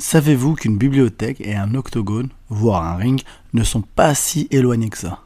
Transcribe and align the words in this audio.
Savez-vous 0.00 0.54
qu'une 0.54 0.78
bibliothèque 0.78 1.42
et 1.42 1.54
un 1.54 1.74
octogone, 1.74 2.30
voire 2.48 2.84
un 2.84 2.96
ring, 2.96 3.20
ne 3.52 3.62
sont 3.62 3.82
pas 3.82 4.14
si 4.14 4.48
éloignés 4.50 4.88
que 4.88 4.96
ça? 4.96 5.20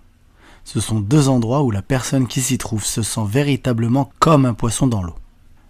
Ce 0.64 0.80
sont 0.80 0.98
deux 0.98 1.28
endroits 1.28 1.62
où 1.62 1.70
la 1.70 1.80
personne 1.80 2.26
qui 2.26 2.40
s'y 2.40 2.58
trouve 2.58 2.84
se 2.84 3.02
sent 3.02 3.24
véritablement 3.24 4.10
comme 4.18 4.44
un 4.44 4.52
poisson 4.52 4.88
dans 4.88 5.04
l'eau. 5.04 5.14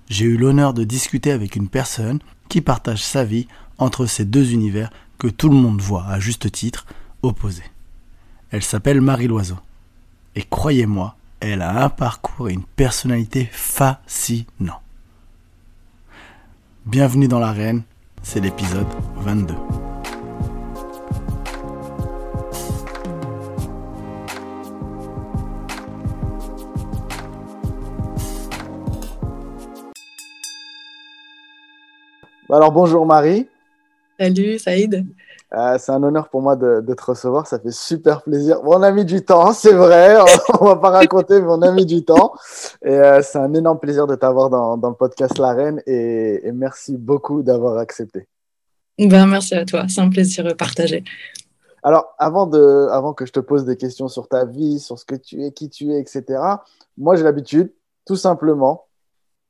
J'ai 0.09 0.25
eu 0.25 0.38
l'honneur 0.38 0.72
de 0.72 0.85
discuter 0.85 1.32
avec 1.32 1.54
une 1.54 1.69
personne 1.69 2.19
qui 2.48 2.62
partage 2.62 3.04
sa 3.04 3.25
vie 3.25 3.46
entre 3.77 4.06
ces 4.06 4.25
deux 4.25 4.53
univers 4.53 4.91
que 5.18 5.29
tout 5.29 5.50
le 5.50 5.57
monde 5.57 5.82
voit 5.82 6.07
à 6.07 6.18
juste 6.18 6.50
titre 6.50 6.86
opposés. 7.21 7.71
Elle 8.52 8.62
s'appelle 8.62 9.02
Marie 9.02 9.29
Loiseau. 9.29 9.59
Et 10.34 10.45
croyez-moi, 10.45 11.14
elle 11.41 11.61
a 11.61 11.84
un 11.84 11.91
parcours 11.91 12.48
et 12.48 12.55
une 12.55 12.64
personnalité 12.64 13.50
fascinants. 13.52 14.80
Bienvenue 16.86 17.29
dans 17.29 17.39
l'arène, 17.39 17.82
c'est 18.25 18.41
l'épisode 18.41 18.86
22. 19.16 19.54
Alors 32.51 32.73
bonjour 32.73 33.05
Marie. 33.05 33.46
Salut 34.18 34.59
Saïd. 34.59 35.04
Euh, 35.55 35.77
c'est 35.79 35.93
un 35.93 36.03
honneur 36.03 36.29
pour 36.29 36.43
moi 36.43 36.57
de, 36.57 36.81
te 36.81 37.03
recevoir, 37.03 37.47
ça 37.47 37.61
fait 37.61 37.71
super 37.71 38.23
plaisir. 38.23 38.61
on 38.65 38.83
a 38.83 38.91
mis 38.91 39.05
du 39.05 39.25
temps, 39.25 39.53
c'est 39.53 39.73
vrai, 39.73 40.17
on 40.61 40.65
va 40.65 40.77
pas 40.77 40.91
raconter, 40.91 41.41
mais 41.41 41.47
on 41.49 41.63
a 41.63 41.71
mis 41.71 41.87
du 41.87 42.05
temps. 42.05 42.33
Et 42.85 42.91
euh, 42.91 43.23
c'est 43.23 43.39
un 43.39 43.53
énorme 43.55 43.79
plaisir 43.79 44.07
de 44.07 44.17
t'avoir 44.17 44.51
dans, 44.51 44.77
le 44.77 44.95
podcast 44.95 45.39
La 45.39 45.53
Reine 45.53 45.80
et, 45.87 46.51
merci 46.53 46.97
beaucoup 46.97 47.43
d'avoir 47.43 47.79
accepté. 47.79 48.27
Ben, 48.99 49.27
merci 49.27 49.55
à 49.55 49.65
toi, 49.65 49.85
c'est 49.89 50.01
un 50.01 50.11
plaisir 50.11 50.57
partagé. 50.57 51.05
Alors, 51.83 52.15
avant, 52.19 52.47
de, 52.47 52.89
avant 52.91 53.13
que 53.13 53.27
je 53.27 53.33
te 53.33 53.41
pose 53.41 53.65
des 53.65 53.77
questions 53.77 54.09
sur 54.09 54.29
ta 54.29 54.45
vie, 54.45 54.80
sur 54.80 54.99
ce 54.99 55.05
que 55.05 55.15
tu 55.15 55.45
es, 55.45 55.52
qui 55.52 55.68
tu 55.68 55.93
es, 55.93 56.01
etc., 56.01 56.24
moi 56.96 57.15
j'ai 57.15 57.24
l'habitude, 57.24 57.73
tout 58.07 58.16
simplement, 58.16 58.87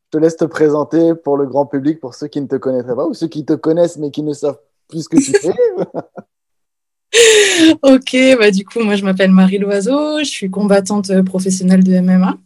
je 0.06 0.18
te 0.18 0.22
laisse 0.22 0.36
te 0.36 0.44
présenter 0.44 1.14
pour 1.14 1.36
le 1.36 1.46
grand 1.46 1.66
public, 1.66 2.00
pour 2.00 2.14
ceux 2.14 2.26
qui 2.26 2.40
ne 2.40 2.46
te 2.46 2.56
connaîtraient 2.56 2.96
pas 2.96 3.06
ou 3.06 3.14
ceux 3.14 3.28
qui 3.28 3.44
te 3.44 3.52
connaissent 3.52 3.98
mais 3.98 4.10
qui 4.10 4.22
ne 4.22 4.32
savent 4.32 4.58
plus 4.94 5.08
que 5.08 5.16
tu 5.16 5.32
fais. 5.32 5.52
ok, 7.82 8.38
bah 8.38 8.50
du 8.50 8.64
coup, 8.64 8.80
moi 8.80 8.96
je 8.96 9.04
m'appelle 9.04 9.30
Marie 9.30 9.58
Loiseau, 9.58 10.20
je 10.20 10.24
suis 10.24 10.50
combattante 10.50 11.10
professionnelle 11.24 11.82
de 11.82 12.00
MMA. 12.00 12.38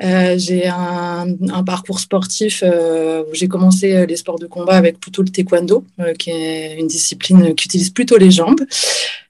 Euh, 0.00 0.38
j'ai 0.38 0.68
un, 0.68 1.26
parcours 1.66 1.98
sportif 1.98 2.62
euh, 2.64 3.24
où 3.24 3.34
j'ai 3.34 3.48
commencé 3.48 3.96
euh, 3.96 4.06
les 4.06 4.16
sports 4.16 4.38
de 4.38 4.46
combat 4.46 4.74
avec 4.74 5.00
plutôt 5.00 5.22
le 5.22 5.28
taekwondo, 5.28 5.84
qui 6.18 6.30
est 6.30 6.78
une 6.78 6.86
discipline 6.86 7.54
qui 7.54 7.66
utilise 7.66 7.90
plutôt 7.90 8.16
les 8.16 8.30
jambes. 8.30 8.60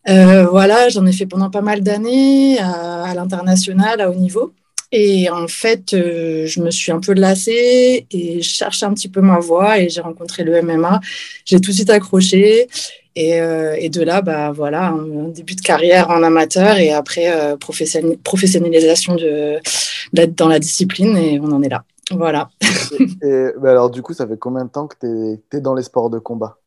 voilà, 0.07 0.89
j'en 0.91 1.07
ai 1.07 1.13
fait 1.13 1.27
pendant 1.27 1.51
pas 1.51 1.63
mal 1.63 1.83
d'années 1.83 2.59
à 2.59 3.13
l'international, 3.15 4.01
à 4.01 4.11
haut 4.11 4.15
niveau. 4.15 4.53
Et 4.91 5.29
en 5.29 5.49
fait, 5.49 5.93
euh, 5.93 6.47
je 6.47 6.61
me 6.61 6.71
suis 6.71 6.93
un 6.93 7.01
peu 7.01 7.13
lassée 7.13 8.07
et 8.11 8.41
je 8.41 8.49
cherchais 8.49 8.87
un 8.87 8.95
petit 8.95 9.09
peu 9.09 9.21
ma 9.21 9.39
voie 9.39 9.79
et 9.79 9.89
j'ai 9.89 10.01
rencontré 10.01 10.45
le 10.45 10.63
MMA. 10.63 11.01
J'ai 11.45 11.61
tout 11.61 11.71
de 11.71 11.77
suite 11.77 11.91
accroché. 11.91 12.69
Et, 13.15 13.41
euh, 13.41 13.75
et, 13.77 13.89
de 13.89 14.03
là, 14.03 14.23
bah, 14.23 14.53
voilà, 14.53 14.91
un 14.91 15.29
début 15.29 15.57
de 15.57 15.61
carrière 15.61 16.09
en 16.11 16.23
amateur 16.23 16.77
et 16.77 16.93
après 16.93 17.33
euh, 17.33 17.57
professionnalisation 17.57 19.17
de, 19.17 19.59
d'être 20.13 20.37
dans 20.37 20.47
la 20.47 20.61
discipline 20.61 21.17
et 21.17 21.41
on 21.41 21.51
en 21.51 21.61
est 21.63 21.69
là. 21.69 21.83
Voilà. 22.13 22.49
et, 23.23 23.49
alors, 23.65 23.91
du 23.91 24.03
coup, 24.03 24.15
ça 24.15 24.27
fait 24.27 24.39
combien 24.39 24.65
de 24.65 24.71
temps 24.71 24.87
que 24.87 24.97
tu 25.01 25.57
es, 25.57 25.61
dans 25.61 25.75
les 25.75 25.83
sports 25.83 26.11
de 26.11 26.21
combat? 26.21 26.59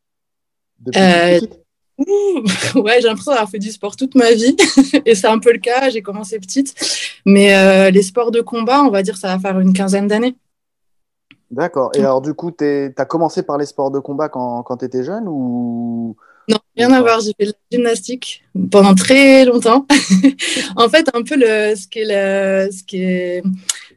Ouais, 2.75 3.01
j'ai 3.01 3.07
l'impression 3.07 3.31
d'avoir 3.31 3.49
fait 3.49 3.59
du 3.59 3.71
sport 3.71 3.95
toute 3.95 4.15
ma 4.15 4.31
vie. 4.31 4.55
et 5.05 5.15
c'est 5.15 5.27
un 5.27 5.39
peu 5.39 5.51
le 5.51 5.59
cas. 5.59 5.89
J'ai 5.89 6.01
commencé 6.01 6.39
petite. 6.39 6.73
Mais 7.25 7.55
euh, 7.55 7.89
les 7.91 8.01
sports 8.01 8.31
de 8.31 8.41
combat, 8.41 8.81
on 8.83 8.89
va 8.89 9.03
dire, 9.03 9.17
ça 9.17 9.35
va 9.35 9.39
faire 9.39 9.59
une 9.59 9.73
quinzaine 9.73 10.07
d'années. 10.07 10.35
D'accord. 11.49 11.91
Et 11.95 11.99
alors, 11.99 12.21
du 12.21 12.33
coup, 12.33 12.51
tu 12.51 12.93
as 12.95 13.05
commencé 13.05 13.43
par 13.43 13.57
les 13.57 13.65
sports 13.65 13.91
de 13.91 13.99
combat 13.99 14.29
quand, 14.29 14.63
quand 14.63 14.77
tu 14.77 14.85
étais 14.85 15.03
jeune 15.03 15.25
ou? 15.27 16.15
Non, 16.47 16.57
rien 16.75 16.91
à 16.91 17.01
voir. 17.01 17.19
J'ai 17.19 17.33
fait 17.37 17.45
de 17.45 17.51
la 17.51 17.77
gymnastique 17.77 18.43
pendant 18.71 18.95
très 18.95 19.45
longtemps. 19.45 19.85
en 20.75 20.89
fait, 20.89 21.07
un 21.13 21.23
peu 21.23 21.35
le, 21.35 21.75
ce 21.75 21.87
qui 21.87 21.99
est, 21.99 22.05
le, 22.07 22.71
ce 22.71 22.83
qui 22.83 23.03
est 23.03 23.43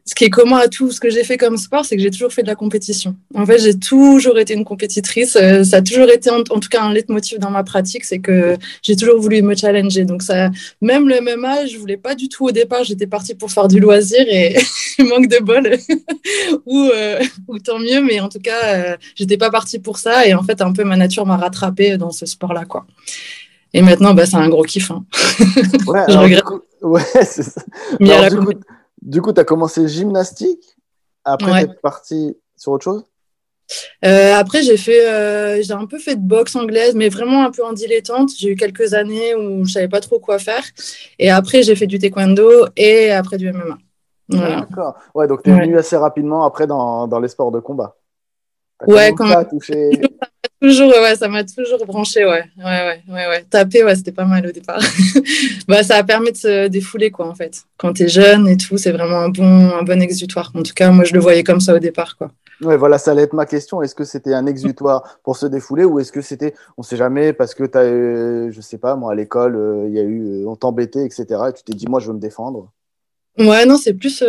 ce 0.07 0.13
qui 0.13 0.25
est 0.25 0.29
commun 0.29 0.57
à 0.57 0.67
tout 0.67 0.91
ce 0.91 0.99
que 0.99 1.09
j'ai 1.09 1.23
fait 1.23 1.35
comme 1.35 1.57
sport, 1.57 1.83
c'est 1.83 1.95
que 1.95 2.01
j'ai 2.01 2.11
toujours 2.11 2.31
fait 2.31 2.43
de 2.43 2.47
la 2.47 2.53
compétition. 2.53 3.15
En 3.33 3.43
fait, 3.43 3.57
j'ai 3.57 3.73
toujours 3.73 4.37
été 4.37 4.53
une 4.53 4.63
compétitrice. 4.63 5.35
Euh, 5.35 5.63
ça 5.63 5.77
a 5.77 5.81
toujours 5.81 6.09
été, 6.09 6.29
en, 6.29 6.43
tout 6.43 6.69
cas, 6.69 6.83
un 6.83 6.93
leitmotiv 6.93 7.39
dans 7.39 7.49
ma 7.49 7.63
pratique, 7.63 8.05
c'est 8.05 8.19
que 8.19 8.55
j'ai 8.83 8.95
toujours 8.95 9.19
voulu 9.19 9.41
me 9.41 9.55
challenger. 9.55 10.05
Donc, 10.05 10.21
ça, 10.21 10.51
même 10.79 11.09
le 11.09 11.21
même 11.21 11.43
âge, 11.43 11.71
je 11.71 11.79
voulais 11.79 11.97
pas 11.97 12.13
du 12.13 12.29
tout 12.29 12.45
au 12.45 12.51
départ. 12.51 12.83
J'étais 12.83 13.07
partie 13.07 13.33
pour 13.33 13.51
faire 13.51 13.67
du 13.67 13.79
loisir 13.79 14.23
et 14.29 14.55
manque 14.99 15.27
de 15.27 15.43
bol, 15.43 15.75
ou, 16.67 16.91
euh, 16.93 17.19
ou, 17.47 17.57
tant 17.57 17.79
mieux. 17.79 18.01
Mais 18.03 18.19
en 18.19 18.29
tout 18.29 18.39
cas, 18.39 18.63
euh, 18.63 18.97
j'étais 19.15 19.37
pas 19.37 19.49
partie 19.49 19.79
pour 19.79 19.97
ça. 19.97 20.27
Et 20.27 20.35
en 20.35 20.43
fait, 20.43 20.61
un 20.61 20.71
peu 20.71 20.83
ma 20.83 20.97
nature 20.97 21.25
m'a 21.25 21.37
rattrapée 21.37 21.97
dans 21.97 22.11
ce 22.11 22.27
sport-là, 22.27 22.65
quoi. 22.65 22.85
Et 23.73 23.81
maintenant, 23.81 24.13
bah, 24.13 24.27
c'est 24.27 24.37
un 24.37 24.49
gros 24.49 24.63
kiff. 24.63 24.91
Hein. 24.91 25.03
Ouais, 25.87 26.03
je 26.09 26.15
regrette. 26.15 26.43
ouais, 26.83 27.01
c'est 27.23 27.41
ça. 27.43 27.61
Du 27.99 28.37
coup, 28.37 28.53
tu 29.11 29.19
as 29.37 29.43
commencé 29.43 29.87
gymnastique. 29.87 30.77
Après, 31.23 31.65
tu 31.65 31.71
es 31.71 31.73
parti 31.81 32.37
sur 32.55 32.73
autre 32.73 32.83
chose? 32.83 33.05
Euh, 34.03 34.35
après, 34.35 34.61
j'ai 34.61 34.77
fait, 34.77 35.07
euh, 35.07 35.61
j'ai 35.61 35.73
un 35.73 35.87
peu 35.87 35.97
fait 35.97 36.15
de 36.15 36.21
boxe 36.21 36.55
anglaise, 36.55 36.93
mais 36.95 37.09
vraiment 37.09 37.43
un 37.43 37.51
peu 37.51 37.65
en 37.65 37.73
dilettante. 37.73 38.29
J'ai 38.37 38.49
eu 38.49 38.55
quelques 38.55 38.93
années 38.93 39.33
où 39.33 39.65
je 39.65 39.71
savais 39.71 39.87
pas 39.87 40.01
trop 40.01 40.19
quoi 40.19 40.37
faire. 40.37 40.63
Et 41.17 41.31
après, 41.31 41.63
j'ai 41.63 41.75
fait 41.75 41.87
du 41.87 41.97
taekwondo 41.97 42.67
et 42.77 43.11
après 43.11 43.37
du 43.37 43.51
MMA. 43.51 43.77
D'accord. 44.29 44.95
Ouais, 45.13 45.27
donc 45.27 45.43
tu 45.43 45.49
es 45.49 45.53
venu 45.53 45.77
assez 45.77 45.97
rapidement 45.97 46.45
après 46.45 46.67
dans, 46.67 47.07
dans 47.07 47.19
les 47.19 47.27
sports 47.27 47.51
de 47.51 47.59
combat. 47.59 47.95
ouais, 48.87 49.13
quand 49.13 49.27
même. 49.27 49.47
Touché... 49.47 49.89
toujours, 50.61 50.89
ouais, 50.89 51.15
ça 51.15 51.27
m'a 51.27 51.43
toujours 51.43 51.85
branché, 51.85 52.25
ouais. 52.25 52.43
Ouais, 52.57 53.01
ouais, 53.07 53.27
ouais, 53.27 53.45
Taper, 53.49 53.83
ouais, 53.83 53.95
c'était 53.95 54.11
pas 54.11 54.25
mal 54.25 54.45
au 54.47 54.51
départ. 54.51 54.81
bah, 55.67 55.83
ça 55.83 55.97
a 55.97 56.03
permis 56.03 56.31
de 56.31 56.37
se 56.37 56.67
défouler, 56.67 57.11
quoi, 57.11 57.27
en 57.27 57.35
fait. 57.35 57.63
Quand 57.77 57.93
tu 57.93 58.03
es 58.03 58.07
jeune 58.07 58.47
et 58.47 58.57
tout, 58.57 58.77
c'est 58.77 58.91
vraiment 58.91 59.19
un 59.19 59.29
bon, 59.29 59.71
un 59.71 59.83
bon 59.83 60.01
exutoire. 60.01 60.51
En 60.55 60.63
tout 60.63 60.73
cas, 60.73 60.91
moi, 60.91 61.05
je 61.05 61.13
le 61.13 61.19
voyais 61.19 61.43
comme 61.43 61.59
ça 61.59 61.73
au 61.73 61.79
départ, 61.79 62.17
quoi. 62.17 62.31
Ouais, 62.61 62.77
voilà, 62.77 62.97
ça 62.97 63.11
allait 63.11 63.23
être 63.23 63.33
ma 63.33 63.45
question. 63.45 63.81
Est-ce 63.81 63.95
que 63.95 64.05
c'était 64.05 64.33
un 64.33 64.45
exutoire 64.45 65.19
pour 65.23 65.35
se 65.35 65.45
défouler 65.45 65.83
ou 65.83 65.99
est-ce 65.99 66.11
que 66.11 66.21
c'était, 66.21 66.53
on 66.77 66.83
sait 66.83 66.95
jamais, 66.95 67.33
parce 67.33 67.53
que 67.53 67.65
tu 67.65 67.77
as, 67.77 67.81
euh, 67.81 68.49
je 68.51 68.61
sais 68.61 68.77
pas, 68.77 68.95
moi, 68.95 69.11
à 69.11 69.15
l'école, 69.15 69.55
euh, 69.55 69.85
il 69.87 69.93
y 69.93 69.99
a 69.99 70.03
eu, 70.03 70.23
euh, 70.23 70.47
on 70.47 70.55
t'embêtait, 70.55 71.05
etc. 71.05 71.25
Et 71.49 71.53
tu 71.53 71.63
t'es 71.63 71.73
dit, 71.73 71.87
moi, 71.87 71.99
je 71.99 72.07
veux 72.07 72.13
me 72.13 72.19
défendre? 72.19 72.71
Ouais, 73.37 73.65
non, 73.65 73.77
c'est 73.77 73.93
plus 73.93 74.23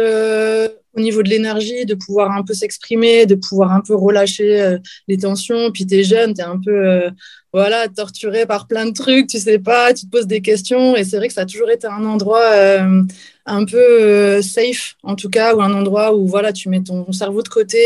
au 0.97 1.01
niveau 1.01 1.23
de 1.23 1.29
l'énergie, 1.29 1.85
de 1.85 1.95
pouvoir 1.95 2.33
un 2.33 2.43
peu 2.43 2.55
s'exprimer, 2.55 3.27
de 3.27 3.35
pouvoir 3.35 3.73
un 3.73 3.81
peu 3.81 3.95
relâcher 3.95 4.61
euh, 4.61 4.79
les 5.09 5.19
tensions. 5.19 5.71
Puis 5.73 5.87
tu 5.87 5.97
es 5.97 6.05
jeune, 6.05 6.35
tu 6.35 6.41
es 6.41 6.45
un 6.45 6.59
peu 6.59 6.73
euh, 6.73 7.11
voilà, 7.53 7.89
torturé 7.89 8.47
par 8.47 8.67
plein 8.67 8.87
de 8.87 8.93
trucs, 8.93 9.29
tu 9.29 9.39
sais 9.39 9.59
pas, 9.59 9.93
tu 9.93 10.07
te 10.07 10.11
poses 10.11 10.27
des 10.27 10.41
questions. 10.41 10.97
Et 10.97 11.05
c'est 11.05 11.19
vrai 11.19 11.29
que 11.29 11.35
ça 11.35 11.43
a 11.43 11.47
toujours 11.47 11.71
été 11.71 11.87
un 11.87 12.05
endroit 12.05 12.43
euh, 12.53 13.03
un 13.45 13.65
peu 13.65 14.43
safe, 14.43 14.97
en 15.03 15.15
tout 15.15 15.29
cas, 15.29 15.55
ou 15.55 15.61
un 15.61 15.73
endroit 15.73 16.15
où 16.17 16.27
voilà, 16.27 16.53
tu 16.53 16.69
mets 16.69 16.83
ton 16.83 17.13
cerveau 17.13 17.43
de 17.43 17.49
côté, 17.49 17.79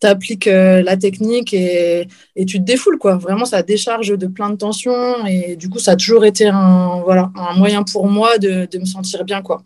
tu 0.00 0.06
appliques 0.06 0.44
la 0.44 0.96
technique 0.98 1.54
et, 1.54 2.06
et, 2.36 2.44
tu 2.44 2.58
te 2.58 2.64
défoules. 2.64 2.98
Quoi. 2.98 3.16
Vraiment, 3.16 3.46
ça 3.46 3.62
décharge 3.62 4.18
de 4.18 4.26
plein 4.26 4.50
de 4.50 4.56
tensions. 4.56 5.26
Et 5.26 5.56
du 5.56 5.70
coup, 5.70 5.78
ça 5.78 5.92
a 5.92 5.96
toujours 5.96 6.26
été 6.26 6.46
un, 6.46 7.00
voilà, 7.04 7.30
un 7.36 7.56
moyen 7.56 7.84
pour 7.84 8.06
moi 8.06 8.36
de, 8.36 8.68
de 8.70 8.78
me 8.78 8.84
sentir 8.84 9.24
bien. 9.24 9.40
quoi 9.40 9.64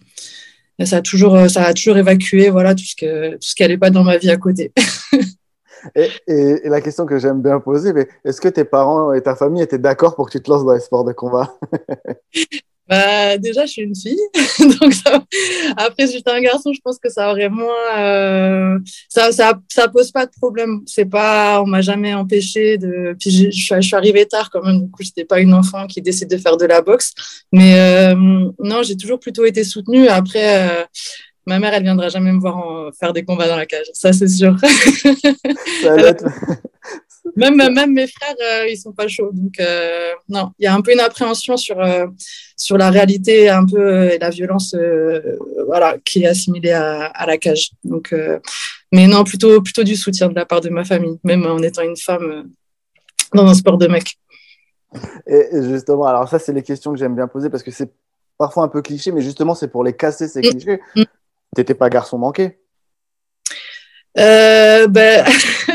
ça 0.85 0.99
a 0.99 1.03
toujours, 1.03 1.35
euh, 1.37 1.49
ça 1.49 1.65
a 1.65 1.73
toujours 1.73 1.97
évacué 1.97 2.51
voilà, 2.51 2.75
tout 2.75 2.85
ce, 2.85 2.95
que, 2.95 3.33
tout 3.33 3.39
ce 3.41 3.55
qui 3.55 3.63
n'allait 3.63 3.79
pas 3.79 3.91
dans 3.91 4.05
ma 4.05 4.19
vie 4.19 4.31
à 4.31 4.37
côté. 4.37 4.73
et, 5.95 6.11
et, 6.27 6.69
la 6.69 6.81
question 6.81 7.07
que 7.07 7.19
j'aime 7.19 7.41
bien 7.41 7.61
poser, 7.61 7.93
est-ce 8.25 8.41
que 8.41 8.49
tes 8.49 8.65
parents 8.65 9.13
et 9.13 9.23
ta 9.23 9.35
famille 9.35 9.63
étaient 9.63 9.79
d'accord 9.79 10.15
pour 10.15 10.27
que 10.27 10.33
tu 10.33 10.43
te 10.43 10.51
lances 10.51 10.65
dans 10.65 10.75
les 10.75 10.81
sports 10.81 11.05
de 11.05 11.13
combat? 11.13 11.55
Bah, 12.89 13.37
déjà, 13.39 13.67
je 13.67 13.73
suis 13.73 13.83
une 13.83 13.97
fille. 13.97 14.21
Donc, 14.81 14.95
ça... 14.95 15.25
après, 15.77 16.07
si 16.07 16.15
j'étais 16.15 16.31
un 16.31 16.41
garçon, 16.41 16.73
je 16.73 16.81
pense 16.83 16.99
que 16.99 17.09
ça 17.09 17.31
aurait 17.31 17.49
moins. 17.49 17.97
Euh... 17.99 18.79
Ça, 19.09 19.33
ça, 19.33 19.59
ça, 19.69 19.89
pose 19.89 20.13
pas 20.13 20.27
de 20.27 20.31
problème. 20.41 20.83
C'est 20.87 21.07
pas. 21.07 21.61
On 21.63 21.67
m'a 21.67 21.81
jamais 21.81 22.15
empêché 22.15 22.79
de. 22.79 23.17
Puis, 23.19 23.31
je, 23.31 23.51
je, 23.51 23.81
suis 23.81 23.97
arrivée 23.97 24.27
tard 24.27 24.51
quand 24.51 24.63
même. 24.63 24.83
Du 24.83 24.91
coup, 24.91 25.03
j'étais 25.03 25.25
pas 25.25 25.41
une 25.41 25.55
enfant 25.55 25.87
qui 25.87 26.01
décide 26.01 26.31
de 26.31 26.37
faire 26.37 26.57
de 26.57 26.67
la 26.67 26.81
boxe. 26.81 27.13
Mais 27.53 27.79
euh... 27.79 28.15
non, 28.61 28.83
j'ai 28.83 28.97
toujours 28.97 29.19
plutôt 29.19 29.45
été 29.45 29.65
soutenue. 29.65 30.07
Après, 30.07 30.69
euh, 30.69 30.85
ma 31.45 31.59
mère, 31.59 31.75
elle 31.75 31.83
viendra 31.83 32.09
jamais 32.09 32.33
me 32.33 32.41
voir 32.41 32.57
en... 32.57 32.91
faire 32.93 33.13
des 33.13 33.25
combats 33.25 33.49
dans 33.49 33.57
la 33.57 33.67
cage. 33.67 33.87
Ça, 33.95 34.13
c'est 34.13 34.29
sûr. 34.29 34.57
même, 37.35 37.57
même 37.57 37.93
mes 37.93 38.07
frères, 38.07 38.37
euh, 38.41 38.69
ils 38.69 38.77
sont 38.77 38.93
pas 38.93 39.09
chauds. 39.09 39.31
Donc, 39.33 39.59
euh, 39.59 40.13
non, 40.29 40.53
il 40.59 40.65
y 40.65 40.67
a 40.67 40.75
un 40.75 40.81
peu 40.81 40.93
une 40.93 41.01
appréhension 41.01 41.57
sur, 41.57 41.81
euh, 41.81 42.07
sur 42.57 42.79
la 42.79 42.91
réalité 42.91 43.49
un 43.49 43.67
peu 43.67 44.11
et 44.11 44.19
la 44.19 44.31
violence 44.31 44.77
voilà, 45.67 45.97
qui 46.05 46.23
est 46.23 46.27
assimilée 46.27 46.73
à, 46.73 47.07
à 47.07 47.27
la 47.27 47.39
cage. 47.39 47.71
Donc, 47.85 48.15
mais 48.93 49.07
non, 49.07 49.25
plutôt, 49.25 49.61
plutôt 49.61 49.83
du 49.83 49.97
soutien 49.97 50.29
de 50.29 50.35
la 50.35 50.47
part 50.47 50.61
de 50.61 50.69
ma 50.69 50.85
famille, 50.85 51.19
même 51.25 51.45
en 51.47 51.59
étant 51.59 51.83
une 51.83 51.97
femme. 51.97 52.51
dans 53.35 53.47
un 53.47 53.55
sport 53.55 53.79
de 53.79 53.87
mec. 53.87 54.19
Et 55.27 55.63
justement, 55.63 56.07
alors 56.07 56.29
ça, 56.29 56.39
c'est 56.39 56.53
les 56.53 56.63
questions 56.63 56.93
que 56.93 56.99
j'aime 56.99 57.15
bien 57.15 57.29
poser 57.29 57.51
parce 57.51 57.63
que 57.63 57.71
c'est 57.71 57.91
parfois 58.39 58.65
un 58.65 58.69
peu 58.69 58.83
cliché, 58.83 59.13
mais 59.13 59.23
justement, 59.23 59.55
c'est 59.55 59.69
pour 59.69 59.85
les 59.85 59.95
casser 59.95 60.29
ces 60.29 60.41
mm. 60.41 60.51
clichés. 60.51 60.81
Tu 60.95 61.05
T'étais 61.55 61.75
pas 61.75 61.89
garçon 61.89 62.19
manqué? 62.19 62.59
Euh, 64.19 64.87
ben... 64.89 65.25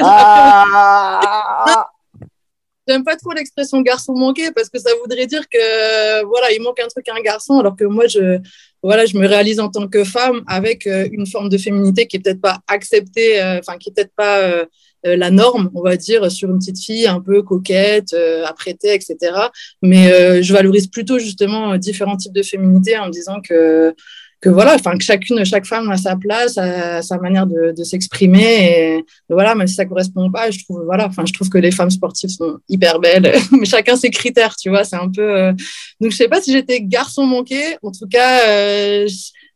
ah 0.02 1.21
J'aime 2.92 3.06
pas 3.06 3.16
trop 3.16 3.32
l'expression 3.32 3.80
garçon 3.82 4.14
manqué 4.14 4.52
parce 4.52 4.70
que 4.70 4.78
ça 4.78 4.90
voudrait 5.02 5.28
dire 5.28 5.48
que 5.48 6.26
voilà, 6.26 6.52
il 6.52 6.62
manque 6.62 6.80
un 6.82 6.88
truc 6.88 7.08
à 7.08 7.16
un 7.16 7.22
garçon, 7.22 7.58
alors 7.60 7.78
que 7.78 7.86
moi, 7.86 8.06
je, 8.08 8.40
voilà, 8.84 9.06
je 9.06 9.18
me 9.18 9.26
réalise 9.26 9.62
en 9.62 9.70
tant 9.70 9.88
que 9.88 10.04
femme 10.04 10.42
avec 10.46 10.88
euh, 10.88 11.08
une 11.12 11.26
forme 11.26 11.48
de 11.48 11.58
féminité 11.58 12.08
qui 12.08 12.18
est 12.18 12.20
peut-être 12.20 12.42
pas 12.42 12.60
acceptée, 12.68 13.42
euh, 13.42 13.60
enfin, 13.60 13.78
qui 13.78 13.90
est 13.90 13.94
peut-être 13.94 14.14
pas 14.16 14.40
euh, 14.42 14.66
la 15.04 15.32
norme, 15.32 15.72
on 15.74 15.82
va 15.82 15.96
dire, 15.96 16.30
sur 16.30 16.50
une 16.50 16.60
petite 16.60 16.80
fille 16.84 17.08
un 17.08 17.22
peu 17.22 17.42
coquette, 17.42 18.14
apprêtée, 18.46 18.94
etc. 18.94 19.16
Mais 19.82 20.44
je 20.44 20.54
valorise 20.54 20.86
plutôt 20.86 21.18
justement 21.18 21.76
différents 21.78 22.18
types 22.18 22.34
de 22.34 22.44
féminité 22.44 23.00
en 23.00 23.08
me 23.08 23.12
disant 23.12 23.42
que 23.42 23.96
que 24.42 24.50
voilà, 24.50 24.74
enfin 24.74 24.98
que 24.98 25.04
chacune, 25.04 25.46
chaque 25.46 25.68
femme 25.68 25.90
a 25.92 25.98
sa 25.98 26.16
place, 26.16 26.56
sa 26.56 27.18
manière 27.20 27.46
de, 27.46 27.84
s'exprimer. 27.84 28.98
Et 28.98 29.06
voilà, 29.30 29.54
même 29.54 29.68
si 29.68 29.76
ça 29.76 29.86
correspond 29.86 30.32
pas, 30.32 30.50
je 30.50 30.64
trouve 30.64 30.84
voilà, 30.84 31.06
enfin 31.06 31.24
je 31.26 31.34
trouve 31.34 31.50
que 31.50 31.60
les 31.60 31.72
femmes 31.72 31.92
sportives 31.92 32.32
sont 32.32 32.58
hyper 32.68 33.00
belles, 33.00 33.32
mais 33.52 33.66
chacun 33.66 33.96
ses 33.96 34.10
critères, 34.10 34.56
tu 34.56 34.70
vois. 34.70 34.84
C'est 34.84 34.96
un 34.96 35.10
peu. 35.10 35.22
Euh, 35.22 35.54
donc 36.00 36.12
je 36.12 36.18
sais 36.18 36.28
pas 36.28 36.42
si 36.42 36.52
j'étais 36.52 36.82
garçon 36.82 37.26
manqué. 37.26 37.78
En 37.84 37.92
tout 37.92 38.08
cas, 38.08 38.48
euh, 38.48 39.08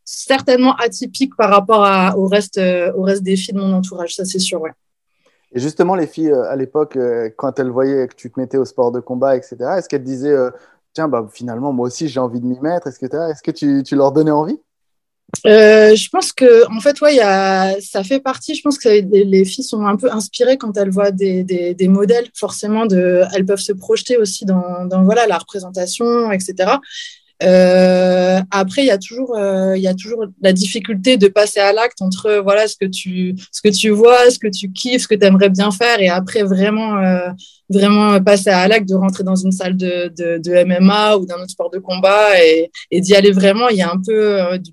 certainement 0.04 0.76
atypique 0.76 1.36
par 1.36 1.50
rapport 1.50 2.16
au 2.18 2.28
reste, 2.28 2.60
euh, 2.60 2.94
au 2.94 3.02
reste 3.02 3.24
des 3.24 3.36
filles 3.36 3.56
de 3.56 3.60
mon 3.60 3.74
entourage. 3.74 4.16
Ça 4.16 4.24
c'est 4.24 4.40
sûr, 4.40 4.62
ouais. 4.62 4.72
Et 5.52 5.60
justement, 5.60 5.96
les 5.96 6.06
filles 6.06 6.34
à 6.34 6.56
l'époque, 6.56 6.98
quand 7.38 7.60
elles 7.60 7.70
voyaient 7.70 8.08
que 8.08 8.16
tu 8.16 8.30
te 8.30 8.40
mettais 8.40 8.58
au 8.58 8.66
sport 8.66 8.92
de 8.92 9.00
combat, 9.00 9.38
etc., 9.38 9.56
est-ce 9.78 9.88
qu'elles 9.88 10.04
disaient 10.04 10.36
tiens, 10.94 11.08
bah, 11.08 11.28
finalement, 11.32 11.72
moi 11.72 11.88
aussi, 11.88 12.08
j'ai 12.08 12.20
envie 12.20 12.42
de 12.42 12.46
m'y 12.46 12.60
mettre 12.60 12.88
Est-ce 12.88 13.00
que, 13.00 13.06
est 13.06 13.34
-ce 13.34 13.42
que 13.42 13.52
tu, 13.52 13.84
tu 13.84 13.96
leur 13.96 14.12
donnais 14.12 14.32
envie? 14.32 14.60
Euh, 15.46 15.96
je 15.96 16.10
pense 16.10 16.32
que, 16.32 16.70
en 16.72 16.80
fait, 16.80 17.00
ouais, 17.02 17.18
ça 17.82 18.04
fait 18.04 18.20
partie. 18.20 18.56
Je 18.56 18.62
pense 18.62 18.78
que 18.78 18.90
les 18.90 19.46
filles 19.46 19.64
sont 19.64 19.86
un 19.86 19.96
peu 19.96 20.12
inspirées 20.12 20.58
quand 20.58 20.78
elles 20.78 20.90
voient 20.90 21.12
des, 21.12 21.76
modèles. 21.88 22.28
Forcément, 22.34 22.88
elles 22.88 23.46
peuvent 23.46 23.60
se 23.60 23.74
projeter 23.74 24.18
aussi 24.18 24.46
dans, 24.46 24.88
voilà, 25.04 25.28
la 25.28 25.38
représentation, 25.38 26.32
etc. 26.32 26.74
Euh, 27.44 28.40
après, 28.50 28.84
il 28.84 28.88
y 28.88 28.92
a 28.92 28.98
toujours, 28.98 29.36
euh, 29.36 29.76
il 29.76 29.84
y 29.84 29.90
a 29.90 29.94
toujours 29.94 30.24
la 30.42 30.54
difficulté 30.54 31.18
de 31.18 31.28
passer 31.28 31.60
à 31.60 31.74
l'acte 31.74 32.02
entre 32.02 32.42
voilà 32.42 32.66
ce 32.66 32.78
que 32.78 32.86
tu, 32.86 33.90
vois, 33.90 34.30
ce 34.32 34.40
que 34.40 34.48
tu 34.48 34.72
kiffes, 34.72 35.02
ce 35.02 35.08
que 35.10 35.16
tu 35.16 35.26
aimerais 35.26 35.50
bien 35.50 35.70
faire, 35.70 36.00
et 36.00 36.08
après 36.08 36.44
vraiment, 36.44 36.96
vraiment 37.70 38.22
passer 38.24 38.52
à 38.52 38.66
l'acte 38.70 38.88
de 38.88 38.96
rentrer 38.96 39.26
dans 39.26 39.36
une 39.36 39.52
salle 39.52 39.76
de, 39.76 40.64
MMA 40.66 41.18
ou 41.18 41.26
d'un 41.26 41.36
autre 41.36 41.50
sport 41.50 41.70
de 41.70 41.80
combat 41.80 42.42
et, 42.42 42.72
et 42.90 43.02
d'y 43.02 43.14
aller 43.14 43.32
vraiment. 43.32 43.68
Il 43.68 43.78
y 43.78 43.82
a 43.82 43.92
un 43.92 44.02
peu 44.02 44.58
du, 44.58 44.72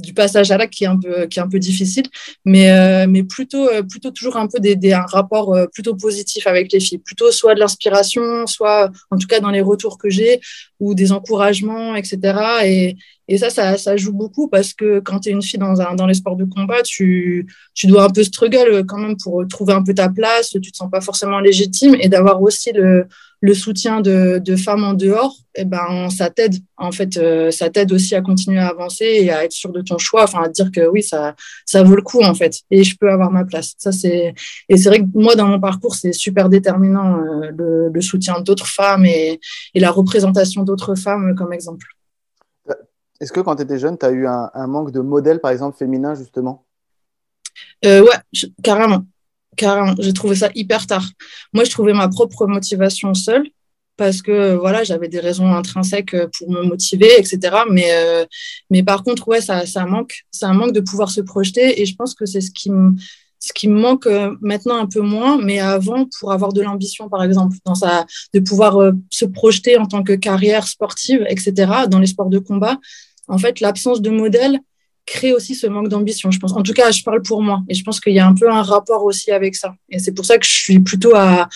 du 0.00 0.14
passage 0.14 0.50
à 0.50 0.56
l'acte 0.56 0.72
qui 0.74 0.84
est 0.84 0.88
un 0.88 0.98
peu 0.98 1.26
qui 1.26 1.38
est 1.38 1.42
un 1.42 1.48
peu 1.48 1.58
difficile 1.58 2.04
mais 2.44 2.70
euh, 2.70 3.06
mais 3.08 3.22
plutôt 3.22 3.68
euh, 3.68 3.82
plutôt 3.82 4.10
toujours 4.10 4.36
un 4.36 4.46
peu 4.46 4.60
des, 4.60 4.76
des, 4.76 4.92
un 4.92 5.04
rapport 5.06 5.54
euh, 5.54 5.66
plutôt 5.66 5.94
positif 5.94 6.46
avec 6.46 6.72
les 6.72 6.80
filles. 6.80 6.98
Plutôt 6.98 7.30
soit 7.30 7.54
de 7.54 7.60
l'inspiration 7.60 8.46
soit 8.46 8.90
en 9.10 9.18
tout 9.18 9.26
cas 9.26 9.40
dans 9.40 9.50
les 9.50 9.60
retours 9.60 9.98
que 9.98 10.10
j'ai 10.10 10.40
ou 10.78 10.94
des 10.94 11.12
encouragements 11.12 11.94
etc 11.94 12.64
et, 12.64 12.96
et 13.32 13.38
ça, 13.38 13.78
ça, 13.78 13.96
joue 13.96 14.12
beaucoup 14.12 14.48
parce 14.48 14.74
que 14.74 15.00
quand 15.00 15.20
tu 15.20 15.30
es 15.30 15.32
une 15.32 15.42
fille 15.42 15.58
dans 15.58 15.80
un 15.80 15.94
dans 15.94 16.06
les 16.06 16.14
sports 16.14 16.36
de 16.36 16.44
combat 16.44 16.82
tu 16.82 17.46
tu 17.74 17.86
dois 17.86 18.04
un 18.04 18.10
peu 18.10 18.22
struggle 18.22 18.84
quand 18.86 18.98
même 18.98 19.16
pour 19.16 19.46
trouver 19.48 19.72
un 19.72 19.82
peu 19.82 19.94
ta 19.94 20.08
place 20.08 20.50
tu 20.50 20.72
te 20.72 20.76
sens 20.76 20.90
pas 20.90 21.00
forcément 21.00 21.40
légitime 21.40 21.96
et 22.00 22.08
d'avoir 22.08 22.42
aussi 22.42 22.72
le 22.72 23.06
le 23.42 23.54
soutien 23.54 24.00
de, 24.00 24.38
de, 24.38 24.54
femmes 24.54 24.84
en 24.84 24.92
dehors, 24.92 25.34
eh 25.54 25.64
ben, 25.64 26.10
ça 26.10 26.28
t'aide. 26.28 26.56
En 26.76 26.92
fait, 26.92 27.16
euh, 27.16 27.50
ça 27.50 27.70
t'aide 27.70 27.90
aussi 27.92 28.14
à 28.14 28.20
continuer 28.20 28.58
à 28.58 28.68
avancer 28.68 29.04
et 29.04 29.30
à 29.30 29.44
être 29.44 29.52
sûr 29.52 29.72
de 29.72 29.80
ton 29.80 29.96
choix, 29.98 30.24
enfin, 30.24 30.42
à 30.42 30.48
dire 30.48 30.70
que 30.70 30.86
oui, 30.88 31.02
ça, 31.02 31.34
ça 31.64 31.82
vaut 31.82 31.96
le 31.96 32.02
coup, 32.02 32.22
en 32.22 32.34
fait, 32.34 32.60
et 32.70 32.84
je 32.84 32.96
peux 32.98 33.10
avoir 33.10 33.30
ma 33.30 33.44
place. 33.44 33.74
Ça, 33.78 33.90
et 34.04 34.34
c'est 34.76 34.88
vrai 34.88 35.00
que 35.00 35.06
moi, 35.14 35.36
dans 35.36 35.46
mon 35.46 35.58
parcours, 35.58 35.94
c'est 35.94 36.12
super 36.12 36.48
déterminant, 36.50 37.18
euh, 37.18 37.50
le, 37.56 37.88
le, 37.88 38.00
soutien 38.02 38.40
d'autres 38.40 38.66
femmes 38.66 39.06
et, 39.06 39.40
la 39.74 39.90
représentation 39.90 40.62
d'autres 40.62 40.94
femmes 40.94 41.34
comme 41.34 41.52
exemple. 41.54 41.86
Est-ce 43.20 43.32
que 43.32 43.40
quand 43.40 43.56
tu 43.56 43.62
étais 43.62 43.78
jeune, 43.78 43.98
tu 43.98 44.06
as 44.06 44.10
eu 44.10 44.26
un, 44.26 44.66
manque 44.66 44.92
de 44.92 45.00
modèles, 45.00 45.40
par 45.40 45.50
exemple, 45.50 45.76
féminins, 45.76 46.14
justement? 46.14 46.64
Euh, 47.84 48.02
Ouais, 48.02 48.42
carrément 48.62 49.04
carrément. 49.60 49.94
J'ai 49.98 50.12
trouvé 50.12 50.34
ça 50.36 50.50
hyper 50.54 50.86
tard. 50.86 51.06
Moi, 51.52 51.64
je 51.64 51.70
trouvais 51.70 51.92
ma 51.92 52.08
propre 52.08 52.46
motivation 52.46 53.14
seule 53.14 53.46
parce 53.96 54.22
que 54.22 54.54
voilà, 54.54 54.82
j'avais 54.82 55.08
des 55.08 55.20
raisons 55.20 55.52
intrinsèques 55.52 56.16
pour 56.38 56.50
me 56.50 56.62
motiver, 56.62 57.10
etc. 57.18 57.38
Mais, 57.70 57.90
euh, 57.92 58.24
mais 58.70 58.82
par 58.82 59.02
contre, 59.02 59.28
ouais, 59.28 59.42
ça, 59.42 59.66
ça 59.66 59.84
manque. 59.84 60.22
Un 60.42 60.54
manque 60.54 60.72
de 60.72 60.80
pouvoir 60.80 61.10
se 61.10 61.20
projeter 61.20 61.80
et 61.80 61.86
je 61.86 61.94
pense 61.94 62.14
que 62.14 62.24
c'est 62.24 62.40
ce 62.40 62.50
qui 62.50 62.70
me 62.70 62.92
ce 63.42 63.54
qui 63.54 63.68
me 63.68 63.80
manque 63.80 64.06
euh, 64.06 64.36
maintenant 64.42 64.76
un 64.76 64.86
peu 64.86 65.00
moins, 65.00 65.38
mais 65.42 65.60
avant, 65.60 66.06
pour 66.18 66.30
avoir 66.30 66.52
de 66.52 66.60
l'ambition, 66.60 67.08
par 67.08 67.22
exemple, 67.22 67.56
dans 67.64 67.72
de 68.34 68.40
pouvoir 68.40 68.76
euh, 68.76 68.92
se 69.08 69.24
projeter 69.24 69.78
en 69.78 69.86
tant 69.86 70.02
que 70.02 70.12
carrière 70.12 70.68
sportive, 70.68 71.24
etc., 71.26 71.54
dans 71.88 71.98
les 71.98 72.06
sports 72.06 72.28
de 72.28 72.38
combat, 72.38 72.76
en 73.30 73.38
fait, 73.38 73.60
l'absence 73.60 74.02
de 74.02 74.10
modèle, 74.10 74.60
crée 75.10 75.32
aussi 75.32 75.54
ce 75.54 75.66
manque 75.66 75.88
d'ambition, 75.88 76.30
je 76.30 76.38
pense. 76.38 76.52
En 76.52 76.62
tout 76.62 76.72
cas, 76.72 76.90
je 76.90 77.02
parle 77.02 77.22
pour 77.22 77.42
moi. 77.42 77.62
Et 77.68 77.74
je 77.74 77.82
pense 77.82 78.00
qu'il 78.00 78.12
y 78.12 78.20
a 78.20 78.26
un 78.26 78.34
peu 78.34 78.48
un 78.50 78.62
rapport 78.62 79.04
aussi 79.04 79.30
avec 79.32 79.56
ça. 79.56 79.74
Et 79.88 79.98
c'est 79.98 80.12
pour 80.12 80.24
ça 80.24 80.38
que 80.38 80.46
je 80.46 80.52
suis 80.52 80.80
plutôt 80.80 81.12
à, 81.14 81.48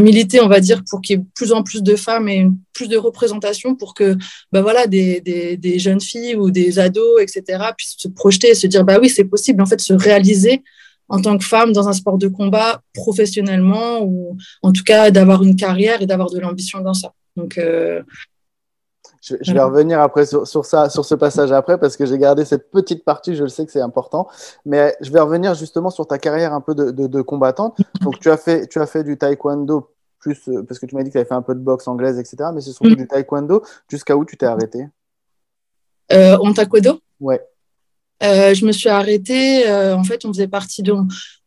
militer, 0.00 0.40
on 0.40 0.48
va 0.48 0.60
dire, 0.60 0.82
pour 0.88 1.00
qu'il 1.00 1.18
y 1.18 1.20
ait 1.20 1.24
plus 1.34 1.52
en 1.52 1.62
plus 1.62 1.82
de 1.82 1.94
femmes 1.94 2.28
et 2.28 2.46
plus 2.72 2.88
de 2.88 2.96
représentation 2.96 3.74
pour 3.74 3.94
que 3.94 4.16
bah 4.50 4.62
voilà, 4.62 4.86
des, 4.86 5.78
jeunes 5.78 6.00
filles 6.00 6.36
ou 6.36 6.50
des 6.50 6.78
ados, 6.78 7.20
etc., 7.20 7.42
puissent 7.76 7.96
se 7.98 8.08
projeter 8.08 8.48
et 8.48 8.54
se 8.54 8.66
dire, 8.66 8.84
bah 8.84 8.98
oui, 9.00 9.10
c'est 9.10 9.24
possible, 9.24 9.60
en 9.62 9.66
fait, 9.66 9.80
se 9.80 9.92
réaliser 9.92 10.62
en 11.08 11.20
tant 11.20 11.36
que 11.36 11.44
femme 11.44 11.72
dans 11.72 11.88
un 11.88 11.92
sport 11.92 12.16
de 12.16 12.28
combat 12.28 12.80
professionnellement 12.94 14.02
ou 14.02 14.38
en 14.62 14.72
tout 14.72 14.84
cas 14.84 15.10
d'avoir 15.10 15.42
une 15.42 15.56
carrière 15.56 16.00
et 16.00 16.06
d'avoir 16.06 16.30
de 16.30 16.38
l'ambition 16.38 16.80
dans 16.80 16.94
ça. 16.94 17.12
Donc, 17.36 17.58
euh, 17.58 18.02
je, 19.40 19.52
vais 19.52 19.60
revenir 19.60 20.00
après 20.00 20.26
sur, 20.26 20.64
ça, 20.64 20.88
sur 20.88 21.04
ce 21.04 21.14
passage 21.14 21.52
après, 21.52 21.78
parce 21.78 21.96
que 21.96 22.06
j'ai 22.06 22.18
gardé 22.18 22.44
cette 22.44 22.70
petite 22.70 23.04
partie, 23.04 23.34
je 23.34 23.42
le 23.42 23.48
sais 23.48 23.64
que 23.66 23.72
c'est 23.72 23.80
important. 23.80 24.28
Mais 24.64 24.96
je 25.00 25.10
vais 25.10 25.20
revenir 25.20 25.54
justement 25.54 25.90
sur 25.90 26.06
ta 26.06 26.18
carrière 26.18 26.52
un 26.52 26.60
peu 26.60 26.74
de, 26.74 26.90
de, 26.90 27.22
combattante. 27.22 27.78
Donc, 28.00 28.18
tu 28.20 28.30
as, 28.30 28.36
fait, 28.36 28.66
tu 28.68 28.80
as 28.80 28.86
fait 28.86 29.04
du 29.04 29.16
taekwondo, 29.16 29.90
plus, 30.18 30.48
euh, 30.48 30.62
parce 30.62 30.78
que 30.78 30.86
tu 30.86 30.94
m'as 30.94 31.02
dit 31.02 31.10
que 31.10 31.12
tu 31.12 31.18
avais 31.18 31.28
fait 31.28 31.34
un 31.34 31.42
peu 31.42 31.54
de 31.54 31.60
boxe 31.60 31.88
anglaise, 31.88 32.18
etc. 32.18 32.50
Mais 32.54 32.60
c'est 32.60 32.72
surtout 32.72 32.90
mm. 32.90 32.96
du 32.96 33.08
taekwondo. 33.08 33.62
Jusqu'à 33.88 34.16
où 34.16 34.24
tu 34.24 34.36
t'es 34.36 34.46
arrêté? 34.46 34.86
Euh, 36.12 36.36
En 36.38 36.52
taekwondo? 36.52 37.00
Ouais. 37.20 37.40
Euh, 38.22 38.54
je 38.54 38.64
me 38.64 38.72
suis 38.72 38.88
arrêtée. 38.88 39.66
Euh, 39.68 39.96
en 39.96 40.04
fait, 40.04 40.24
on 40.24 40.32
faisait 40.32 40.48
partie 40.48 40.82
de 40.82 40.94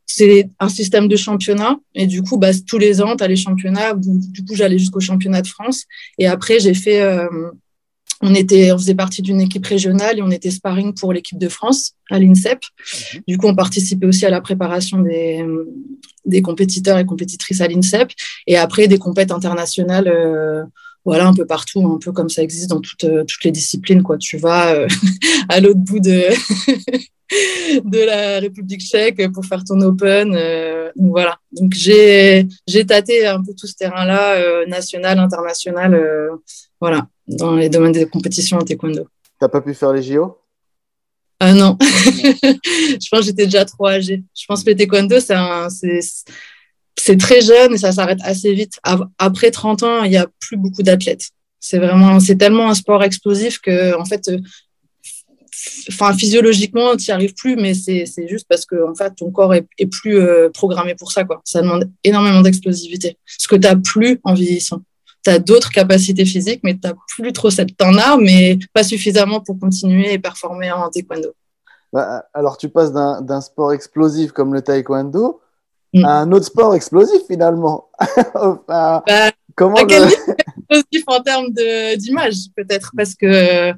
c'est 0.05 0.49
un 0.59 0.69
système 0.69 1.07
de 1.07 1.15
championnat. 1.15 1.77
Et 1.93 2.07
du 2.07 2.21
coup, 2.21 2.37
bah, 2.37 2.51
tous 2.67 2.77
les 2.77 3.01
ans, 3.01 3.15
tu 3.15 3.23
as 3.23 3.27
les 3.27 3.35
championnats. 3.35 3.93
Du 3.95 4.45
coup, 4.45 4.55
j'allais 4.55 4.77
jusqu'au 4.77 4.99
championnat 4.99 5.41
de 5.41 5.47
France. 5.47 5.85
Et 6.17 6.27
après, 6.27 6.59
j'ai 6.59 6.73
fait 6.73 7.01
euh, 7.01 7.27
on, 8.25 8.33
était, 8.33 8.71
on 8.71 8.77
faisait 8.77 8.95
partie 8.95 9.21
d'une 9.21 9.39
équipe 9.39 9.65
régionale 9.65 10.17
et 10.19 10.21
on 10.21 10.31
était 10.31 10.51
sparring 10.51 10.93
pour 10.93 11.13
l'équipe 11.13 11.37
de 11.37 11.49
France 11.49 11.93
à 12.09 12.19
l'INSEP. 12.19 12.59
Mhm. 13.15 13.21
Du 13.27 13.37
coup, 13.37 13.47
on 13.47 13.55
participait 13.55 14.05
aussi 14.05 14.25
à 14.25 14.29
la 14.29 14.41
préparation 14.41 14.99
des, 14.99 15.45
des 16.25 16.41
compétiteurs 16.41 16.97
et 16.97 17.05
compétitrices 17.05 17.61
à 17.61 17.67
l'INSEP. 17.67 18.11
Et 18.47 18.57
après, 18.57 18.87
des 18.87 18.97
compètes 18.97 19.31
internationales, 19.31 20.07
euh, 20.07 20.63
voilà, 21.03 21.27
un 21.27 21.33
peu 21.33 21.45
partout, 21.45 21.85
un 21.85 21.99
peu 21.99 22.11
comme 22.11 22.29
ça 22.29 22.41
existe 22.41 22.69
dans 22.69 22.81
toutes, 22.81 23.03
euh, 23.03 23.23
toutes 23.23 23.43
les 23.43 23.51
disciplines. 23.51 24.01
Quoi. 24.01 24.17
Tu 24.17 24.37
vas 24.37 24.73
euh, 24.73 24.87
à 25.49 25.59
l'autre 25.59 25.79
bout 25.79 25.99
de, 25.99 26.23
de 27.85 27.99
la 27.99 28.39
République 28.39 28.81
tchèque 28.81 29.31
pour 29.31 29.45
faire 29.45 29.63
ton 29.63 29.79
Open. 29.81 30.35
voilà. 30.95 31.37
Donc 31.51 31.73
j'ai 31.73 32.47
tâté 32.87 33.27
un 33.27 33.43
peu 33.43 33.53
tout 33.53 33.67
ce 33.67 33.75
terrain-là, 33.75 34.65
national, 34.67 35.19
international. 35.19 36.01
Voilà 36.85 37.07
dans 37.27 37.55
les 37.55 37.67
domaines 37.67 37.93
des 37.93 38.05
compétitions 38.05 38.57
en 38.57 38.61
taekwondo. 38.61 39.07
T'as 39.39 39.49
pas 39.49 39.59
pu 39.59 39.73
faire 39.73 39.91
les 39.91 40.03
JO 40.03 40.37
Ah 41.39 41.51
non, 41.55 41.75
je 41.81 43.09
pense 43.09 43.21
que 43.21 43.25
j'étais 43.25 43.45
déjà 43.45 43.65
trop 43.65 43.87
âgée. 43.87 44.23
Je 44.39 44.45
pense 44.47 44.63
que 44.63 44.69
le 44.69 44.75
taekwondo, 44.75 45.15
c'est 45.19 47.17
très 47.17 47.41
jeune 47.41 47.73
et 47.73 47.77
ça 47.79 47.91
s'arrête 47.91 48.19
assez 48.21 48.53
vite. 48.53 48.79
Après 49.17 49.49
30 49.49 49.81
ans, 49.81 50.03
il 50.03 50.11
n'y 50.11 50.17
a 50.17 50.27
plus 50.39 50.57
beaucoup 50.57 50.83
d'athlètes. 50.83 51.31
C'est 51.59 51.79
vraiment, 51.79 52.19
c'est 52.19 52.35
tellement 52.35 52.69
un 52.69 52.75
sport 52.75 53.03
explosif 53.03 53.57
que, 53.57 53.99
en 53.99 54.05
fait, 54.05 54.29
enfin, 55.89 56.13
physiologiquement, 56.13 56.95
tu 56.95 57.09
n'y 57.09 57.13
arrives 57.15 57.33
plus, 57.33 57.55
mais 57.55 57.73
c'est 57.73 58.05
juste 58.27 58.45
parce 58.47 58.67
que, 58.67 58.87
en 58.87 58.93
fait, 58.93 59.15
ton 59.15 59.31
corps 59.31 59.55
est, 59.55 59.65
est 59.79 59.87
plus 59.87 60.19
euh, 60.19 60.51
programmé 60.51 60.93
pour 60.93 61.11
ça, 61.11 61.23
quoi. 61.23 61.41
Ça 61.45 61.63
demande 61.63 61.89
énormément 62.03 62.41
d'explosivité. 62.41 63.17
Ce 63.25 63.47
que 63.47 63.55
tu 63.55 63.61
n'as 63.61 63.75
plus 63.75 64.19
en 64.23 64.35
vieillissant 64.35 64.83
tu 65.25 65.31
as 65.31 65.39
d'autres 65.39 65.71
capacités 65.71 66.23
physiques, 66.23 66.61
mais 66.63 66.75
tu 66.75 66.87
n'as 66.87 66.93
plus 67.07 67.33
trop 67.33 67.49
cette. 67.49 67.75
temps 67.75 67.91
as, 67.91 68.17
mais 68.17 68.59
pas 68.73 68.83
suffisamment 68.83 69.41
pour 69.41 69.59
continuer 69.59 70.13
et 70.13 70.19
performer 70.19 70.71
en 70.71 70.89
taekwondo. 70.89 71.33
Bah, 71.91 72.25
alors, 72.33 72.57
tu 72.57 72.69
passes 72.69 72.93
d'un 72.93 73.41
sport 73.41 73.73
explosif 73.73 74.31
comme 74.31 74.53
le 74.53 74.61
taekwondo 74.61 75.41
mm. 75.93 76.05
un 76.05 76.31
autre 76.31 76.45
sport 76.45 76.75
explosif 76.75 77.21
finalement. 77.27 77.89
bah, 78.67 79.03
comment 79.55 79.77
explosif 79.77 81.03
en 81.07 81.21
termes 81.21 81.51
d'image 81.97 82.35
peut-être? 82.55 82.91
Parce 82.95 83.15
que 83.15 83.73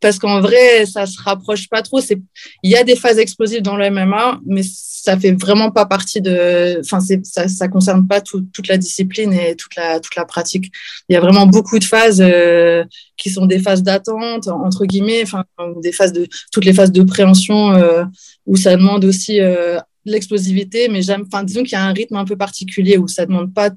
parce 0.00 0.18
qu'en 0.18 0.40
vrai, 0.40 0.86
ça 0.86 1.06
se 1.06 1.20
rapproche 1.20 1.68
pas 1.68 1.82
trop. 1.82 2.00
C'est, 2.00 2.20
il 2.62 2.70
y 2.70 2.76
a 2.76 2.84
des 2.84 2.96
phases 2.96 3.18
explosives 3.18 3.62
dans 3.62 3.76
le 3.76 3.90
MMA, 3.90 4.40
mais 4.46 4.62
ça 4.64 5.18
fait 5.18 5.32
vraiment 5.32 5.70
pas 5.70 5.86
partie 5.86 6.20
de, 6.20 6.80
enfin, 6.80 7.00
ça, 7.22 7.48
ça 7.48 7.68
concerne 7.68 8.06
pas 8.06 8.20
toute 8.20 8.68
la 8.68 8.76
discipline 8.76 9.32
et 9.32 9.56
toute 9.56 9.74
la, 9.76 10.00
toute 10.00 10.14
la 10.16 10.24
pratique. 10.24 10.70
Il 11.08 11.14
y 11.14 11.16
a 11.16 11.20
vraiment 11.20 11.46
beaucoup 11.46 11.78
de 11.78 11.84
phases 11.84 12.20
euh, 12.20 12.84
qui 13.16 13.30
sont 13.30 13.46
des 13.46 13.58
phases 13.58 13.82
d'attente, 13.82 14.48
entre 14.48 14.84
guillemets, 14.84 15.22
enfin, 15.22 15.44
des 15.82 15.92
phases 15.92 16.12
de, 16.12 16.26
toutes 16.52 16.64
les 16.64 16.72
phases 16.72 16.92
de 16.92 17.02
préhension 17.02 17.72
euh, 17.72 18.04
où 18.46 18.56
ça 18.56 18.76
demande 18.76 19.04
aussi 19.04 19.40
euh, 19.40 19.78
l'explosivité, 20.04 20.88
mais 20.88 21.02
j'aime, 21.02 21.24
enfin, 21.26 21.42
disons 21.42 21.62
qu'il 21.62 21.72
y 21.72 21.76
a 21.76 21.84
un 21.84 21.92
rythme 21.92 22.16
un 22.16 22.24
peu 22.24 22.36
particulier 22.36 22.98
où 22.98 23.08
ça 23.08 23.26
demande 23.26 23.52
pas 23.52 23.70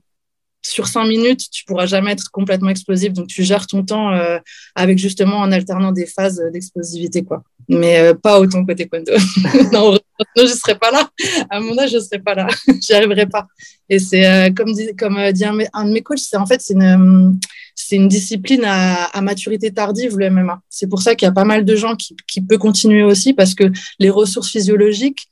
sur 0.61 0.87
cinq 0.87 1.05
minutes, 1.05 1.49
tu 1.51 1.65
pourras 1.65 1.85
jamais 1.85 2.11
être 2.11 2.29
complètement 2.31 2.69
explosif. 2.69 3.13
Donc, 3.13 3.27
tu 3.27 3.43
gères 3.43 3.67
ton 3.67 3.83
temps 3.83 4.13
euh, 4.13 4.37
avec 4.75 4.97
justement 4.97 5.37
en 5.37 5.51
alternant 5.51 5.91
des 5.91 6.05
phases 6.05 6.41
d'explosivité, 6.53 7.23
quoi. 7.23 7.43
Mais 7.67 7.99
euh, 7.99 8.13
pas 8.13 8.39
autant 8.39 8.65
côté 8.65 8.87
Kwando. 8.87 9.13
non, 9.71 9.97
je 10.37 10.45
serais 10.47 10.77
pas 10.77 10.91
là. 10.91 11.09
À 11.49 11.59
mon 11.59 11.77
âge, 11.77 11.91
je 11.91 11.99
serais 11.99 12.19
pas 12.19 12.35
là. 12.35 12.47
J'y 12.81 12.93
arriverais 12.93 13.27
pas. 13.27 13.47
Et 13.89 13.99
c'est 13.99 14.25
euh, 14.25 14.51
comme 14.53 14.73
dit, 14.73 14.95
comme 14.97 15.31
dit 15.31 15.45
un, 15.45 15.53
de 15.55 15.91
mes 15.91 16.01
coachs, 16.01 16.19
c'est 16.19 16.37
en 16.37 16.45
fait 16.45 16.61
c'est 16.61 16.73
une 16.73 17.39
c'est 17.75 17.95
une 17.95 18.07
discipline 18.07 18.63
à, 18.65 19.05
à, 19.05 19.21
maturité 19.21 19.71
tardive 19.71 20.17
le 20.17 20.29
MMA. 20.29 20.61
C'est 20.69 20.87
pour 20.87 21.01
ça 21.01 21.15
qu'il 21.15 21.25
y 21.25 21.29
a 21.29 21.33
pas 21.33 21.45
mal 21.45 21.65
de 21.65 21.75
gens 21.75 21.95
qui 21.95 22.15
qui 22.27 22.41
peuvent 22.41 22.59
continuer 22.59 23.03
aussi 23.03 23.33
parce 23.33 23.55
que 23.55 23.71
les 23.99 24.09
ressources 24.09 24.49
physiologiques 24.49 25.27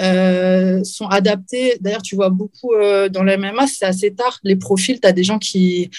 euh, 0.00 0.82
sont 0.84 1.06
adaptés. 1.06 1.76
D'ailleurs, 1.80 2.02
tu 2.02 2.16
vois 2.16 2.30
beaucoup 2.30 2.72
euh, 2.72 3.08
dans 3.08 3.22
le 3.22 3.36
MMA, 3.36 3.66
c'est 3.66 3.84
assez 3.84 4.14
tard. 4.14 4.38
Les 4.42 4.56
profils, 4.56 4.98
tu 4.98 5.06
as 5.06 5.12
des 5.12 5.24
gens 5.24 5.38
qui, 5.38 5.90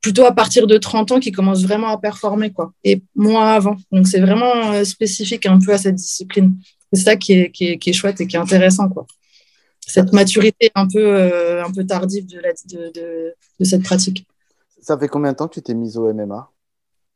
plutôt 0.00 0.24
à 0.24 0.32
partir 0.32 0.66
de 0.66 0.78
30 0.78 1.12
ans, 1.12 1.20
qui 1.20 1.32
commencent 1.32 1.64
vraiment 1.64 1.88
à 1.88 1.98
performer, 1.98 2.52
quoi, 2.52 2.72
et 2.84 3.02
moins 3.16 3.52
avant. 3.52 3.76
Donc, 3.90 4.06
c'est 4.06 4.20
vraiment 4.20 4.72
euh, 4.72 4.84
spécifique 4.84 5.46
un 5.46 5.58
peu 5.58 5.72
à 5.72 5.78
cette 5.78 5.96
discipline. 5.96 6.54
C'est 6.92 7.02
ça 7.02 7.16
qui 7.16 7.32
est, 7.32 7.50
qui, 7.50 7.68
est, 7.68 7.78
qui 7.78 7.90
est, 7.90 7.94
chouette 7.94 8.20
et 8.20 8.26
qui 8.26 8.36
est 8.36 8.40
intéressant, 8.40 8.88
quoi. 8.88 9.06
Cette 9.84 10.12
maturité 10.12 10.70
un 10.76 10.86
peu, 10.86 11.60
un 11.60 11.70
peu 11.72 11.84
tardive 11.84 12.26
de, 12.26 12.38
la, 12.38 12.52
de, 12.52 12.92
de, 12.92 13.34
de, 13.58 13.64
cette 13.64 13.82
pratique. 13.82 14.24
Ça 14.80 14.96
fait 14.96 15.08
combien 15.08 15.32
de 15.32 15.36
temps 15.36 15.48
que 15.48 15.54
tu 15.54 15.62
t'es 15.62 15.74
mise 15.74 15.96
au 15.96 16.12
MMA 16.12 16.50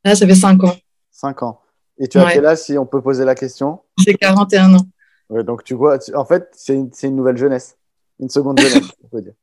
Là, 0.05 0.15
ça 0.17 0.27
fait 0.27 0.35
5 0.35 0.65
ans. 0.65 0.77
5 1.13 1.43
ans. 1.45 1.61
Et 1.99 2.09
tu 2.09 2.19
as 2.19 2.33
quel 2.33 2.45
âge, 2.45 2.59
si 2.59 2.77
on 2.77 2.85
peut 2.85 3.01
poser 3.01 3.25
la 3.25 3.37
question? 3.37 3.81
J'ai 3.99 4.15
41 4.15 4.75
ans 4.75 4.87
donc 5.31 5.65
tu 5.65 5.75
vois, 5.75 5.99
en 6.15 6.25
fait, 6.25 6.49
c'est 6.53 6.75
une, 6.75 7.17
nouvelle 7.17 7.37
jeunesse, 7.37 7.77
une 8.21 8.31
seconde 8.31 8.61
jeunesse, 8.61 8.91
on 9.05 9.09
peut 9.09 9.23
dire. 9.23 9.35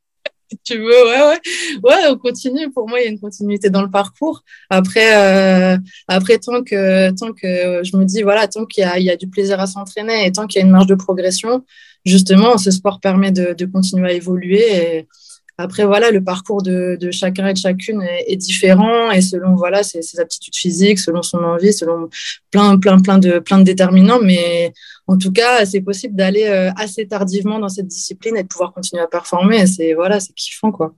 tu 0.64 0.78
veux, 0.78 0.84
ouais, 0.84 1.26
ouais. 1.26 1.40
Ouais, 1.82 2.06
on 2.08 2.16
continue. 2.16 2.70
Pour 2.70 2.88
moi, 2.88 3.00
il 3.00 3.04
y 3.04 3.06
a 3.06 3.10
une 3.10 3.20
continuité 3.20 3.70
dans 3.70 3.82
le 3.82 3.90
parcours. 3.90 4.42
Après, 4.70 5.74
euh, 5.74 5.78
après 6.08 6.38
tant, 6.38 6.62
que, 6.62 7.10
tant 7.10 7.32
que 7.32 7.82
je 7.82 7.96
me 7.96 8.04
dis, 8.04 8.22
voilà, 8.22 8.46
tant 8.46 8.64
qu'il 8.66 8.84
y, 8.84 9.10
a 9.10 9.16
du 9.16 9.28
plaisir 9.28 9.60
à 9.60 9.66
s'entraîner 9.66 10.26
et 10.26 10.32
tant 10.32 10.46
qu'il 10.46 10.60
y 10.60 10.62
a 10.62 10.66
une 10.66 10.72
marge 10.72 10.86
de 10.86 10.94
progression, 10.94 11.64
justement, 12.04 12.58
ce 12.58 12.70
sport 12.70 13.00
permet 13.00 13.32
de, 13.32 13.64
continuer 13.66 14.10
à 14.10 14.12
évoluer. 14.12 15.06
Après, 15.56 15.84
voilà, 15.84 16.10
le 16.10 16.22
parcours 16.22 16.62
de, 16.62 16.96
de 17.00 17.10
chacun 17.12 17.46
et 17.46 17.52
de 17.52 17.58
chacune 17.58 18.02
est, 18.02 18.24
est, 18.32 18.36
différent 18.36 19.10
et 19.12 19.20
selon 19.20 19.54
voilà 19.54 19.84
ses, 19.84 20.02
ses, 20.02 20.18
aptitudes 20.18 20.56
physiques, 20.56 20.98
selon 20.98 21.22
son 21.22 21.38
envie, 21.38 21.72
selon 21.72 22.08
plein, 22.50 22.76
plein, 22.76 22.98
plein 23.00 23.18
de, 23.18 23.38
plein 23.38 23.58
de 23.58 23.62
déterminants. 23.62 24.18
Mais 24.20 24.72
en 25.06 25.16
tout 25.16 25.32
cas, 25.32 25.64
c'est 25.64 25.80
possible 25.80 26.16
d'aller 26.16 26.46
euh, 26.46 26.72
assez 26.76 27.06
tardivement 27.06 27.60
dans 27.60 27.68
cette 27.68 27.86
discipline 27.86 28.36
et 28.36 28.42
de 28.42 28.48
pouvoir 28.48 28.72
continuer 28.72 29.02
à 29.02 29.06
performer. 29.06 29.66
C'est 29.66 29.94
voilà, 29.94 30.18
c'est 30.18 30.32
kiffant 30.32 30.72
quoi. 30.72 30.92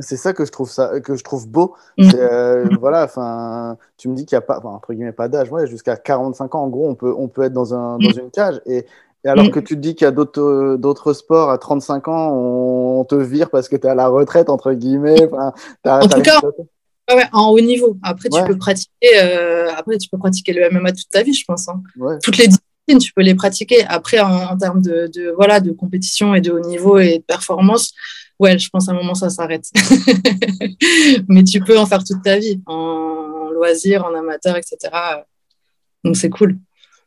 C'est 0.00 0.16
ça 0.16 0.32
que 0.32 0.44
je 0.44 0.50
trouve 0.50 0.68
ça 0.68 0.98
que 1.00 1.14
je 1.14 1.22
trouve 1.22 1.48
beau. 1.48 1.76
Mm. 1.98 2.10
Euh, 2.16 2.68
voilà, 2.80 3.04
enfin, 3.04 3.76
tu 3.96 4.08
me 4.08 4.16
dis 4.16 4.26
qu'il 4.26 4.34
n'y 4.36 4.42
a 4.42 4.46
pas, 4.46 4.60
entre 4.64 4.92
guillemets, 4.92 5.12
pas 5.12 5.28
d'âge. 5.28 5.52
Ouais, 5.52 5.68
jusqu'à 5.68 5.96
45 5.96 6.54
ans, 6.56 6.64
en 6.64 6.68
gros, 6.68 6.88
on 6.88 6.96
peut, 6.96 7.14
on 7.16 7.28
peut 7.28 7.42
être 7.42 7.52
dans 7.52 7.74
un, 7.74 7.98
dans 7.98 8.10
mm. 8.10 8.18
une 8.18 8.30
cage 8.32 8.60
et 8.66 8.86
et 9.24 9.28
alors 9.28 9.46
mm. 9.46 9.50
que 9.50 9.60
tu 9.60 9.74
te 9.74 9.80
dis 9.80 9.94
qu'il 9.94 10.04
y 10.04 10.08
a 10.08 10.10
d'autres, 10.10 10.76
d'autres 10.76 11.12
sports 11.14 11.50
à 11.50 11.58
35 11.58 12.08
ans, 12.08 12.32
on, 12.34 13.04
te 13.04 13.14
vire 13.14 13.50
parce 13.50 13.68
que 13.68 13.76
tu 13.76 13.86
es 13.86 13.90
à 13.90 13.94
la 13.94 14.08
retraite, 14.08 14.48
entre 14.48 14.72
guillemets. 14.72 15.28
en 15.84 16.08
tout 16.08 16.22
cas, 16.22 16.40
ouais, 17.14 17.24
en 17.32 17.48
haut 17.48 17.60
niveau. 17.60 17.96
Après, 18.02 18.28
tu 18.28 18.42
peux 18.44 18.56
pratiquer, 18.56 19.16
euh, 19.16 19.70
après, 19.74 19.98
tu 19.98 20.08
peux 20.08 20.18
pratiquer 20.18 20.52
le 20.52 20.70
MMA 20.70 20.92
toute 20.92 21.08
ta 21.10 21.22
vie, 21.22 21.34
je 21.34 21.44
pense. 21.46 21.68
Hein. 21.68 21.82
Toutes 22.22 22.38
les 22.38 22.48
disciplines, 22.48 22.98
tu 22.98 23.12
peux 23.12 23.22
les 23.22 23.34
pratiquer. 23.34 23.84
Après, 23.86 24.20
en, 24.20 24.56
termes 24.56 24.82
de, 24.82 25.10
de, 25.14 25.32
voilà, 25.36 25.60
de 25.60 25.72
compétition 25.72 26.34
et 26.34 26.40
de 26.40 26.52
haut 26.52 26.60
niveau 26.60 26.98
et 26.98 27.18
de 27.18 27.24
performance, 27.24 27.92
ouais, 28.38 28.58
je 28.58 28.68
pense 28.70 28.88
à 28.88 28.92
un 28.92 28.94
moment, 28.94 29.14
ça 29.14 29.30
s'arrête. 29.30 29.66
Mais 31.28 31.44
tu 31.44 31.60
peux 31.60 31.78
en 31.78 31.86
faire 31.86 32.04
toute 32.04 32.22
ta 32.22 32.38
vie, 32.38 32.60
en 32.66 33.50
loisir, 33.50 34.04
en 34.04 34.14
amateur, 34.14 34.56
etc. 34.56 34.76
Donc, 36.04 36.16
c'est 36.16 36.30
cool. 36.30 36.58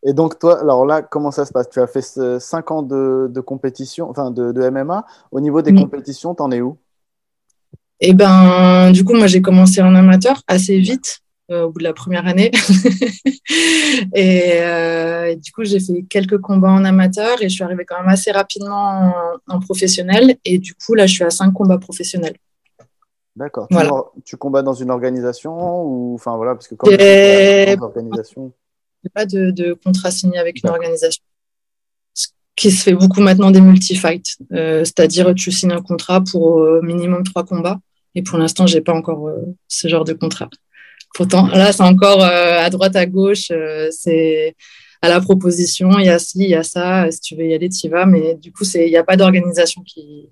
Et 0.04 0.14
donc, 0.14 0.40
toi, 0.40 0.60
alors 0.60 0.86
là, 0.86 1.02
comment 1.02 1.32
ça 1.32 1.46
se 1.46 1.52
passe? 1.52 1.70
Tu 1.70 1.80
as 1.80 1.88
fait 1.88 2.02
5 2.02 2.72
ans 2.72 2.84
de, 2.84 3.28
de, 3.30 3.42
compétition, 3.42 4.10
enfin 4.10 4.32
de, 4.32 4.52
de, 4.52 4.70
MMA. 4.70 5.06
Au 5.32 5.40
niveau 5.40 5.62
des 5.62 5.74
compétitions, 5.74 6.36
t'en 6.36 6.52
es 6.52 6.62
où? 6.62 6.78
Eh 8.00 8.14
ben, 8.14 8.92
du 8.92 9.04
coup, 9.04 9.14
moi, 9.14 9.28
j'ai 9.28 9.42
commencé 9.42 9.82
en 9.82 9.96
amateur 9.96 10.44
assez 10.48 10.78
vite, 10.78 11.20
euh, 11.50 11.64
au 11.64 11.72
bout 11.72 11.80
de 11.80 11.84
la 11.84 11.94
première 11.94 12.28
année. 12.28 12.52
Euh, 14.18 15.26
et, 15.26 15.36
du 15.38 15.52
coup, 15.52 15.64
j'ai 15.64 15.80
fait 15.80 16.04
quelques 16.10 16.40
combats 16.40 16.70
en 16.70 16.84
amateur 16.84 17.42
et 17.42 17.50
je 17.50 17.54
suis 17.54 17.64
arrivée 17.64 17.86
quand 17.86 17.98
même 17.98 18.10
assez 18.10 18.32
rapidement 18.32 19.14
en, 19.48 19.60
professionnel. 19.60 20.36
Et 20.44 20.60
du 20.60 20.74
coup, 20.76 20.94
là, 20.94 21.08
je 21.08 21.14
suis 21.14 21.24
à 21.24 21.30
5 21.30 21.52
combats 21.52 21.78
professionnels. 21.78 22.36
D'accord. 23.36 23.68
Tu, 24.26 24.36
combats 24.36 24.62
dans 24.62 24.74
une 24.74 24.92
organisation 24.92 25.84
ou 25.84 26.16
enfin 26.16 26.36
voilà 26.36 26.56
parce 26.56 26.68
que 26.68 26.76
quand 26.76 26.90
et... 26.92 27.78
organisation 27.80 28.52
pas 29.10 29.26
de, 29.26 29.52
de, 29.52 29.74
contrat 29.74 30.12
signé 30.12 30.38
avec 30.38 30.62
une 30.64 30.70
organisation. 30.70 31.24
Ce 32.14 32.28
qui 32.56 32.72
se 32.72 32.84
fait 32.84 32.94
beaucoup 32.94 33.22
maintenant 33.22 33.52
des 33.52 33.62
multi-fights. 33.62 34.38
Euh, 34.52 34.84
c'est-à-dire, 34.84 35.34
tu 35.36 35.52
signes 35.52 35.72
un 35.72 35.82
contrat 35.82 36.22
pour 36.22 36.60
euh, 36.60 36.82
minimum 36.82 37.24
trois 37.24 37.46
combats. 37.46 37.80
Et 38.16 38.24
pour 38.24 38.38
l'instant, 38.40 38.66
j'ai 38.66 38.82
pas 38.82 38.94
encore 38.94 39.28
euh, 39.28 39.56
ce 39.68 39.88
genre 39.88 40.04
de 40.04 40.14
contrat. 40.14 40.50
Pourtant, 41.14 41.48
là, 41.48 41.72
c'est 41.72 41.84
encore 41.84 42.22
à 42.22 42.70
droite, 42.70 42.96
à 42.96 43.06
gauche. 43.06 43.52
c'est 43.92 44.56
à 45.02 45.10
la 45.10 45.22
proposition. 45.22 45.98
Il 46.00 46.06
y 46.06 46.10
a 46.10 46.20
ci, 46.20 46.40
il 46.40 46.50
y 46.50 46.56
a 46.56 46.64
ça. 46.64 47.10
Si 47.12 47.22
tu 47.22 47.36
veux 47.36 47.46
y 47.46 47.54
aller, 47.54 47.70
tu 47.70 47.88
y 47.88 47.90
vas. 47.90 48.06
Mais 48.06 48.36
du 48.36 48.52
coup, 48.52 48.64
il 48.76 48.90
n'y 48.90 48.98
a 48.98 49.04
pas 49.04 49.16
d'organisation 49.16 49.82
qui, 49.84 50.30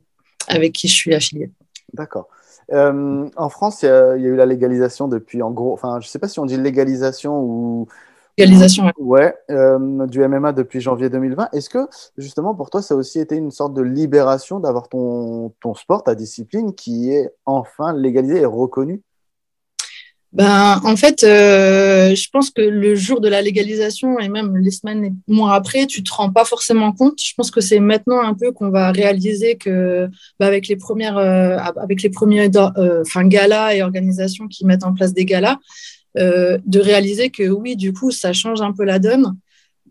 avec 0.47 0.73
qui 0.73 0.87
je 0.87 0.93
suis 0.93 1.13
affiliée. 1.13 1.49
D'accord. 1.93 2.27
en 2.71 3.49
France, 3.49 3.83
il 3.83 3.85
y, 3.85 3.89
a, 3.89 4.15
eu 4.17 4.35
la 4.35 4.45
légalisation 4.45 5.07
depuis, 5.07 5.41
en 5.41 5.51
gros, 5.51 5.73
enfin, 5.73 5.99
je 6.01 6.07
ne 6.07 6.09
sais 6.09 6.19
pas 6.19 6.27
si 6.27 6.39
on 6.39 6.45
dit 6.45 6.57
légalisation 6.57 7.39
ou 7.39 7.87
Ouais, 8.97 9.33
euh, 9.49 10.07
du 10.07 10.21
MMA 10.27 10.51
depuis 10.51 10.81
janvier 10.81 11.09
2020. 11.09 11.49
Est-ce 11.53 11.69
que 11.69 11.87
justement 12.17 12.53
pour 12.53 12.69
toi, 12.69 12.81
ça 12.81 12.93
a 12.93 12.97
aussi 12.97 13.19
été 13.19 13.35
une 13.35 13.51
sorte 13.51 13.73
de 13.73 13.81
libération 13.81 14.59
d'avoir 14.59 14.89
ton, 14.89 15.53
ton 15.61 15.73
sport, 15.73 16.03
ta 16.03 16.15
discipline 16.15 16.75
qui 16.75 17.11
est 17.11 17.29
enfin 17.45 17.93
légalisée 17.93 18.41
et 18.41 18.45
reconnue? 18.45 19.01
Ben, 20.33 20.81
en 20.83 20.97
fait, 20.97 21.23
euh, 21.23 22.13
je 22.13 22.29
pense 22.29 22.49
que 22.49 22.61
le 22.61 22.93
jour 22.93 23.21
de 23.21 23.29
la 23.29 23.41
légalisation 23.41 24.19
et 24.19 24.27
même 24.27 24.57
les 24.57 24.71
semaines 24.71 25.05
et 25.05 25.13
mois 25.29 25.53
après, 25.53 25.85
tu 25.85 26.03
te 26.03 26.13
rends 26.13 26.29
pas 26.29 26.43
forcément 26.43 26.91
compte. 26.91 27.21
Je 27.21 27.33
pense 27.37 27.51
que 27.51 27.61
c'est 27.61 27.79
maintenant 27.79 28.19
un 28.19 28.33
peu 28.33 28.51
qu'on 28.51 28.69
va 28.69 28.91
réaliser 28.91 29.55
que 29.55 30.09
ben, 30.37 30.47
avec 30.47 30.67
les 30.67 30.75
premières, 30.75 31.17
euh, 31.17 31.57
avec 31.77 32.01
les 32.01 32.09
premiers, 32.09 32.49
enfin 32.99 33.25
galas 33.25 33.75
et 33.75 33.81
organisations 33.81 34.49
qui 34.49 34.65
mettent 34.65 34.83
en 34.83 34.93
place 34.93 35.13
des 35.13 35.23
galas, 35.23 35.57
euh, 36.17 36.57
de 36.65 36.79
réaliser 36.79 37.29
que 37.29 37.49
oui, 37.49 37.75
du 37.75 37.93
coup, 37.93 38.11
ça 38.11 38.33
change 38.33 38.61
un 38.61 38.71
peu 38.71 38.83
la 38.83 38.99
donne 38.99 39.35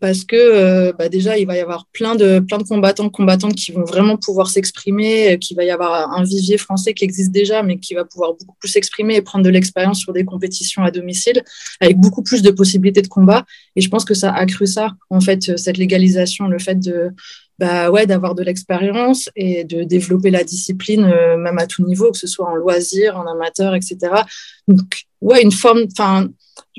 parce 0.01 0.25
que 0.25 0.37
euh, 0.37 0.93
bah 0.99 1.09
déjà, 1.09 1.39
il 1.39 1.47
va 1.47 1.57
y 1.57 1.61
avoir 1.61 1.87
plein 1.93 2.15
de, 2.15 2.41
plein 2.41 2.59
de 2.59 2.65
combattants, 2.65 3.09
combattantes 3.09 3.55
qui 3.55 3.73
vont 3.73 3.85
vraiment 3.85 4.17
pouvoir 4.17 4.49
s'exprimer, 4.49 5.33
euh, 5.33 5.37
qu'il 5.37 5.57
va 5.57 5.65
y 5.65 5.71
avoir 5.71 6.13
un 6.13 6.25
vivier 6.25 6.59
français 6.59 6.95
qui 6.95 7.05
existe 7.05 7.31
déjà, 7.31 7.63
mais 7.63 7.79
qui 7.79 7.95
va 7.95 8.05
pouvoir 8.05 8.33
beaucoup 8.33 8.57
plus 8.59 8.69
s'exprimer 8.69 9.17
et 9.17 9.23
prendre 9.23 9.45
de 9.45 9.51
l'expérience 9.51 10.01
sur 10.01 10.13
des 10.13 10.25
compétitions 10.25 10.83
à 10.83 10.91
domicile, 10.91 11.43
avec 11.81 11.97
beaucoup 11.99 12.23
plus 12.23 12.43
de 12.43 12.51
possibilités 12.51 13.03
de 13.03 13.09
combat. 13.09 13.45
Et 13.77 13.81
je 13.81 13.89
pense 13.89 14.05
que 14.05 14.15
ça 14.15 14.31
a 14.31 14.41
accru 14.41 14.67
ça, 14.67 14.93
en 15.11 15.21
fait, 15.21 15.57
cette 15.57 15.79
légalisation, 15.79 16.49
le 16.49 16.59
fait 16.59 16.79
de, 16.79 17.11
bah 17.59 17.91
ouais, 17.91 18.07
d'avoir 18.07 18.35
de 18.35 18.43
l'expérience 18.43 19.29
et 19.37 19.65
de 19.65 19.85
développer 19.85 20.31
la 20.31 20.45
discipline, 20.45 21.05
euh, 21.05 21.37
même 21.37 21.59
à 21.59 21.67
tout 21.67 21.85
niveau, 21.85 22.11
que 22.11 22.19
ce 22.19 22.27
soit 22.27 22.49
en 22.49 22.57
loisir, 22.57 23.17
en 23.17 23.27
amateur, 23.27 23.75
etc. 23.75 23.99
Donc, 24.67 25.05
ouais, 25.21 25.43
une 25.43 25.53
forme, 25.53 25.85
enfin, 25.93 26.29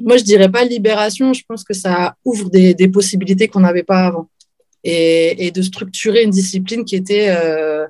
moi, 0.01 0.17
je 0.17 0.23
dirais 0.23 0.49
pas 0.49 0.65
libération, 0.65 1.33
je 1.33 1.43
pense 1.47 1.63
que 1.63 1.73
ça 1.73 2.15
ouvre 2.25 2.49
des, 2.49 2.73
des 2.73 2.87
possibilités 2.89 3.47
qu'on 3.47 3.61
n'avait 3.61 3.83
pas 3.83 4.07
avant. 4.07 4.29
Et, 4.83 5.47
et, 5.47 5.51
de 5.51 5.63
structurer 5.63 6.21
une 6.23 6.29
discipline 6.29 6.85
qui 6.85 6.95
était, 6.95 7.29
euh, 7.29 7.87